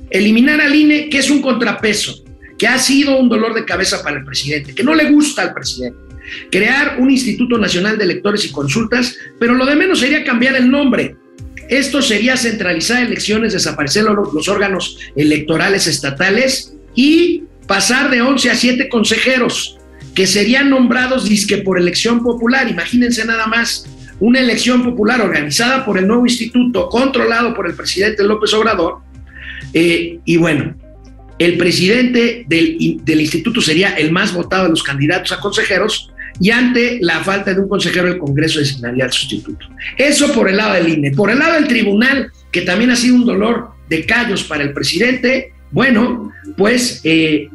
Eliminar 0.08 0.62
al 0.62 0.74
INE, 0.74 1.10
que 1.10 1.18
es 1.18 1.28
un 1.28 1.42
contrapeso, 1.42 2.24
que 2.58 2.66
ha 2.66 2.78
sido 2.78 3.18
un 3.18 3.28
dolor 3.28 3.52
de 3.52 3.66
cabeza 3.66 4.02
para 4.02 4.18
el 4.18 4.24
presidente, 4.24 4.74
que 4.74 4.82
no 4.82 4.94
le 4.94 5.10
gusta 5.10 5.42
al 5.42 5.52
presidente. 5.52 5.98
Crear 6.50 6.96
un 7.00 7.10
Instituto 7.10 7.58
Nacional 7.58 7.98
de 7.98 8.04
Electores 8.04 8.46
y 8.46 8.50
Consultas, 8.50 9.14
pero 9.38 9.54
lo 9.54 9.66
de 9.66 9.76
menos 9.76 10.00
sería 10.00 10.24
cambiar 10.24 10.56
el 10.56 10.70
nombre. 10.70 11.16
Esto 11.68 12.00
sería 12.00 12.36
centralizar 12.36 13.02
elecciones, 13.02 13.52
desaparecer 13.52 14.04
los, 14.04 14.48
órganos 14.48 14.98
electorales 15.16 15.86
estatales 15.86 16.74
y 16.94 17.44
pasar 17.66 18.10
de 18.10 18.22
11 18.22 18.50
a 18.50 18.54
7 18.54 18.88
consejeros 18.88 19.78
que 20.14 20.26
serían 20.26 20.70
nombrados 20.70 21.28
disque 21.28 21.58
por 21.58 21.78
elección 21.78 22.22
popular. 22.22 22.68
Imagínense 22.68 23.24
nada 23.24 23.46
más 23.46 23.86
una 24.18 24.40
elección 24.40 24.82
popular 24.82 25.20
organizada 25.20 25.84
por 25.84 25.98
el 25.98 26.06
nuevo 26.06 26.26
instituto, 26.26 26.88
controlado 26.88 27.54
por 27.54 27.66
el 27.66 27.74
presidente 27.74 28.22
López 28.22 28.52
Obrador. 28.54 28.98
Eh, 29.72 30.18
y 30.24 30.36
bueno, 30.36 30.74
el 31.38 31.56
presidente 31.56 32.44
del, 32.46 33.00
del, 33.02 33.20
instituto 33.20 33.60
sería 33.60 33.94
el 33.94 34.12
más 34.12 34.34
votado 34.34 34.64
de 34.64 34.70
los 34.70 34.82
candidatos 34.82 35.32
a 35.32 35.40
consejeros 35.40 36.12
y 36.38 36.50
ante 36.50 36.98
la 37.00 37.20
falta 37.20 37.54
de 37.54 37.60
un 37.60 37.68
consejero 37.68 38.08
el 38.08 38.18
Congreso 38.18 38.58
designaría 38.58 39.04
al 39.04 39.12
sustituto. 39.12 39.66
Eso 39.96 40.32
por 40.32 40.48
el 40.48 40.58
lado 40.58 40.74
del 40.74 40.88
INE. 40.88 41.12
Por 41.12 41.30
el 41.30 41.38
lado 41.38 41.54
del 41.54 41.66
tribunal, 41.66 42.30
que 42.50 42.62
también 42.62 42.90
ha 42.90 42.96
sido 42.96 43.14
un 43.14 43.24
dolor 43.24 43.70
de 43.88 44.04
callos 44.04 44.44
para 44.44 44.62
el 44.62 44.72
presidente, 44.72 45.52
bueno, 45.70 46.32
pues 46.56 47.00
eh, 47.04 47.48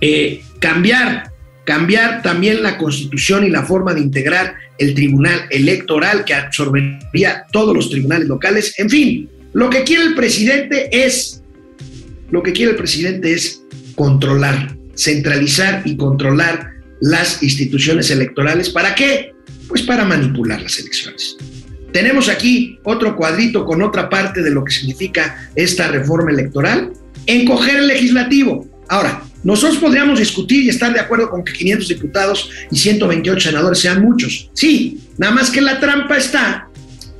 eh, 0.00 0.42
cambiar, 0.60 1.30
cambiar 1.64 2.22
también 2.22 2.62
la 2.62 2.78
constitución 2.78 3.44
y 3.44 3.50
la 3.50 3.62
forma 3.62 3.94
de 3.94 4.00
integrar 4.00 4.54
el 4.78 4.94
tribunal 4.94 5.46
electoral 5.50 6.24
que 6.24 6.34
absorbería 6.34 7.46
todos 7.52 7.74
los 7.74 7.90
tribunales 7.90 8.28
locales. 8.28 8.74
En 8.78 8.90
fin, 8.90 9.28
lo 9.52 9.70
que 9.70 9.84
quiere 9.84 10.04
el 10.04 10.14
presidente 10.14 10.88
es, 10.92 11.42
lo 12.30 12.42
que 12.42 12.52
quiere 12.52 12.72
el 12.72 12.76
presidente 12.76 13.32
es 13.32 13.62
controlar, 13.94 14.76
centralizar 14.94 15.82
y 15.84 15.96
controlar 15.96 16.72
las 17.00 17.42
instituciones 17.42 18.10
electorales. 18.10 18.70
¿Para 18.70 18.94
qué? 18.94 19.32
Pues 19.68 19.82
para 19.82 20.04
manipular 20.04 20.60
las 20.60 20.78
elecciones. 20.78 21.36
Tenemos 21.92 22.28
aquí 22.28 22.78
otro 22.84 23.16
cuadrito 23.16 23.64
con 23.64 23.80
otra 23.80 24.10
parte 24.10 24.42
de 24.42 24.50
lo 24.50 24.62
que 24.64 24.72
significa 24.72 25.50
esta 25.54 25.88
reforma 25.88 26.30
electoral. 26.30 26.92
Encoger 27.26 27.76
el 27.76 27.88
legislativo. 27.88 28.66
Ahora, 28.88 29.22
nosotros 29.42 29.78
podríamos 29.78 30.18
discutir 30.18 30.64
y 30.64 30.68
estar 30.68 30.92
de 30.92 31.00
acuerdo 31.00 31.30
con 31.30 31.44
que 31.44 31.52
500 31.52 31.88
diputados 31.88 32.50
y 32.70 32.78
128 32.78 33.48
senadores 33.48 33.78
sean 33.78 34.02
muchos. 34.02 34.50
Sí, 34.54 35.00
nada 35.18 35.34
más 35.34 35.50
que 35.50 35.60
la 35.60 35.78
trampa 35.78 36.16
está 36.16 36.68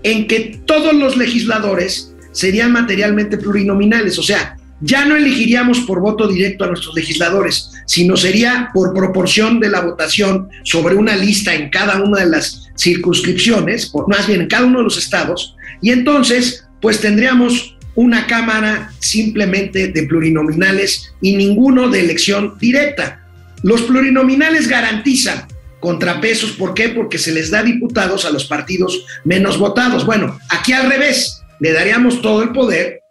en 0.02 0.26
que 0.26 0.61
todos 0.64 0.94
los 0.94 1.16
legisladores 1.16 2.12
serían 2.32 2.72
materialmente 2.72 3.38
plurinominales, 3.38 4.18
o 4.18 4.22
sea, 4.22 4.57
ya 4.80 5.07
no 5.07 5.16
elegiríamos 5.16 5.80
por 5.80 6.00
voto 6.00 6.28
directo 6.28 6.64
a 6.64 6.68
nuestros 6.68 6.94
legisladores, 6.94 7.70
sino 7.86 8.16
sería 8.16 8.70
por 8.74 8.92
proporción 8.92 9.59
de 9.59 9.70
la 9.70 9.80
votación 9.80 10.48
sobre 10.64 10.96
una 10.96 11.16
lista 11.16 11.54
en 11.54 11.70
cada 11.70 12.02
una 12.02 12.20
de 12.20 12.30
las 12.30 12.68
circunscripciones, 12.78 13.90
o 13.94 14.07
más 14.07 14.26
bien 14.26 14.42
en 14.42 14.48
cada 14.48 14.66
uno 14.66 14.78
de 14.78 14.84
los 14.84 14.98
estados, 14.98 15.57
y 15.80 15.90
entonces 15.90 16.66
pues 16.82 17.00
tendríamos 17.00 17.75
una 17.97 18.26
Cámara 18.26 18.92
simplemente 19.01 19.88
de 19.88 20.03
plurinominales 20.05 21.12
y 21.20 21.36
ninguno 21.36 21.88
de 21.88 22.01
elección 22.01 22.57
directa. 22.61 23.26
Los 23.62 23.82
plurinominales 23.82 24.68
garantizan 24.68 25.47
contrapesos, 25.80 26.53
¿por 26.53 26.74
qué? 26.74 26.90
Porque 26.90 27.18
se 27.18 27.32
les 27.32 27.51
da 27.51 27.62
diputados 27.62 28.24
a 28.24 28.30
los 28.30 28.44
partidos 28.44 29.05
menos 29.24 29.59
votados. 29.59 30.07
Bueno, 30.07 30.38
aquí 30.51 30.72
al 30.72 30.88
revés, 30.88 31.42
le 31.61 31.72
daríamos 31.72 32.20
todo 32.22 32.42
el 32.42 32.51
poder 32.51 33.03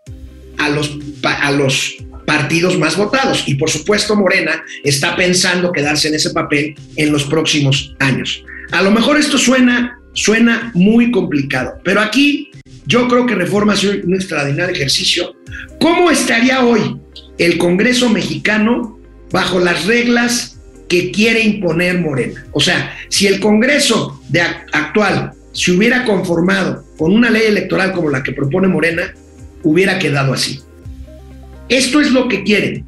a 0.57 0.69
los, 0.69 0.97
a 1.23 1.51
los 1.51 1.95
partidos 2.25 2.77
más 2.77 2.97
votados. 2.97 3.43
Y 3.47 3.55
por 3.55 3.69
supuesto, 3.69 4.15
Morena 4.15 4.63
está 4.83 5.15
pensando 5.15 5.71
quedarse 5.71 6.07
en 6.07 6.15
ese 6.15 6.31
papel 6.31 6.75
en 6.95 7.11
los 7.11 7.23
próximos 7.25 7.95
años. 7.99 8.43
A 8.71 8.81
lo 8.81 8.91
mejor 8.91 9.17
esto 9.17 9.37
suena, 9.37 9.99
suena 10.13 10.71
muy 10.73 11.11
complicado, 11.11 11.79
pero 11.83 12.01
aquí 12.01 12.51
Yo 12.87 13.07
creo 13.07 13.25
que 13.25 13.35
Reforma 13.35 13.73
ha 13.73 13.75
sido 13.75 13.93
un 14.03 14.13
extraordinario 14.13 14.75
ejercicio. 14.75 15.35
¿Cómo 15.79 16.11
estaría 16.11 16.63
hoy 16.63 16.99
el 17.37 17.57
Congreso 17.57 18.09
mexicano 18.09 18.99
bajo 19.31 19.59
las 19.59 19.85
reglas 19.85 20.59
que 20.87 21.11
quiere 21.11 21.41
imponer 21.41 21.99
Morena? 21.99 22.45
O 22.51 22.59
sea, 22.59 22.95
si 23.09 23.27
el 23.27 23.39
Congreso 23.39 24.21
de 24.29 24.41
actual 24.41 25.31
se 25.51 25.71
hubiera 25.71 26.05
conformado 26.05 26.85
con 26.97 27.13
una 27.13 27.29
ley 27.29 27.43
electoral 27.47 27.91
como 27.91 28.09
la 28.09 28.21
que 28.21 28.33
propone 28.33 28.67
Morena, 28.67 29.13
hubiera 29.63 29.97
quedado 29.97 30.33
así. 30.33 30.59
Esto 31.69 31.99
es 31.99 32.11
lo 32.11 32.27
que 32.27 32.43
quieren. 32.43 32.85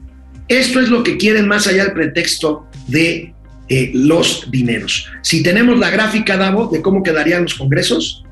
Esto 0.47 0.79
es 0.79 0.89
lo 0.89 1.03
que 1.03 1.17
quieren 1.17 1.47
más 1.47 1.67
allá 1.67 1.85
del 1.85 1.93
pretexto 1.93 2.67
de 2.87 3.33
eh, 3.69 3.91
los 3.93 4.49
dineros. 4.49 5.09
Si 5.21 5.43
tenemos 5.43 5.77
la 5.79 5.89
gráfica, 5.89 6.37
Davo, 6.37 6.67
de 6.67 6.81
cómo 6.81 7.03
quedarían 7.03 7.43
los 7.43 7.55
congresos, 7.55 8.23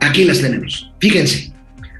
aquí 0.00 0.24
las 0.24 0.40
tenemos. 0.40 0.90
Fíjense, 1.00 1.52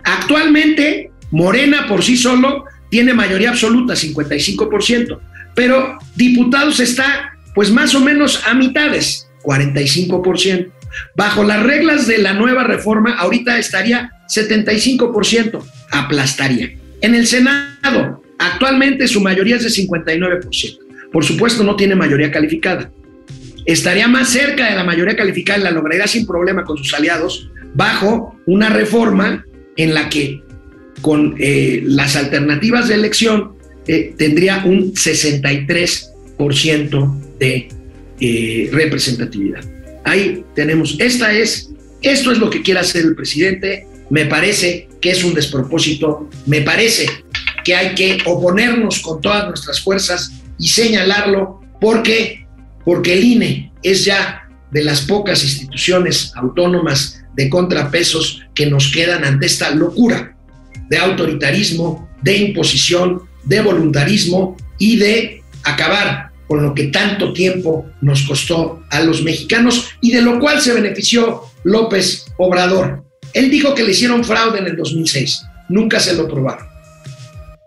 actualmente 0.05 1.11
Morena 1.31 1.87
por 1.87 2.03
sí 2.03 2.17
solo 2.17 2.65
tiene 2.91 3.15
mayoría 3.15 3.51
absoluta, 3.51 3.95
55%, 3.95 5.19
pero 5.55 5.99
diputados 6.17 6.81
está 6.81 7.33
pues 7.55 7.71
más 7.71 7.95
o 7.95 8.01
menos 8.01 8.43
a 8.47 8.55
mitades, 8.55 9.29
45%. 9.43 10.71
Bajo 11.17 11.45
las 11.45 11.63
reglas 11.63 12.07
de 12.07 12.19
la 12.19 12.33
nueva 12.33 12.65
reforma, 12.65 13.15
ahorita 13.19 13.59
estaría 13.59 14.11
75%, 14.29 15.63
aplastaría. 15.91 16.77
En 17.01 17.15
el 17.15 17.27
Senado, 17.27 18.23
actualmente 18.39 19.07
su 19.07 19.21
mayoría 19.21 19.57
es 19.57 19.65
de 19.65 19.71
59%. 19.71 20.79
Por 21.13 21.25
supuesto, 21.25 21.65
no 21.65 21.77
tiene 21.77 21.95
mayoría 21.95 22.31
calificada. 22.31 22.91
Estaría 23.67 24.09
más 24.09 24.31
cerca 24.31 24.71
de 24.71 24.77
la 24.77 24.85
mayoría 24.85 25.17
calificada 25.17 25.59
la 25.59 25.71
lograría 25.71 26.07
sin 26.07 26.27
problema 26.27 26.65
con 26.65 26.79
sus 26.79 26.95
aliados 26.95 27.51
bajo 27.75 28.41
una 28.47 28.71
reforma 28.71 29.45
en 29.77 29.95
la 29.95 30.09
que 30.09 30.43
con 31.01 31.37
eh, 31.39 31.83
las 31.85 32.17
alternativas 32.17 32.89
de 32.89 32.95
elección 32.95 33.53
eh, 33.87 34.15
tendría 34.17 34.65
un 34.65 34.95
63% 34.95 37.21
de 37.39 37.69
eh, 38.21 38.69
representatividad. 38.73 39.63
Ahí 40.05 40.45
tenemos, 40.55 40.97
esta 40.99 41.33
es, 41.33 41.71
esto 42.03 42.33
es 42.33 42.39
lo 42.39 42.51
que 42.51 42.63
quiere 42.63 42.81
hacer 42.81 43.05
el 43.05 43.15
presidente, 43.15 43.87
me 44.11 44.27
parece 44.27 44.89
que 45.01 45.11
es 45.11 45.25
un 45.25 45.35
despropósito, 45.35 46.29
me 46.47 46.63
parece 46.63 47.07
que 47.65 47.75
hay 47.75 47.95
que 47.95 48.19
oponernos 48.25 49.01
con 49.01 49.21
todas 49.21 49.47
nuestras 49.47 49.81
fuerzas 49.81 50.33
y 50.59 50.69
señalarlo. 50.69 51.61
Porque, 51.81 52.47
porque 52.85 53.13
el 53.13 53.25
INE 53.25 53.73
es 53.83 54.05
ya 54.05 54.49
de 54.73 54.83
las 54.83 55.03
pocas 55.03 55.45
instituciones 55.45 56.33
autónomas 56.35 57.18
de 57.39 57.49
contrapesos 57.49 58.43
que 58.53 58.67
nos 58.67 58.91
quedan 58.91 59.25
ante 59.25 59.47
esta 59.47 59.71
locura 59.71 60.37
de 60.91 60.99
autoritarismo, 60.99 62.11
de 62.21 62.37
imposición, 62.37 63.23
de 63.45 63.61
voluntarismo 63.61 64.57
y 64.77 64.97
de 64.97 65.43
acabar 65.63 66.33
con 66.49 66.65
lo 66.65 66.75
que 66.75 66.89
tanto 66.89 67.33
tiempo 67.33 67.87
nos 68.01 68.23
costó 68.23 68.83
a 68.91 69.01
los 69.03 69.23
mexicanos 69.23 69.91
y 70.01 70.11
de 70.11 70.23
lo 70.23 70.41
cual 70.41 70.61
se 70.61 70.73
benefició 70.73 71.43
López 71.63 72.27
Obrador. 72.39 73.05
Él 73.33 73.51
dijo 73.53 73.73
que 73.73 73.85
le 73.85 73.93
hicieron 73.93 74.25
fraude 74.25 74.59
en 74.59 74.67
el 74.67 74.77
2006, 74.77 75.41
nunca 75.69 76.01
se 76.01 76.15
lo 76.15 76.27
probaron. 76.27 76.67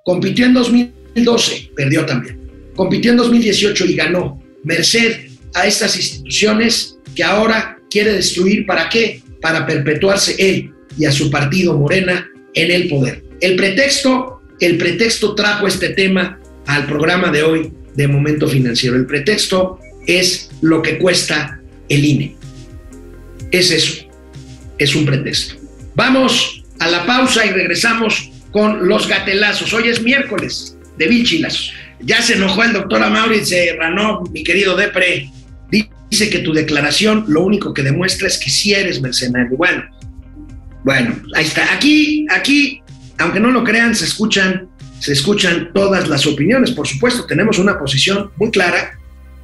Compitió 0.03 0.47
en 0.47 0.53
2012, 0.53 1.71
perdió 1.77 2.05
también. 2.05 2.41
Compitió 2.75 3.11
en 3.11 3.17
2018 3.17 3.85
y 3.85 3.95
ganó, 3.95 4.43
merced 4.65 5.29
a 5.53 5.65
estas 5.65 5.95
instituciones 5.95 6.97
que 7.15 7.23
ahora 7.23 7.77
quiere 7.89 8.11
destruir. 8.13 8.65
¿Para 8.65 8.89
qué? 8.89 9.21
Para 9.41 9.65
perpetuarse 9.65 10.35
él 10.37 10.71
y 10.97 11.05
a 11.05 11.11
su 11.11 11.29
partido 11.29 11.77
Morena 11.77 12.29
en 12.53 12.71
el 12.71 12.87
poder. 12.87 13.23
El 13.39 13.55
pretexto, 13.55 14.41
el 14.59 14.77
pretexto 14.77 15.35
trajo 15.35 15.67
este 15.67 15.89
tema 15.89 16.39
al 16.67 16.85
programa 16.85 17.31
de 17.31 17.43
hoy 17.43 17.73
de 17.95 18.07
Momento 18.07 18.47
Financiero. 18.47 18.95
El 18.95 19.05
pretexto 19.05 19.79
es 20.07 20.49
lo 20.61 20.81
que 20.81 20.97
cuesta 20.97 21.59
el 21.89 22.05
INE. 22.05 22.35
Es 23.51 23.71
eso, 23.71 24.05
es 24.77 24.95
un 24.95 25.05
pretexto. 25.05 25.55
Vamos 25.95 26.63
a 26.79 26.89
la 26.89 27.05
pausa 27.05 27.45
y 27.45 27.49
regresamos 27.49 28.31
con 28.51 28.87
los 28.87 29.07
gatelazos. 29.07 29.73
Hoy 29.73 29.89
es 29.89 30.01
miércoles 30.01 30.77
de 30.97 31.07
Vilchilas. 31.07 31.71
Ya 31.99 32.21
se 32.21 32.33
enojó 32.33 32.63
el 32.63 32.73
doctor 32.73 33.03
Amaury 33.03 33.45
se 33.45 33.75
ranó, 33.77 34.23
mi 34.31 34.43
querido 34.43 34.75
Depre. 34.75 35.29
Dice 36.11 36.29
que 36.29 36.39
tu 36.39 36.51
declaración 36.51 37.23
lo 37.29 37.41
único 37.41 37.73
que 37.73 37.83
demuestra 37.83 38.27
es 38.27 38.37
que 38.37 38.49
sí 38.49 38.73
eres 38.73 39.01
mercenario. 39.01 39.55
Bueno, 39.55 39.83
bueno, 40.83 41.15
ahí 41.33 41.45
está. 41.45 41.73
Aquí, 41.73 42.27
aquí, 42.29 42.81
aunque 43.17 43.39
no 43.39 43.49
lo 43.49 43.63
crean, 43.63 43.95
se 43.95 44.03
escuchan, 44.03 44.67
se 44.99 45.13
escuchan 45.13 45.71
todas 45.73 46.09
las 46.09 46.27
opiniones. 46.27 46.71
Por 46.71 46.85
supuesto, 46.85 47.25
tenemos 47.25 47.59
una 47.59 47.79
posición 47.79 48.29
muy 48.35 48.51
clara 48.51 48.99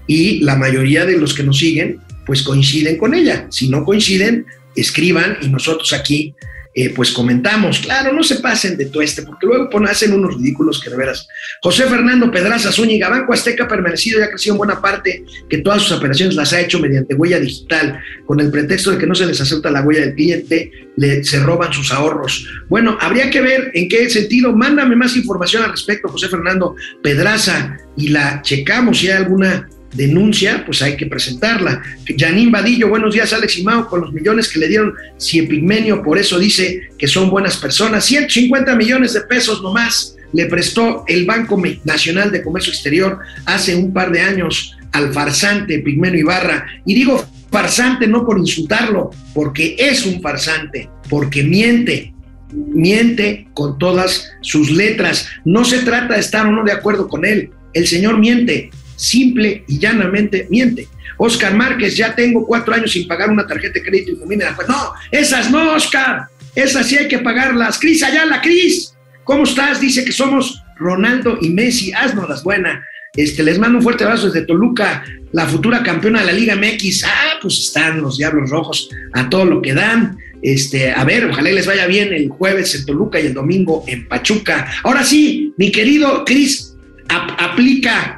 y 0.07 0.41
la 0.41 0.57
mayoría 0.57 1.05
de 1.05 1.17
los 1.17 1.33
que 1.33 1.43
nos 1.43 1.57
siguen, 1.57 1.99
pues 2.25 2.43
coinciden 2.43 2.97
con 2.97 3.13
ella. 3.13 3.47
Si 3.49 3.69
no 3.69 3.85
coinciden, 3.85 4.45
escriban 4.75 5.37
y 5.41 5.47
nosotros 5.47 5.93
aquí 5.93 6.35
eh, 6.73 6.93
pues 6.95 7.11
comentamos, 7.11 7.79
claro, 7.79 8.13
no 8.13 8.23
se 8.23 8.35
pasen 8.35 8.77
de 8.77 8.85
todo 8.85 9.01
este, 9.01 9.23
porque 9.23 9.47
luego 9.47 9.69
hacen 9.87 10.13
unos 10.13 10.35
ridículos 10.35 10.81
que 10.81 10.89
de 10.89 10.97
veras. 10.97 11.27
José 11.61 11.85
Fernando 11.85 12.29
Pedraza 12.29 12.71
Zúñiga, 12.71 13.09
Banco 13.09 13.33
Azteca 13.33 13.67
permanecido 13.67 14.19
y 14.19 14.23
ha 14.23 14.29
crecido 14.29 14.53
en 14.53 14.57
buena 14.59 14.81
parte 14.81 15.23
que 15.49 15.59
todas 15.59 15.81
sus 15.81 15.97
operaciones 15.97 16.35
las 16.35 16.53
ha 16.53 16.61
hecho 16.61 16.79
mediante 16.79 17.15
huella 17.15 17.39
digital, 17.39 17.99
con 18.25 18.39
el 18.39 18.51
pretexto 18.51 18.91
de 18.91 18.97
que 18.97 19.07
no 19.07 19.15
se 19.15 19.25
les 19.25 19.39
acepta 19.41 19.71
la 19.71 19.81
huella 19.81 20.01
del 20.01 20.15
cliente, 20.15 20.71
le, 20.97 21.23
se 21.23 21.39
roban 21.39 21.73
sus 21.73 21.91
ahorros. 21.91 22.47
Bueno, 22.69 22.97
habría 22.99 23.29
que 23.29 23.41
ver 23.41 23.71
en 23.73 23.89
qué 23.89 24.09
sentido, 24.09 24.55
mándame 24.55 24.95
más 24.95 25.15
información 25.15 25.63
al 25.63 25.71
respecto, 25.71 26.09
José 26.09 26.27
Fernando 26.27 26.75
Pedraza, 27.01 27.77
y 27.95 28.09
la 28.09 28.41
checamos 28.43 28.99
si 28.99 29.09
hay 29.09 29.17
alguna 29.17 29.67
denuncia, 29.97 30.63
pues 30.65 30.81
hay 30.81 30.95
que 30.95 31.07
presentarla. 31.07 31.81
Janine 32.17 32.51
Vadillo, 32.51 32.87
buenos 32.87 33.13
días, 33.13 33.33
Alex 33.33 33.57
Imao, 33.57 33.89
con 33.89 34.01
los 34.01 34.13
millones 34.13 34.47
que 34.47 34.59
le 34.59 34.67
dieron 34.67 34.93
Ciepigmenio, 35.19 36.03
por 36.03 36.17
eso 36.17 36.37
dice 36.37 36.89
que 36.97 37.07
son 37.07 37.29
buenas 37.29 37.57
personas. 37.57 38.05
150 38.05 38.75
millones 38.75 39.13
de 39.13 39.21
pesos 39.21 39.61
nomás 39.61 40.15
le 40.33 40.45
prestó 40.45 41.03
el 41.07 41.25
Banco 41.25 41.61
Nacional 41.83 42.31
de 42.31 42.43
Comercio 42.43 42.71
Exterior 42.71 43.19
hace 43.45 43.75
un 43.75 43.91
par 43.91 44.11
de 44.11 44.21
años 44.21 44.77
al 44.91 45.11
farsante 45.11 45.79
Pigmenio 45.79 46.19
Ibarra. 46.19 46.67
Y 46.85 46.93
digo 46.93 47.25
farsante 47.51 48.07
no 48.07 48.25
por 48.25 48.37
insultarlo, 48.37 49.09
porque 49.33 49.75
es 49.79 50.05
un 50.05 50.21
farsante, 50.21 50.89
porque 51.09 51.43
miente, 51.43 52.13
miente 52.51 53.47
con 53.53 53.79
todas 53.79 54.29
sus 54.41 54.69
letras. 54.69 55.27
No 55.43 55.65
se 55.65 55.79
trata 55.79 56.13
de 56.13 56.19
estar 56.19 56.45
o 56.45 56.51
no 56.51 56.63
de 56.63 56.73
acuerdo 56.73 57.07
con 57.07 57.25
él. 57.25 57.49
El 57.73 57.87
señor 57.87 58.19
miente, 58.19 58.69
simple 58.97 59.63
y 59.67 59.79
llanamente 59.79 60.47
miente. 60.49 60.89
Oscar 61.17 61.53
Márquez, 61.53 61.95
ya 61.95 62.13
tengo 62.13 62.45
cuatro 62.45 62.73
años 62.73 62.91
sin 62.91 63.07
pagar 63.07 63.29
una 63.29 63.47
tarjeta 63.47 63.79
de 63.79 63.85
crédito 63.85 64.11
y 64.11 64.15
Pues 64.15 64.67
no, 64.67 64.93
esas 65.11 65.49
no, 65.49 65.73
Oscar, 65.73 66.27
esas 66.53 66.87
sí 66.87 66.97
hay 66.97 67.07
que 67.07 67.19
pagarlas. 67.19 67.79
Cris 67.79 68.01
la 68.01 68.41
Cris, 68.41 68.93
¿cómo 69.23 69.43
estás? 69.43 69.79
Dice 69.79 70.03
que 70.03 70.11
somos 70.11 70.61
Ronaldo 70.77 71.37
y 71.41 71.49
Messi, 71.49 71.93
haznos 71.93 72.43
buena. 72.43 72.85
Este, 73.15 73.41
les 73.41 73.57
mando 73.57 73.79
un 73.79 73.83
fuerte 73.83 74.03
abrazo 74.03 74.27
desde 74.27 74.45
Toluca, 74.45 75.03
la 75.31 75.47
futura 75.47 75.81
campeona 75.81 76.19
de 76.19 76.27
la 76.27 76.33
Liga 76.33 76.55
MX. 76.55 77.03
Ah, 77.05 77.39
pues 77.41 77.57
están 77.57 78.01
los 78.01 78.17
Diablos 78.17 78.49
Rojos 78.49 78.89
a 79.13 79.27
todo 79.27 79.45
lo 79.45 79.61
que 79.61 79.73
dan. 79.73 80.17
Este, 80.43 80.91
a 80.91 81.03
ver, 81.03 81.25
ojalá 81.25 81.49
les 81.49 81.65
vaya 81.65 81.87
bien 81.87 82.13
el 82.13 82.29
jueves 82.29 82.75
en 82.75 82.85
Toluca 82.85 83.19
y 83.19 83.27
el 83.27 83.33
domingo 83.33 83.83
en 83.87 84.07
Pachuca. 84.07 84.71
Ahora 84.83 85.03
sí, 85.03 85.51
mi 85.57 85.71
querido 85.71 86.23
Cris, 86.25 86.75
aplica 87.09 88.16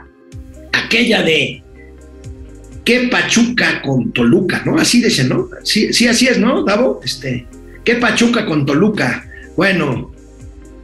aquella 0.89 1.21
de 1.21 1.61
qué 2.83 3.07
Pachuca 3.11 3.79
con 3.83 4.11
Toluca, 4.11 4.63
¿no? 4.65 4.79
Así 4.79 5.03
dicen, 5.03 5.29
¿no? 5.29 5.47
Sí, 5.63 5.93
sí, 5.93 6.07
así 6.07 6.25
es, 6.25 6.39
¿no, 6.39 6.63
Davo? 6.63 6.99
Este, 7.03 7.45
qué 7.83 7.95
Pachuca 7.95 8.43
con 8.47 8.65
Toluca. 8.65 9.23
Bueno, 9.55 10.11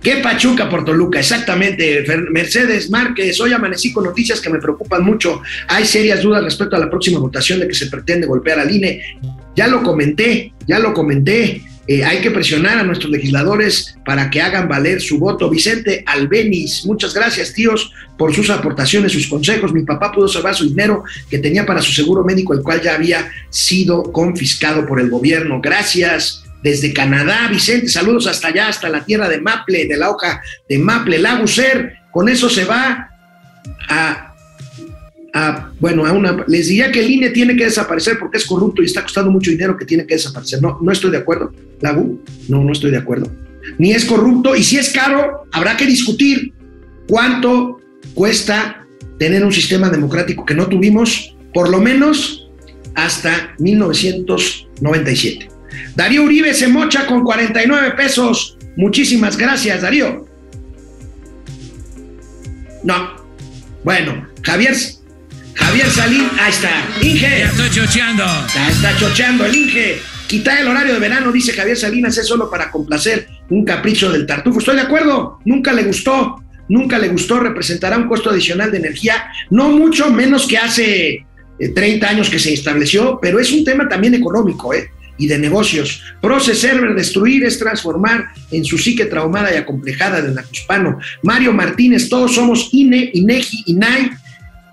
qué 0.04 0.18
Pachuca 0.18 0.70
por 0.70 0.86
Toluca, 0.86 1.20
exactamente. 1.20 2.06
Mercedes 2.30 2.92
Márquez, 2.92 3.40
hoy 3.42 3.54
amanecí 3.54 3.92
con 3.92 4.04
noticias 4.04 4.40
que 4.40 4.52
me 4.52 4.60
preocupan 4.60 5.04
mucho. 5.04 5.42
Hay 5.68 5.86
serias 5.86 6.22
dudas 6.22 6.44
respecto 6.44 6.76
a 6.76 6.80
la 6.80 6.90
próxima 6.90 7.18
votación 7.18 7.60
de 7.60 7.68
que 7.68 7.74
se 7.74 7.88
pretende 7.88 8.28
golpear 8.28 8.60
al 8.60 8.70
INE. 8.70 9.02
Ya 9.56 9.66
lo 9.66 9.82
comenté, 9.82 10.54
ya 10.68 10.78
lo 10.78 10.94
comenté. 10.94 11.64
Eh, 11.88 12.04
hay 12.04 12.20
que 12.20 12.32
presionar 12.32 12.80
a 12.80 12.84
nuestros 12.84 13.12
legisladores 13.12 13.96
para 14.06 14.30
que 14.30 14.42
hagan 14.42 14.68
valer 14.68 15.02
su 15.02 15.20
voto. 15.20 15.50
Vicente 15.50 16.04
Albenis, 16.06 16.86
muchas 16.86 17.14
gracias, 17.14 17.54
tíos, 17.54 17.92
por 18.18 18.34
sus 18.34 18.50
aportaciones, 18.50 19.12
sus 19.12 19.28
consejos. 19.28 19.74
Mi 19.74 19.84
papá 19.84 20.12
pudo 20.12 20.28
salvar 20.28 20.56
su 20.56 20.68
dinero 20.68 21.04
que 21.30 21.40
tenía 21.40 21.66
para 21.66 21.82
su 21.82 21.92
seguro 21.92 22.24
médico, 22.24 22.54
el 22.54 22.64
cual 22.64 22.82
ya 22.82 22.96
había 22.96 23.30
sido 23.50 24.12
confiscado 24.12 24.86
por 24.86 25.00
el 25.00 25.10
gobierno. 25.10 25.62
Gracias. 25.62 26.42
Desde 26.64 26.94
Canadá, 26.94 27.48
Vicente, 27.48 27.90
saludos 27.90 28.26
hasta 28.26 28.48
allá, 28.48 28.68
hasta 28.70 28.90
la 28.90 29.06
tierra 29.06 29.30
de 29.30 29.40
Maple, 29.40 29.86
de 29.86 29.98
la 29.98 30.10
hoja 30.10 30.42
de 30.68 30.80
Maple, 30.80 31.20
Laguser. 31.20 31.98
Con 32.12 32.28
eso 32.28 32.50
se 32.50 32.66
va 32.66 33.12
a 33.88 34.35
bueno, 35.80 36.06
a 36.06 36.14
una, 36.14 36.46
les 36.48 36.68
diría 36.68 36.92
que 36.92 37.02
el 37.02 37.12
INE 37.12 37.30
tiene 37.32 37.58
que 37.58 37.66
desaparecer 37.66 38.18
porque 38.18 38.38
es 38.38 38.46
corrupto 38.46 38.82
y 38.82 38.86
está 38.86 39.02
costando 39.02 39.30
mucho 39.32 39.52
dinero 39.52 39.76
que 39.76 39.86
tiene 39.86 40.06
que 40.06 40.16
desaparecer. 40.16 40.62
No, 40.62 40.80
no 40.82 40.92
estoy 40.92 41.12
de 41.12 41.18
acuerdo. 41.18 41.52
No, 41.82 42.64
no 42.64 42.72
estoy 42.72 42.92
de 42.92 42.98
acuerdo. 42.98 43.30
Ni 43.78 43.92
es 43.92 44.06
corrupto 44.06 44.56
y 44.56 44.64
si 44.64 44.78
es 44.78 44.92
caro, 44.92 45.46
habrá 45.52 45.76
que 45.76 45.86
discutir 45.86 46.54
cuánto 47.08 47.82
cuesta 48.14 48.86
tener 49.20 49.44
un 49.44 49.52
sistema 49.52 49.90
democrático 49.90 50.46
que 50.46 50.54
no 50.54 50.68
tuvimos, 50.68 51.36
por 51.54 51.70
lo 51.70 51.82
menos 51.82 52.50
hasta 52.96 53.56
1997. 53.60 55.50
Darío 55.96 56.24
Uribe 56.24 56.54
se 56.54 56.70
mocha 56.70 57.06
con 57.08 57.24
49 57.24 57.92
pesos. 57.98 58.58
Muchísimas 58.78 59.36
gracias, 59.38 59.82
Darío. 59.82 60.26
No. 62.84 63.26
Bueno, 63.84 64.28
Javier, 64.42 64.76
Javier 65.56 65.90
Salín, 65.90 66.28
ahí 66.40 66.52
está. 66.52 66.70
Inge. 67.02 67.40
Ya 67.40 67.46
estoy 67.46 67.70
chocheando. 67.70 68.24
Ya 68.54 68.70
está 68.70 68.98
chocheando 68.98 69.46
el 69.46 69.56
Inge. 69.56 70.02
Quitar 70.28 70.60
el 70.60 70.68
horario 70.68 70.94
de 70.94 71.00
verano, 71.00 71.32
dice 71.32 71.54
Javier 71.54 71.78
Salinas, 71.78 72.18
es 72.18 72.28
solo 72.28 72.50
para 72.50 72.72
complacer 72.72 73.28
un 73.50 73.64
capricho 73.64 74.12
del 74.12 74.26
tartufo. 74.26 74.60
Estoy 74.60 74.76
de 74.76 74.82
acuerdo, 74.82 75.40
nunca 75.46 75.72
le 75.72 75.84
gustó, 75.84 76.44
nunca 76.68 76.98
le 76.98 77.10
gustó, 77.10 77.40
representará 77.40 77.98
un 77.98 78.08
costo 78.08 78.32
adicional 78.32 78.72
de 78.72 78.78
energía, 78.78 79.28
no 79.52 79.70
mucho 79.70 80.10
menos 80.10 80.48
que 80.48 80.58
hace 80.58 81.26
eh, 81.60 81.70
30 81.76 82.10
años 82.10 82.30
que 82.30 82.40
se 82.40 82.54
estableció, 82.54 83.20
pero 83.22 83.40
es 83.40 83.52
un 83.52 83.64
tema 83.64 83.88
también 83.88 84.16
económico, 84.16 84.74
¿eh? 84.74 84.90
y 85.18 85.28
de 85.28 85.38
negocios. 85.38 86.02
Procesar, 86.22 86.94
destruir 86.96 87.44
es 87.46 87.58
transformar 87.60 88.26
en 88.52 88.66
su 88.66 88.78
psique 88.78 89.06
traumada 89.06 89.54
y 89.54 89.58
acomplejada 89.58 90.22
del 90.22 90.36
nacuspano. 90.36 91.00
Mario 91.24 91.54
Martínez, 91.54 92.10
todos 92.10 92.36
somos 92.36 92.70
INE, 92.72 93.12
INEGI, 93.14 93.64
INAI. 93.68 94.12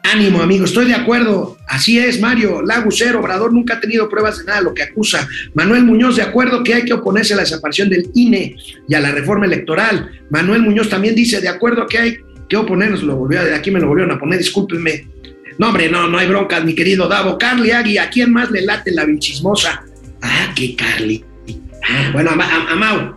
Ánimo, 0.03 0.42
amigo, 0.42 0.64
estoy 0.64 0.86
de 0.86 0.94
acuerdo. 0.94 1.57
Así 1.68 1.98
es, 1.98 2.20
Mario. 2.20 2.61
Lagucero, 2.62 3.20
Obrador 3.20 3.53
nunca 3.53 3.74
ha 3.74 3.80
tenido 3.80 4.09
pruebas 4.09 4.38
de 4.38 4.44
nada, 4.44 4.61
lo 4.61 4.74
que 4.74 4.82
acusa. 4.82 5.28
Manuel 5.55 5.84
Muñoz, 5.84 6.16
de 6.16 6.22
acuerdo 6.22 6.64
que 6.64 6.74
hay 6.74 6.84
que 6.84 6.92
oponerse 6.92 7.34
a 7.34 7.36
la 7.36 7.42
desaparición 7.42 7.88
del 7.88 8.11
INE 8.14 8.57
y 8.88 8.94
a 8.94 9.00
la 9.00 9.12
reforma 9.12 9.46
electoral. 9.46 10.11
Manuel 10.28 10.62
Muñoz 10.62 10.88
también 10.88 11.14
dice, 11.14 11.40
de 11.40 11.48
acuerdo 11.48 11.86
que 11.86 11.98
hay 11.98 12.16
que 12.48 12.57
oponernos, 12.57 13.03
lo 13.03 13.16
volvió, 13.16 13.42
de 13.44 13.55
aquí 13.55 13.70
me 13.70 13.80
lo 13.80 13.86
volvieron 13.86 14.14
a 14.14 14.18
poner, 14.18 14.38
discúlpenme. 14.38 15.07
No, 15.59 15.68
hombre, 15.68 15.88
no, 15.88 16.09
no 16.09 16.18
hay 16.18 16.26
broncas, 16.26 16.64
mi 16.64 16.74
querido 16.74 17.09
Davo. 17.09 17.38
Carly 17.38 17.70
Agui, 17.70 17.98
¿a 17.98 18.11
quién 18.11 18.32
más 18.32 18.50
le 18.50 18.62
late 18.62 18.90
la 18.90 19.05
binchismosa? 19.05 19.84
Ah, 20.20 20.53
que 20.55 20.74
Carly. 20.74 21.24
Ah, 21.88 22.11
bueno, 22.12 22.30
a, 22.30 22.34
a. 22.34 23.14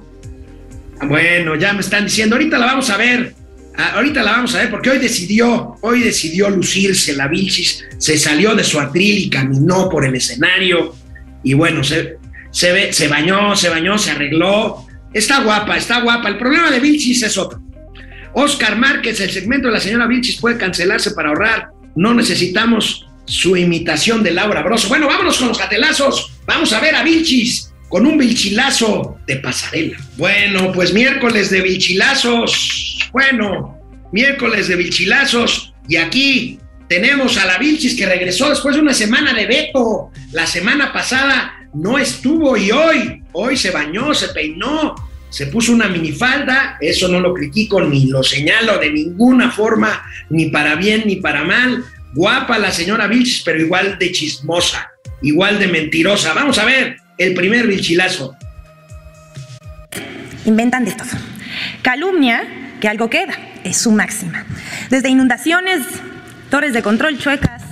Ah, 1.00 1.06
Bueno, 1.08 1.56
ya 1.56 1.74
me 1.74 1.82
están 1.82 2.06
diciendo, 2.06 2.36
ahorita 2.36 2.58
la 2.58 2.68
vamos 2.68 2.90
a 2.90 2.98
ver. 2.98 3.34
Ah, 3.78 3.94
ahorita 3.96 4.24
la 4.24 4.32
vamos 4.32 4.56
a 4.56 4.60
ver 4.60 4.70
porque 4.70 4.90
hoy 4.90 5.00
decidió, 5.00 5.76
hoy 5.82 6.02
decidió 6.02 6.50
lucirse 6.50 7.14
la 7.14 7.28
Vilchis, 7.28 7.84
se 7.98 8.18
salió 8.18 8.56
de 8.56 8.64
su 8.64 8.80
atril 8.80 9.18
y 9.18 9.30
caminó 9.30 9.90
por 9.90 10.06
el 10.06 10.16
escenario 10.16 10.96
y 11.44 11.54
bueno, 11.54 11.84
se, 11.84 12.18
se, 12.52 12.72
ve, 12.72 12.94
se 12.94 13.08
bañó, 13.08 13.56
se 13.56 13.70
bañó, 13.70 13.98
se 13.98 14.12
arregló. 14.12 14.88
Está 15.14 15.42
guapa, 15.42 15.78
está 15.78 16.02
guapa. 16.02 16.30
El 16.30 16.38
problema 16.38 16.72
de 16.72 16.80
Vilchis 16.80 17.22
es 17.24 17.38
otro. 17.38 17.62
Oscar 18.34 18.78
Márquez, 18.78 19.20
el 19.22 19.30
segmento 19.30 19.68
de 19.68 19.74
la 19.74 19.80
señora 19.80 20.08
Vilchis 20.08 20.40
puede 20.42 20.58
cancelarse 20.58 21.12
para 21.12 21.30
ahorrar. 21.30 21.70
No 21.96 22.14
necesitamos 22.14 23.08
su 23.26 23.56
imitación 23.56 24.24
de 24.24 24.32
Laura 24.32 24.64
Broso. 24.64 24.88
Bueno, 24.90 25.08
vámonos 25.08 25.38
con 25.38 25.50
los 25.50 25.58
catelazos. 25.58 26.34
Vamos 26.46 26.74
a 26.74 26.80
ver 26.80 26.96
a 26.96 27.04
Vilchis 27.04 27.72
con 27.90 28.06
un 28.06 28.18
vilchilazo 28.18 29.18
de 29.28 29.38
pasarela. 29.38 29.98
Bueno, 30.18 30.72
pues 30.72 30.94
miércoles 30.94 31.50
de 31.50 31.62
vilchilazos. 31.62 33.10
Bueno, 33.12 33.80
miércoles 34.12 34.68
de 34.68 34.76
vilchilazos. 34.76 35.74
Y 35.88 35.98
aquí 35.98 36.60
tenemos 36.88 37.38
a 37.38 37.46
la 37.46 37.58
Vilchis 37.58 37.96
que 37.96 38.06
regresó 38.06 38.50
después 38.50 38.76
de 38.76 38.82
una 38.82 38.94
semana 38.94 39.34
de 39.34 39.46
veto. 39.46 40.12
La 40.32 40.48
semana 40.48 40.92
pasada 40.92 41.54
no 41.74 41.98
estuvo 41.98 42.58
y 42.58 42.72
hoy, 42.72 43.24
hoy 43.34 43.58
se 43.58 43.72
bañó, 43.72 44.14
se 44.14 44.30
peinó, 44.30 44.96
se 45.30 45.48
puso 45.48 45.72
una 45.72 45.88
minifalda. 45.88 46.78
Eso 46.82 47.08
no 47.08 47.20
lo 47.20 47.34
critico 47.34 47.82
ni 47.82 48.08
lo 48.08 48.24
señalo 48.24 48.78
de 48.78 48.92
ninguna 48.92 49.52
forma, 49.52 50.04
ni 50.30 50.48
para 50.48 50.76
bien 50.76 51.04
ni 51.06 51.18
para 51.18 51.44
mal. 51.44 51.84
Guapa 52.14 52.58
la 52.58 52.72
señora 52.72 53.08
Vilchis, 53.08 53.42
pero 53.44 53.60
igual 53.60 53.98
de 54.00 54.12
chismosa, 54.12 54.90
igual 55.22 55.60
de 55.60 55.68
mentirosa. 55.68 56.34
Vamos 56.34 56.58
a 56.58 56.66
ver 56.66 57.05
el 57.18 57.34
primer 57.34 57.68
vilchilazo. 57.68 58.36
Inventan 60.46 60.86
de 60.86 60.92
todo. 60.92 61.10
Calumnia, 61.82 62.44
que 62.80 62.88
algo 62.88 63.10
queda, 63.10 63.34
es 63.64 63.78
su 63.78 63.92
máxima. 63.92 64.46
Desde 64.90 65.10
inundaciones, 65.10 65.82
torres 66.50 66.74
de 66.74 66.82
control 66.82 67.18
chuecas, 67.18 67.64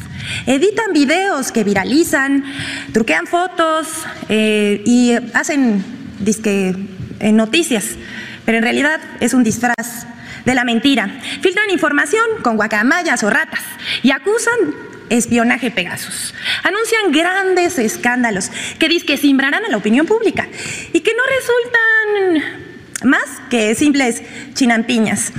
editan 0.45 0.93
videos 0.93 1.51
que 1.51 1.63
viralizan, 1.63 2.43
truquean 2.91 3.27
fotos 3.27 3.87
eh, 4.29 4.81
y 4.85 5.13
hacen 5.33 5.83
disque, 6.19 6.75
eh, 7.19 7.31
noticias, 7.31 7.95
pero 8.45 8.57
en 8.57 8.63
realidad 8.63 8.99
es 9.19 9.33
un 9.33 9.43
disfraz 9.43 10.07
de 10.45 10.55
la 10.55 10.63
mentira. 10.63 11.09
Filtran 11.41 11.69
información 11.69 12.25
con 12.41 12.55
guacamayas 12.55 13.23
o 13.23 13.29
ratas 13.29 13.63
y 14.01 14.11
acusan 14.11 14.53
espionaje 15.09 15.71
Pegasus. 15.71 16.33
Anuncian 16.63 17.11
grandes 17.11 17.79
escándalos 17.79 18.49
que 18.79 18.93
que 19.03 19.17
simbrarán 19.17 19.65
a 19.65 19.69
la 19.69 19.77
opinión 19.77 20.05
pública 20.05 20.47
y 20.93 20.99
que 20.99 21.11
no 21.15 21.23
resultan 21.25 22.63
más 23.03 23.23
que 23.49 23.73
simples 23.75 24.21
chinampiñas. 24.53 25.33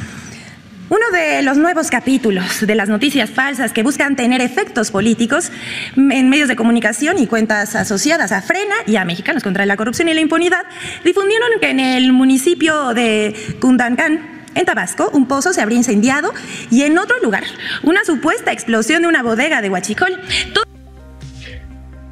Uno 0.91 1.11
de 1.13 1.43
los 1.43 1.57
nuevos 1.57 1.89
capítulos 1.89 2.67
de 2.67 2.75
las 2.75 2.91
noticias 2.91 3.31
falsas 3.31 3.73
que 3.73 3.83
buscan 3.83 4.17
tener 4.17 4.43
efectos 4.43 4.91
políticos 4.91 5.51
en 5.97 6.29
medios 6.29 6.47
de 6.49 6.57
comunicación 6.57 7.19
y 7.19 7.27
cuentas 7.27 7.75
asociadas 7.75 8.33
a 8.33 8.43
Frena 8.43 8.75
y 8.87 8.97
a 8.97 9.05
Mexicanos 9.05 9.43
contra 9.43 9.65
la 9.65 9.77
Corrupción 9.77 10.09
y 10.09 10.15
la 10.15 10.21
Impunidad 10.21 10.65
difundieron 11.03 11.49
que 11.61 11.71
en 11.71 11.81
el 11.81 12.13
municipio 12.13 12.93
de 12.93 13.35
Cundancán, 13.61 14.34
en 14.55 14.65
Tabasco, 14.65 15.11
un 15.13 15.27
pozo 15.27 15.53
se 15.53 15.61
habría 15.61 15.79
incendiado 15.79 16.33
y 16.71 16.83
en 16.83 16.99
otro 16.99 17.17
lugar, 17.23 17.45
una 17.83 18.05
supuesta 18.05 18.53
explosión 18.53 19.03
de 19.03 19.09
una 19.09 19.23
bodega 19.23 19.61
de 19.61 19.71
Huachicol. 19.71 20.21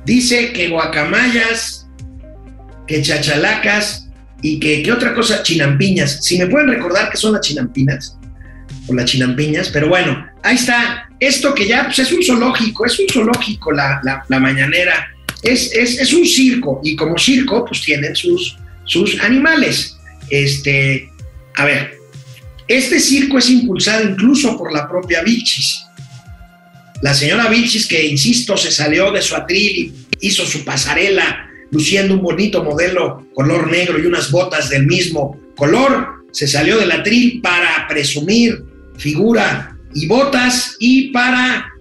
Dice 0.04 0.52
que 0.52 0.68
guacamayas, 0.68 1.86
que 2.86 3.02
chachalacas 3.02 4.08
y 4.42 4.58
que, 4.58 4.82
¿qué 4.82 4.92
otra 4.92 5.14
cosa? 5.14 5.42
Chinampiñas. 5.42 6.24
Si 6.24 6.38
me 6.38 6.46
pueden 6.46 6.68
recordar 6.68 7.10
qué 7.10 7.16
son 7.16 7.32
las 7.32 7.42
chinampinas 7.42 8.18
o 8.88 8.94
las 8.94 9.04
chinampiñas, 9.04 9.68
pero 9.70 9.88
bueno, 9.88 10.26
ahí 10.42 10.56
está. 10.56 11.08
Esto 11.20 11.54
que 11.54 11.68
ya 11.68 11.84
pues, 11.84 12.00
es 12.00 12.10
un 12.10 12.22
zoológico, 12.22 12.84
es 12.84 12.98
un 12.98 13.06
zoológico 13.08 13.70
la, 13.70 14.00
la, 14.02 14.24
la 14.28 14.40
mañanera, 14.40 15.08
es, 15.42 15.72
es, 15.72 16.00
es, 16.00 16.12
un 16.12 16.26
circo 16.26 16.80
y 16.82 16.96
como 16.96 17.16
circo 17.16 17.64
pues 17.64 17.82
tienen 17.82 18.16
sus, 18.16 18.58
sus 18.84 19.20
animales. 19.20 19.96
Este, 20.30 21.08
a 21.56 21.64
ver, 21.64 22.01
este 22.68 23.00
circo 23.00 23.38
es 23.38 23.50
impulsado 23.50 24.08
incluso 24.08 24.56
por 24.56 24.72
la 24.72 24.88
propia 24.88 25.22
Vilchis. 25.22 25.86
La 27.02 27.14
señora 27.14 27.48
Vilchis, 27.48 27.86
que 27.86 28.06
insisto, 28.06 28.56
se 28.56 28.70
salió 28.70 29.10
de 29.10 29.22
su 29.22 29.34
atril 29.34 29.92
y 30.20 30.26
hizo 30.26 30.46
su 30.46 30.64
pasarela 30.64 31.48
luciendo 31.70 32.14
un 32.14 32.22
bonito 32.22 32.62
modelo 32.62 33.26
color 33.34 33.70
negro 33.70 33.98
y 33.98 34.06
unas 34.06 34.30
botas 34.30 34.68
del 34.68 34.86
mismo 34.86 35.40
color, 35.56 36.24
se 36.30 36.46
salió 36.46 36.78
del 36.78 36.92
atril 36.92 37.40
para 37.42 37.86
presumir 37.88 38.62
figura 38.96 39.76
y 39.94 40.06
botas 40.06 40.76
y 40.78 41.08
para 41.08 41.72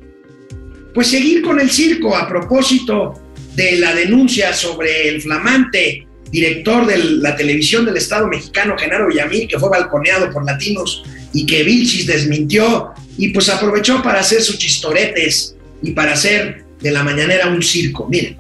pues 0.94 1.08
seguir 1.08 1.42
con 1.42 1.60
el 1.60 1.70
circo 1.70 2.16
a 2.16 2.28
propósito 2.28 3.14
de 3.56 3.78
la 3.78 3.94
denuncia 3.94 4.54
sobre 4.54 5.10
el 5.10 5.22
flamante 5.22 6.08
director 6.32 6.86
de 6.88 6.98
la 6.98 7.36
televisión 7.36 7.86
del 7.86 7.98
Estado 7.98 8.28
mexicano, 8.28 8.78
Genaro 8.78 9.08
Villamil, 9.08 9.48
que 9.48 9.60
fue 9.60 9.70
balconeado 9.70 10.32
por 10.32 10.46
latinos 10.46 11.04
y 11.34 11.46
que 11.46 11.64
Vilchis 11.64 12.08
desmintió 12.08 12.92
y 13.18 13.30
pues 13.30 13.50
aprovechó 13.50 14.02
para 14.02 14.22
hacer 14.22 14.42
sus 14.42 14.58
chistoretes 14.58 15.56
y 15.82 15.92
para 15.92 16.14
hacer 16.14 16.66
de 16.80 16.92
la 16.92 17.04
mañanera 17.04 17.48
un 17.48 17.62
circo. 17.62 18.08
Miren. 18.10 18.38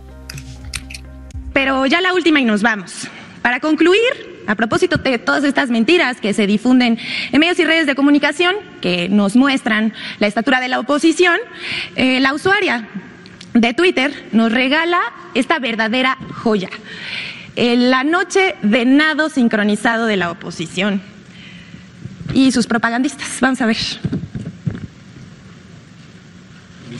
Pero 1.53 1.85
ya 1.85 2.01
la 2.01 2.13
última 2.13 2.39
y 2.39 2.45
nos 2.45 2.61
vamos. 2.61 3.07
Para 3.41 3.59
concluir, 3.59 3.99
a 4.47 4.55
propósito 4.55 4.97
de 4.97 5.17
todas 5.17 5.43
estas 5.43 5.69
mentiras 5.69 6.19
que 6.21 6.33
se 6.33 6.47
difunden 6.47 6.97
en 7.31 7.39
medios 7.39 7.59
y 7.59 7.65
redes 7.65 7.85
de 7.85 7.95
comunicación, 7.95 8.55
que 8.81 9.09
nos 9.09 9.35
muestran 9.35 9.93
la 10.19 10.27
estatura 10.27 10.59
de 10.59 10.67
la 10.67 10.79
oposición, 10.79 11.37
eh, 11.95 12.19
la 12.19 12.33
usuaria 12.33 12.87
de 13.53 13.73
Twitter 13.73 14.11
nos 14.31 14.51
regala 14.51 15.01
esta 15.33 15.59
verdadera 15.59 16.17
joya. 16.33 16.69
Eh, 17.63 17.77
la 17.77 18.03
noche 18.03 18.55
de 18.63 18.85
nado 18.85 19.29
sincronizado 19.29 20.07
de 20.07 20.17
la 20.17 20.31
oposición 20.31 20.99
y 22.33 22.51
sus 22.51 22.65
propagandistas. 22.65 23.37
Vamos 23.39 23.61
a 23.61 23.67
ver. 23.67 23.77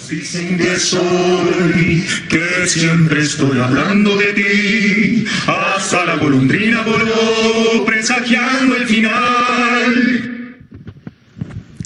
Dicen 0.07 0.59
que 0.59 0.77
soy, 0.77 2.05
que 2.29 2.67
siempre 2.67 3.21
estoy 3.23 3.59
hablando 3.59 4.15
de 4.15 4.33
ti, 4.33 5.25
hasta 5.47 6.05
la 6.05 6.17
golondrina 6.17 6.83
voló, 6.83 7.83
presagiando 7.83 8.75
el 8.75 8.85
final. 8.85 10.57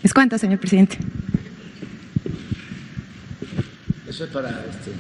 ¿Es 0.04 0.14
cuánto, 0.14 0.38
señor 0.38 0.60
presidente? 0.60 0.98
Eso 4.10 4.26
es 4.26 4.30
para 4.32 4.50
este. 4.50 4.92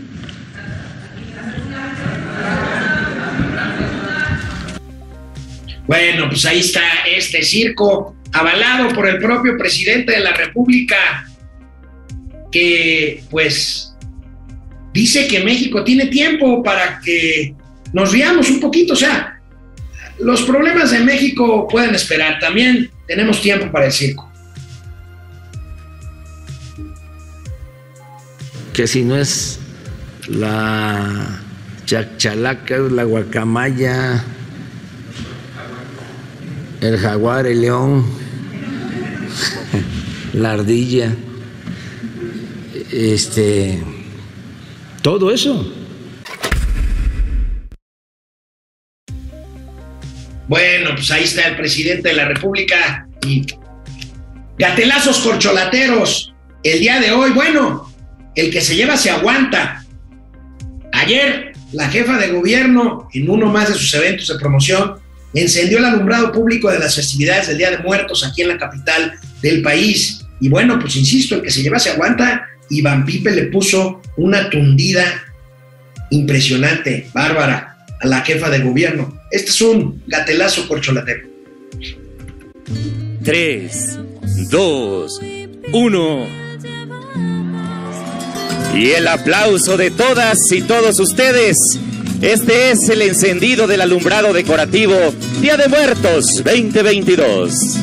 Bueno, 5.88 6.27
pues 6.29 6.45
ahí 6.45 6.59
está 6.59 6.81
este 7.07 7.43
circo 7.43 8.15
avalado 8.31 8.89
por 8.89 9.07
el 9.07 9.19
propio 9.19 9.57
presidente 9.57 10.13
de 10.13 10.19
la 10.19 10.33
República, 10.33 11.27
que 12.51 13.23
pues 13.29 13.95
dice 14.93 15.27
que 15.27 15.43
México 15.43 15.83
tiene 15.83 16.07
tiempo 16.07 16.63
para 16.63 16.99
que 17.01 17.53
nos 17.93 18.11
riamos 18.11 18.49
un 18.49 18.59
poquito, 18.59 18.93
o 18.93 18.97
sea, 18.97 19.39
los 20.19 20.43
problemas 20.43 20.91
de 20.91 20.99
México 20.99 21.67
pueden 21.67 21.93
esperar, 21.93 22.39
también 22.39 22.89
tenemos 23.07 23.41
tiempo 23.41 23.71
para 23.71 23.86
el 23.86 23.91
circo. 23.91 24.31
Que 28.73 28.88
si 28.88 29.03
no 29.03 29.17
es 29.17 29.59
la 30.27 31.41
chachalaca, 31.86 32.77
la 32.77 33.03
guacamaya, 33.03 34.23
el 36.86 36.97
jaguar, 36.97 37.47
el 37.47 37.61
león, 37.61 38.05
la 40.33 40.51
ardilla, 40.51 41.13
este, 42.91 43.83
todo 45.01 45.31
eso. 45.31 45.71
Bueno, 50.47 50.91
pues 50.93 51.09
ahí 51.09 51.23
está 51.23 51.47
el 51.47 51.55
presidente 51.55 52.09
de 52.09 52.15
la 52.15 52.25
República 52.25 53.07
y 53.25 53.45
gatelazos 54.59 55.19
corcholateros 55.19 56.33
el 56.61 56.79
día 56.79 56.99
de 56.99 57.11
hoy. 57.11 57.31
Bueno, 57.31 57.91
el 58.36 58.51
que 58.51 58.61
se 58.61 58.75
lleva 58.75 58.95
se 58.95 59.09
aguanta. 59.09 59.83
Ayer 60.93 61.53
la 61.73 61.89
jefa 61.89 62.17
de 62.17 62.29
gobierno, 62.29 63.09
en 63.13 63.29
uno 63.29 63.47
más 63.47 63.69
de 63.69 63.73
sus 63.73 63.93
eventos 63.95 64.27
de 64.27 64.39
promoción, 64.39 64.95
encendió 65.36 65.79
el 65.79 65.86
alumbrado 65.86 66.31
público 66.31 66.71
de 66.71 66.79
las 66.79 66.95
festividades 66.95 67.47
del 67.47 67.57
Día 67.57 67.71
de 67.71 67.79
Muertos 67.79 68.25
aquí 68.25 68.41
en 68.41 68.49
la 68.49 68.57
capital 68.57 69.13
del 69.41 69.61
país. 69.61 70.25
Y 70.39 70.49
bueno, 70.49 70.79
pues 70.79 70.95
insisto, 70.95 71.36
el 71.36 71.41
que 71.41 71.51
se 71.51 71.61
lleva 71.61 71.79
se 71.79 71.91
aguanta. 71.91 72.47
Y 72.69 72.81
Van 72.81 73.05
Pipe 73.05 73.31
le 73.31 73.43
puso 73.43 74.01
una 74.17 74.49
tundida 74.49 75.03
impresionante, 76.09 77.09
bárbara, 77.13 77.86
a 77.99 78.07
la 78.07 78.21
jefa 78.21 78.49
de 78.49 78.59
gobierno. 78.59 79.21
Este 79.31 79.51
es 79.51 79.61
un 79.61 80.01
gatelazo 80.07 80.67
corcholatero. 80.67 81.27
3, 83.23 83.99
2, 84.49 85.21
1. 85.73 86.27
Y 88.75 88.91
el 88.91 89.07
aplauso 89.07 89.77
de 89.77 89.89
todas 89.91 90.38
y 90.51 90.61
todos 90.61 90.99
ustedes. 90.99 91.57
Este 92.22 92.72
es 92.72 92.89
el 92.89 93.01
encendido 93.01 93.68
del 93.68 93.82
alumbrado 93.82 94.32
decorativo 94.32 94.95
Día 95.41 95.57
de 95.57 95.68
Muertos 95.68 96.43
2022. 96.43 97.80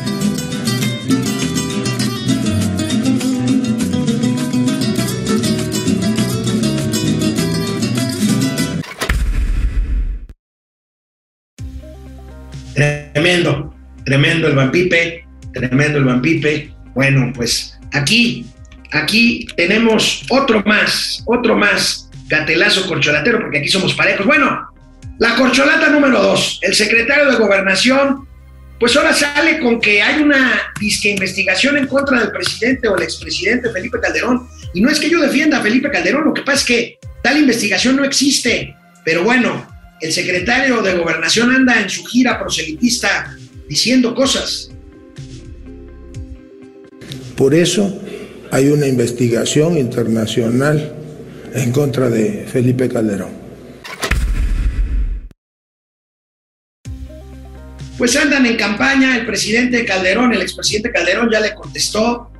Tremendo, 12.74 13.74
tremendo 14.04 14.48
el 14.48 14.56
Vampipe, 14.56 15.26
tremendo 15.52 15.98
el 15.98 16.04
Vampipe. 16.04 16.72
Bueno, 16.94 17.32
pues 17.34 17.78
aquí, 17.92 18.46
aquí 18.92 19.46
tenemos 19.56 20.24
otro 20.30 20.62
más, 20.64 21.22
otro 21.26 21.54
más 21.54 22.08
gatelazo 22.28 22.86
corcholatero, 22.86 23.40
porque 23.40 23.58
aquí 23.58 23.68
somos 23.68 23.94
parejos. 23.94 24.26
Bueno, 24.26 24.68
la 25.18 25.34
corcholata 25.36 25.88
número 25.90 26.20
dos, 26.22 26.58
el 26.62 26.74
secretario 26.74 27.30
de 27.30 27.36
Gobernación, 27.36 28.26
pues 28.80 28.96
ahora 28.96 29.12
sale 29.12 29.60
con 29.60 29.80
que 29.80 30.02
hay 30.02 30.22
una 30.22 30.72
disque 30.80 31.10
investigación 31.10 31.76
en 31.76 31.86
contra 31.86 32.18
del 32.18 32.32
presidente 32.32 32.88
o 32.88 32.96
el 32.96 33.02
expresidente 33.04 33.70
Felipe 33.70 34.00
Calderón. 34.00 34.48
Y 34.74 34.80
no 34.80 34.90
es 34.90 34.98
que 34.98 35.08
yo 35.08 35.20
defienda 35.20 35.58
a 35.58 35.62
Felipe 35.62 35.90
Calderón, 35.90 36.24
lo 36.24 36.34
que 36.34 36.42
pasa 36.42 36.58
es 36.58 36.64
que 36.64 36.98
tal 37.22 37.38
investigación 37.38 37.96
no 37.96 38.04
existe. 38.04 38.74
Pero 39.04 39.22
bueno, 39.22 39.66
el 40.00 40.12
secretario 40.12 40.82
de 40.82 40.94
Gobernación 40.94 41.54
anda 41.54 41.80
en 41.80 41.88
su 41.88 42.04
gira 42.04 42.40
proselitista 42.40 43.36
diciendo 43.68 44.14
cosas. 44.14 44.70
Por 47.36 47.54
eso 47.54 48.00
hay 48.50 48.68
una 48.68 48.86
investigación 48.86 49.78
internacional 49.78 51.01
en 51.54 51.72
contra 51.72 52.08
de 52.08 52.46
Felipe 52.50 52.88
Calderón. 52.88 53.42
Pues 57.98 58.16
andan 58.16 58.46
en 58.46 58.56
campaña, 58.56 59.16
el 59.16 59.26
presidente 59.26 59.84
Calderón, 59.84 60.32
el 60.32 60.42
expresidente 60.42 60.90
Calderón 60.90 61.30
ya 61.30 61.40
le 61.40 61.54
contestó 61.54 62.30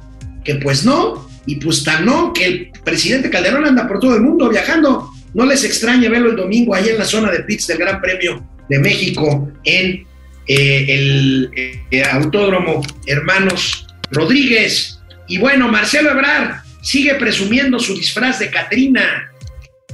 que 0.45 0.57
pues 0.57 0.85
no, 0.85 1.29
y 1.47 1.57
pues 1.57 1.85
tan 1.85 2.05
no, 2.05 2.33
que 2.33 2.45
el 2.45 2.73
presidente 2.85 3.31
Calderón 3.31 3.67
anda 3.67 3.87
por 3.87 4.01
todo 4.01 4.17
el 4.17 4.23
mundo 4.23 4.49
viajando. 4.49 5.11
No 5.35 5.47
les 5.47 5.65
extrañe 5.65 6.09
verlo 6.09 6.31
el 6.31 6.37
domingo 6.37 6.75
ahí 6.75 6.89
en 6.89 6.99
la 6.99 7.05
zona 7.05 7.31
de 7.31 7.45
pits 7.45 7.67
del 7.69 7.79
Gran 7.79 8.01
Premio 8.01 8.45
de 8.69 8.79
México 8.79 9.51
en 9.65 10.05
eh, 10.47 10.87
el 10.89 11.51
eh, 11.91 12.03
Autódromo 12.11 12.83
Hermanos 13.07 13.87
Rodríguez. 14.11 14.99
Y 15.29 15.39
bueno, 15.39 15.69
Marcelo 15.69 16.11
Ebrard 16.11 16.62
sigue 16.83 17.15
presumiendo 17.15 17.79
su 17.79 17.95
disfraz 17.95 18.41
de 18.41 18.51
Catrina. 18.51 19.33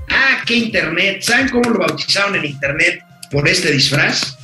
Ah, 0.09 0.43
qué 0.45 0.55
internet. 0.55 1.22
¿Saben 1.22 1.49
cómo 1.51 1.70
lo 1.70 1.78
bautizaron 1.78 2.34
en 2.34 2.47
internet 2.47 3.01
por 3.30 3.47
este 3.47 3.70
disfraz? 3.70 4.36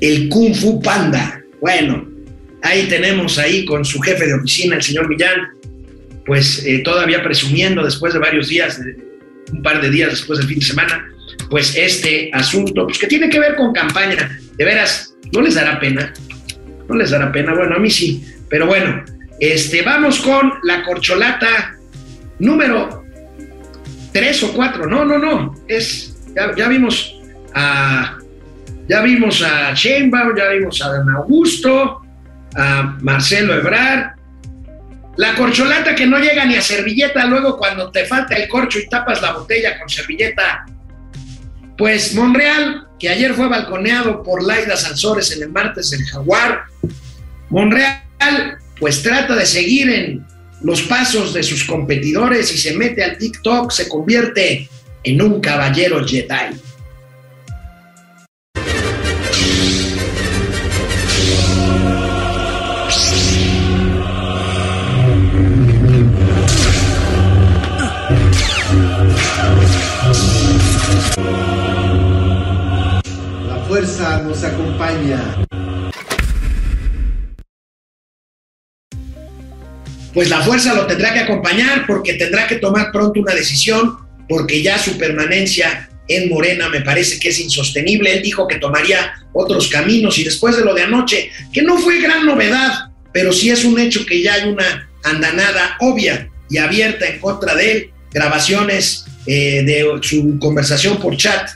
El 0.00 0.28
Kung 0.28 0.54
Fu 0.54 0.82
Panda. 0.82 1.40
Bueno, 1.60 2.08
ahí 2.62 2.86
tenemos 2.88 3.38
ahí 3.38 3.64
con 3.64 3.84
su 3.84 4.00
jefe 4.00 4.26
de 4.26 4.34
oficina, 4.34 4.76
el 4.76 4.82
señor 4.82 5.08
Millán, 5.08 5.50
pues 6.26 6.64
eh, 6.64 6.78
todavía 6.78 7.22
presumiendo 7.22 7.84
después 7.84 8.12
de 8.14 8.18
varios 8.18 8.48
días, 8.48 8.80
un 9.52 9.62
par 9.62 9.80
de 9.80 9.90
días 9.90 10.10
después 10.10 10.38
del 10.38 10.48
fin 10.48 10.58
de 10.58 10.64
semana, 10.64 11.06
pues 11.50 11.76
este 11.76 12.30
asunto, 12.32 12.86
pues 12.86 12.98
que 12.98 13.06
tiene 13.06 13.28
que 13.28 13.38
ver 13.38 13.54
con 13.56 13.72
campaña. 13.72 14.38
De 14.56 14.64
veras, 14.64 15.14
¿no 15.32 15.42
les 15.42 15.54
dará 15.54 15.78
pena? 15.78 16.12
¿No 16.88 16.96
les 16.96 17.10
dará 17.10 17.30
pena? 17.30 17.54
Bueno, 17.54 17.76
a 17.76 17.78
mí 17.78 17.90
sí, 17.90 18.24
pero 18.48 18.66
bueno, 18.66 19.04
este, 19.38 19.82
vamos 19.82 20.20
con 20.20 20.52
la 20.62 20.82
corcholata 20.84 21.76
número 22.38 23.04
3 24.12 24.42
o 24.44 24.52
4. 24.52 24.86
No, 24.86 25.04
no, 25.04 25.18
no. 25.18 25.54
Es, 25.66 26.16
ya, 26.56 26.68
vimos 26.68 27.20
a. 27.54 28.18
Ya 28.88 29.00
vimos 29.00 29.42
a 29.42 29.72
Sheinbaum, 29.74 30.36
ya 30.36 30.48
vimos 30.48 30.82
a 30.82 30.92
Dan 30.92 31.08
Augusto, 31.10 32.02
a 32.54 32.96
Marcelo 33.00 33.54
Ebrard. 33.54 34.16
La 35.16 35.34
corcholata 35.34 35.94
que 35.94 36.06
no 36.06 36.18
llega 36.18 36.44
ni 36.44 36.56
a 36.56 36.62
servilleta, 36.62 37.26
luego 37.26 37.56
cuando 37.56 37.90
te 37.90 38.06
falta 38.06 38.34
el 38.34 38.48
corcho 38.48 38.78
y 38.78 38.88
tapas 38.88 39.22
la 39.22 39.32
botella 39.32 39.78
con 39.78 39.88
servilleta. 39.88 40.66
Pues 41.78 42.14
Monreal, 42.14 42.88
que 42.98 43.08
ayer 43.08 43.34
fue 43.34 43.48
balconeado 43.48 44.22
por 44.22 44.42
Laida 44.42 44.76
Sansores 44.76 45.34
en 45.36 45.42
el 45.42 45.50
martes 45.50 45.90
del 45.90 46.04
Jaguar. 46.04 46.64
Monreal 47.50 48.58
pues 48.82 49.00
trata 49.00 49.36
de 49.36 49.46
seguir 49.46 49.88
en 49.90 50.26
los 50.60 50.82
pasos 50.82 51.32
de 51.32 51.44
sus 51.44 51.62
competidores 51.62 52.52
y 52.52 52.58
se 52.58 52.74
mete 52.74 53.04
al 53.04 53.16
TikTok, 53.16 53.70
se 53.70 53.88
convierte 53.88 54.68
en 55.04 55.22
un 55.22 55.40
caballero 55.40 56.04
Jedi. 56.04 56.26
La 73.46 73.64
fuerza 73.68 74.22
nos 74.22 74.42
acompaña. 74.42 75.46
Pues 80.14 80.28
la 80.28 80.42
fuerza 80.42 80.74
lo 80.74 80.86
tendrá 80.86 81.12
que 81.12 81.20
acompañar 81.20 81.86
porque 81.86 82.14
tendrá 82.14 82.46
que 82.46 82.56
tomar 82.56 82.92
pronto 82.92 83.20
una 83.20 83.34
decisión, 83.34 83.96
porque 84.28 84.62
ya 84.62 84.78
su 84.78 84.98
permanencia 84.98 85.88
en 86.08 86.28
Morena 86.28 86.68
me 86.68 86.82
parece 86.82 87.18
que 87.18 87.30
es 87.30 87.40
insostenible. 87.40 88.12
Él 88.12 88.22
dijo 88.22 88.46
que 88.46 88.56
tomaría 88.56 89.14
otros 89.32 89.68
caminos 89.68 90.18
y 90.18 90.24
después 90.24 90.56
de 90.56 90.64
lo 90.64 90.74
de 90.74 90.82
anoche, 90.82 91.30
que 91.52 91.62
no 91.62 91.78
fue 91.78 92.00
gran 92.00 92.26
novedad, 92.26 92.90
pero 93.12 93.32
sí 93.32 93.50
es 93.50 93.64
un 93.64 93.78
hecho 93.78 94.04
que 94.04 94.22
ya 94.22 94.34
hay 94.34 94.48
una 94.48 94.90
andanada 95.04 95.76
obvia 95.80 96.28
y 96.50 96.58
abierta 96.58 97.06
en 97.06 97.18
contra 97.18 97.54
de 97.54 97.72
él, 97.72 97.90
grabaciones 98.12 99.06
eh, 99.26 99.62
de 99.64 99.86
su 100.02 100.38
conversación 100.38 100.98
por 100.98 101.16
chat 101.16 101.50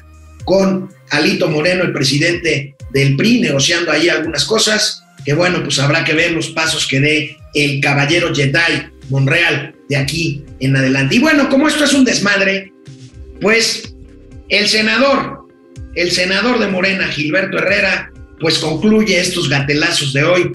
con 0.44 0.88
Alito 1.10 1.48
Moreno, 1.48 1.84
el 1.84 1.92
presidente 1.92 2.74
del 2.92 3.16
PRI, 3.16 3.40
negociando 3.40 3.92
ahí 3.92 4.08
algunas 4.08 4.44
cosas, 4.44 5.02
que 5.26 5.34
bueno, 5.34 5.62
pues 5.64 5.80
habrá 5.80 6.04
que 6.04 6.14
ver 6.14 6.30
los 6.30 6.50
pasos 6.50 6.86
que 6.86 7.00
dé 7.00 7.36
el 7.52 7.80
caballero 7.80 8.32
Jedi 8.32 8.86
Monreal. 9.10 9.74
de 9.88 9.96
aquí 9.96 10.44
en 10.60 10.76
adelante. 10.76 11.16
Y 11.16 11.18
bueno, 11.18 11.48
como 11.48 11.68
esto 11.68 11.84
es 11.84 11.92
un 11.92 12.04
desmadre, 12.04 12.72
pues 13.40 13.94
el 14.48 14.68
senador, 14.68 15.48
el 15.94 16.10
senador 16.10 16.58
de 16.58 16.68
Morena, 16.68 17.06
Gilberto 17.08 17.58
Herrera, 17.58 18.12
pues 18.40 18.58
concluye 18.58 19.20
estos 19.20 19.48
gatelazos 19.48 20.12
de 20.12 20.24
hoy 20.24 20.52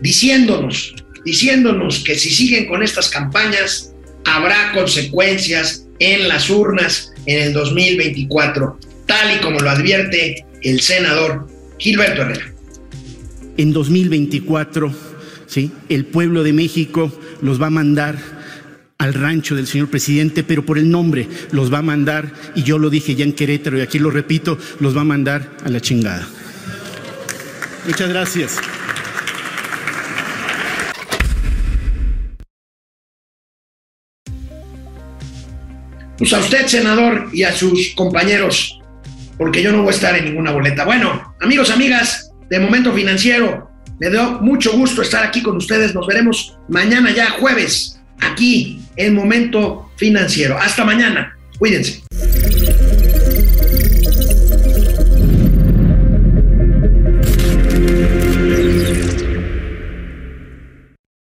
diciéndonos, 0.00 0.94
diciéndonos 1.24 2.04
que 2.04 2.14
si 2.14 2.30
siguen 2.30 2.66
con 2.68 2.82
estas 2.82 3.10
campañas 3.10 3.92
habrá 4.24 4.72
consecuencias 4.72 5.86
en 5.98 6.28
las 6.28 6.48
urnas 6.48 7.12
en 7.26 7.42
el 7.42 7.52
2024, 7.52 8.78
tal 9.06 9.36
y 9.36 9.40
como 9.40 9.60
lo 9.60 9.70
advierte 9.70 10.44
el 10.62 10.80
senador 10.80 11.48
Gilberto 11.78 12.22
Herrera. 12.22 12.54
En 13.60 13.74
2024, 13.74 14.90
¿sí? 15.46 15.70
el 15.90 16.06
pueblo 16.06 16.42
de 16.42 16.54
México 16.54 17.12
los 17.42 17.60
va 17.60 17.66
a 17.66 17.70
mandar 17.70 18.16
al 18.96 19.12
rancho 19.12 19.54
del 19.54 19.66
señor 19.66 19.88
presidente, 19.88 20.42
pero 20.42 20.64
por 20.64 20.78
el 20.78 20.88
nombre 20.88 21.28
los 21.52 21.70
va 21.70 21.80
a 21.80 21.82
mandar, 21.82 22.32
y 22.54 22.62
yo 22.62 22.78
lo 22.78 22.88
dije 22.88 23.14
ya 23.14 23.26
en 23.26 23.34
Querétaro 23.34 23.76
y 23.76 23.82
aquí 23.82 23.98
lo 23.98 24.10
repito, 24.10 24.56
los 24.78 24.96
va 24.96 25.02
a 25.02 25.04
mandar 25.04 25.58
a 25.62 25.68
la 25.68 25.78
chingada. 25.78 26.26
Muchas 27.86 28.08
gracias. 28.08 28.56
Pues 36.16 36.32
a 36.32 36.38
usted, 36.38 36.66
senador, 36.66 37.28
y 37.34 37.42
a 37.42 37.52
sus 37.52 37.92
compañeros, 37.94 38.80
porque 39.36 39.62
yo 39.62 39.70
no 39.70 39.82
voy 39.82 39.88
a 39.88 39.94
estar 39.94 40.16
en 40.16 40.24
ninguna 40.24 40.50
boleta. 40.50 40.86
Bueno, 40.86 41.34
amigos, 41.42 41.70
amigas 41.70 42.29
de 42.50 42.58
Momento 42.58 42.92
Financiero, 42.92 43.70
me 44.00 44.10
dio 44.10 44.40
mucho 44.40 44.72
gusto 44.72 45.02
estar 45.02 45.24
aquí 45.24 45.42
con 45.42 45.56
ustedes. 45.56 45.94
Nos 45.94 46.06
veremos 46.06 46.58
mañana 46.68 47.10
ya, 47.12 47.30
jueves, 47.30 48.00
aquí 48.18 48.80
en 48.96 49.14
Momento 49.14 49.90
Financiero. 49.96 50.58
Hasta 50.58 50.84
mañana. 50.84 51.36
Cuídense. 51.58 52.02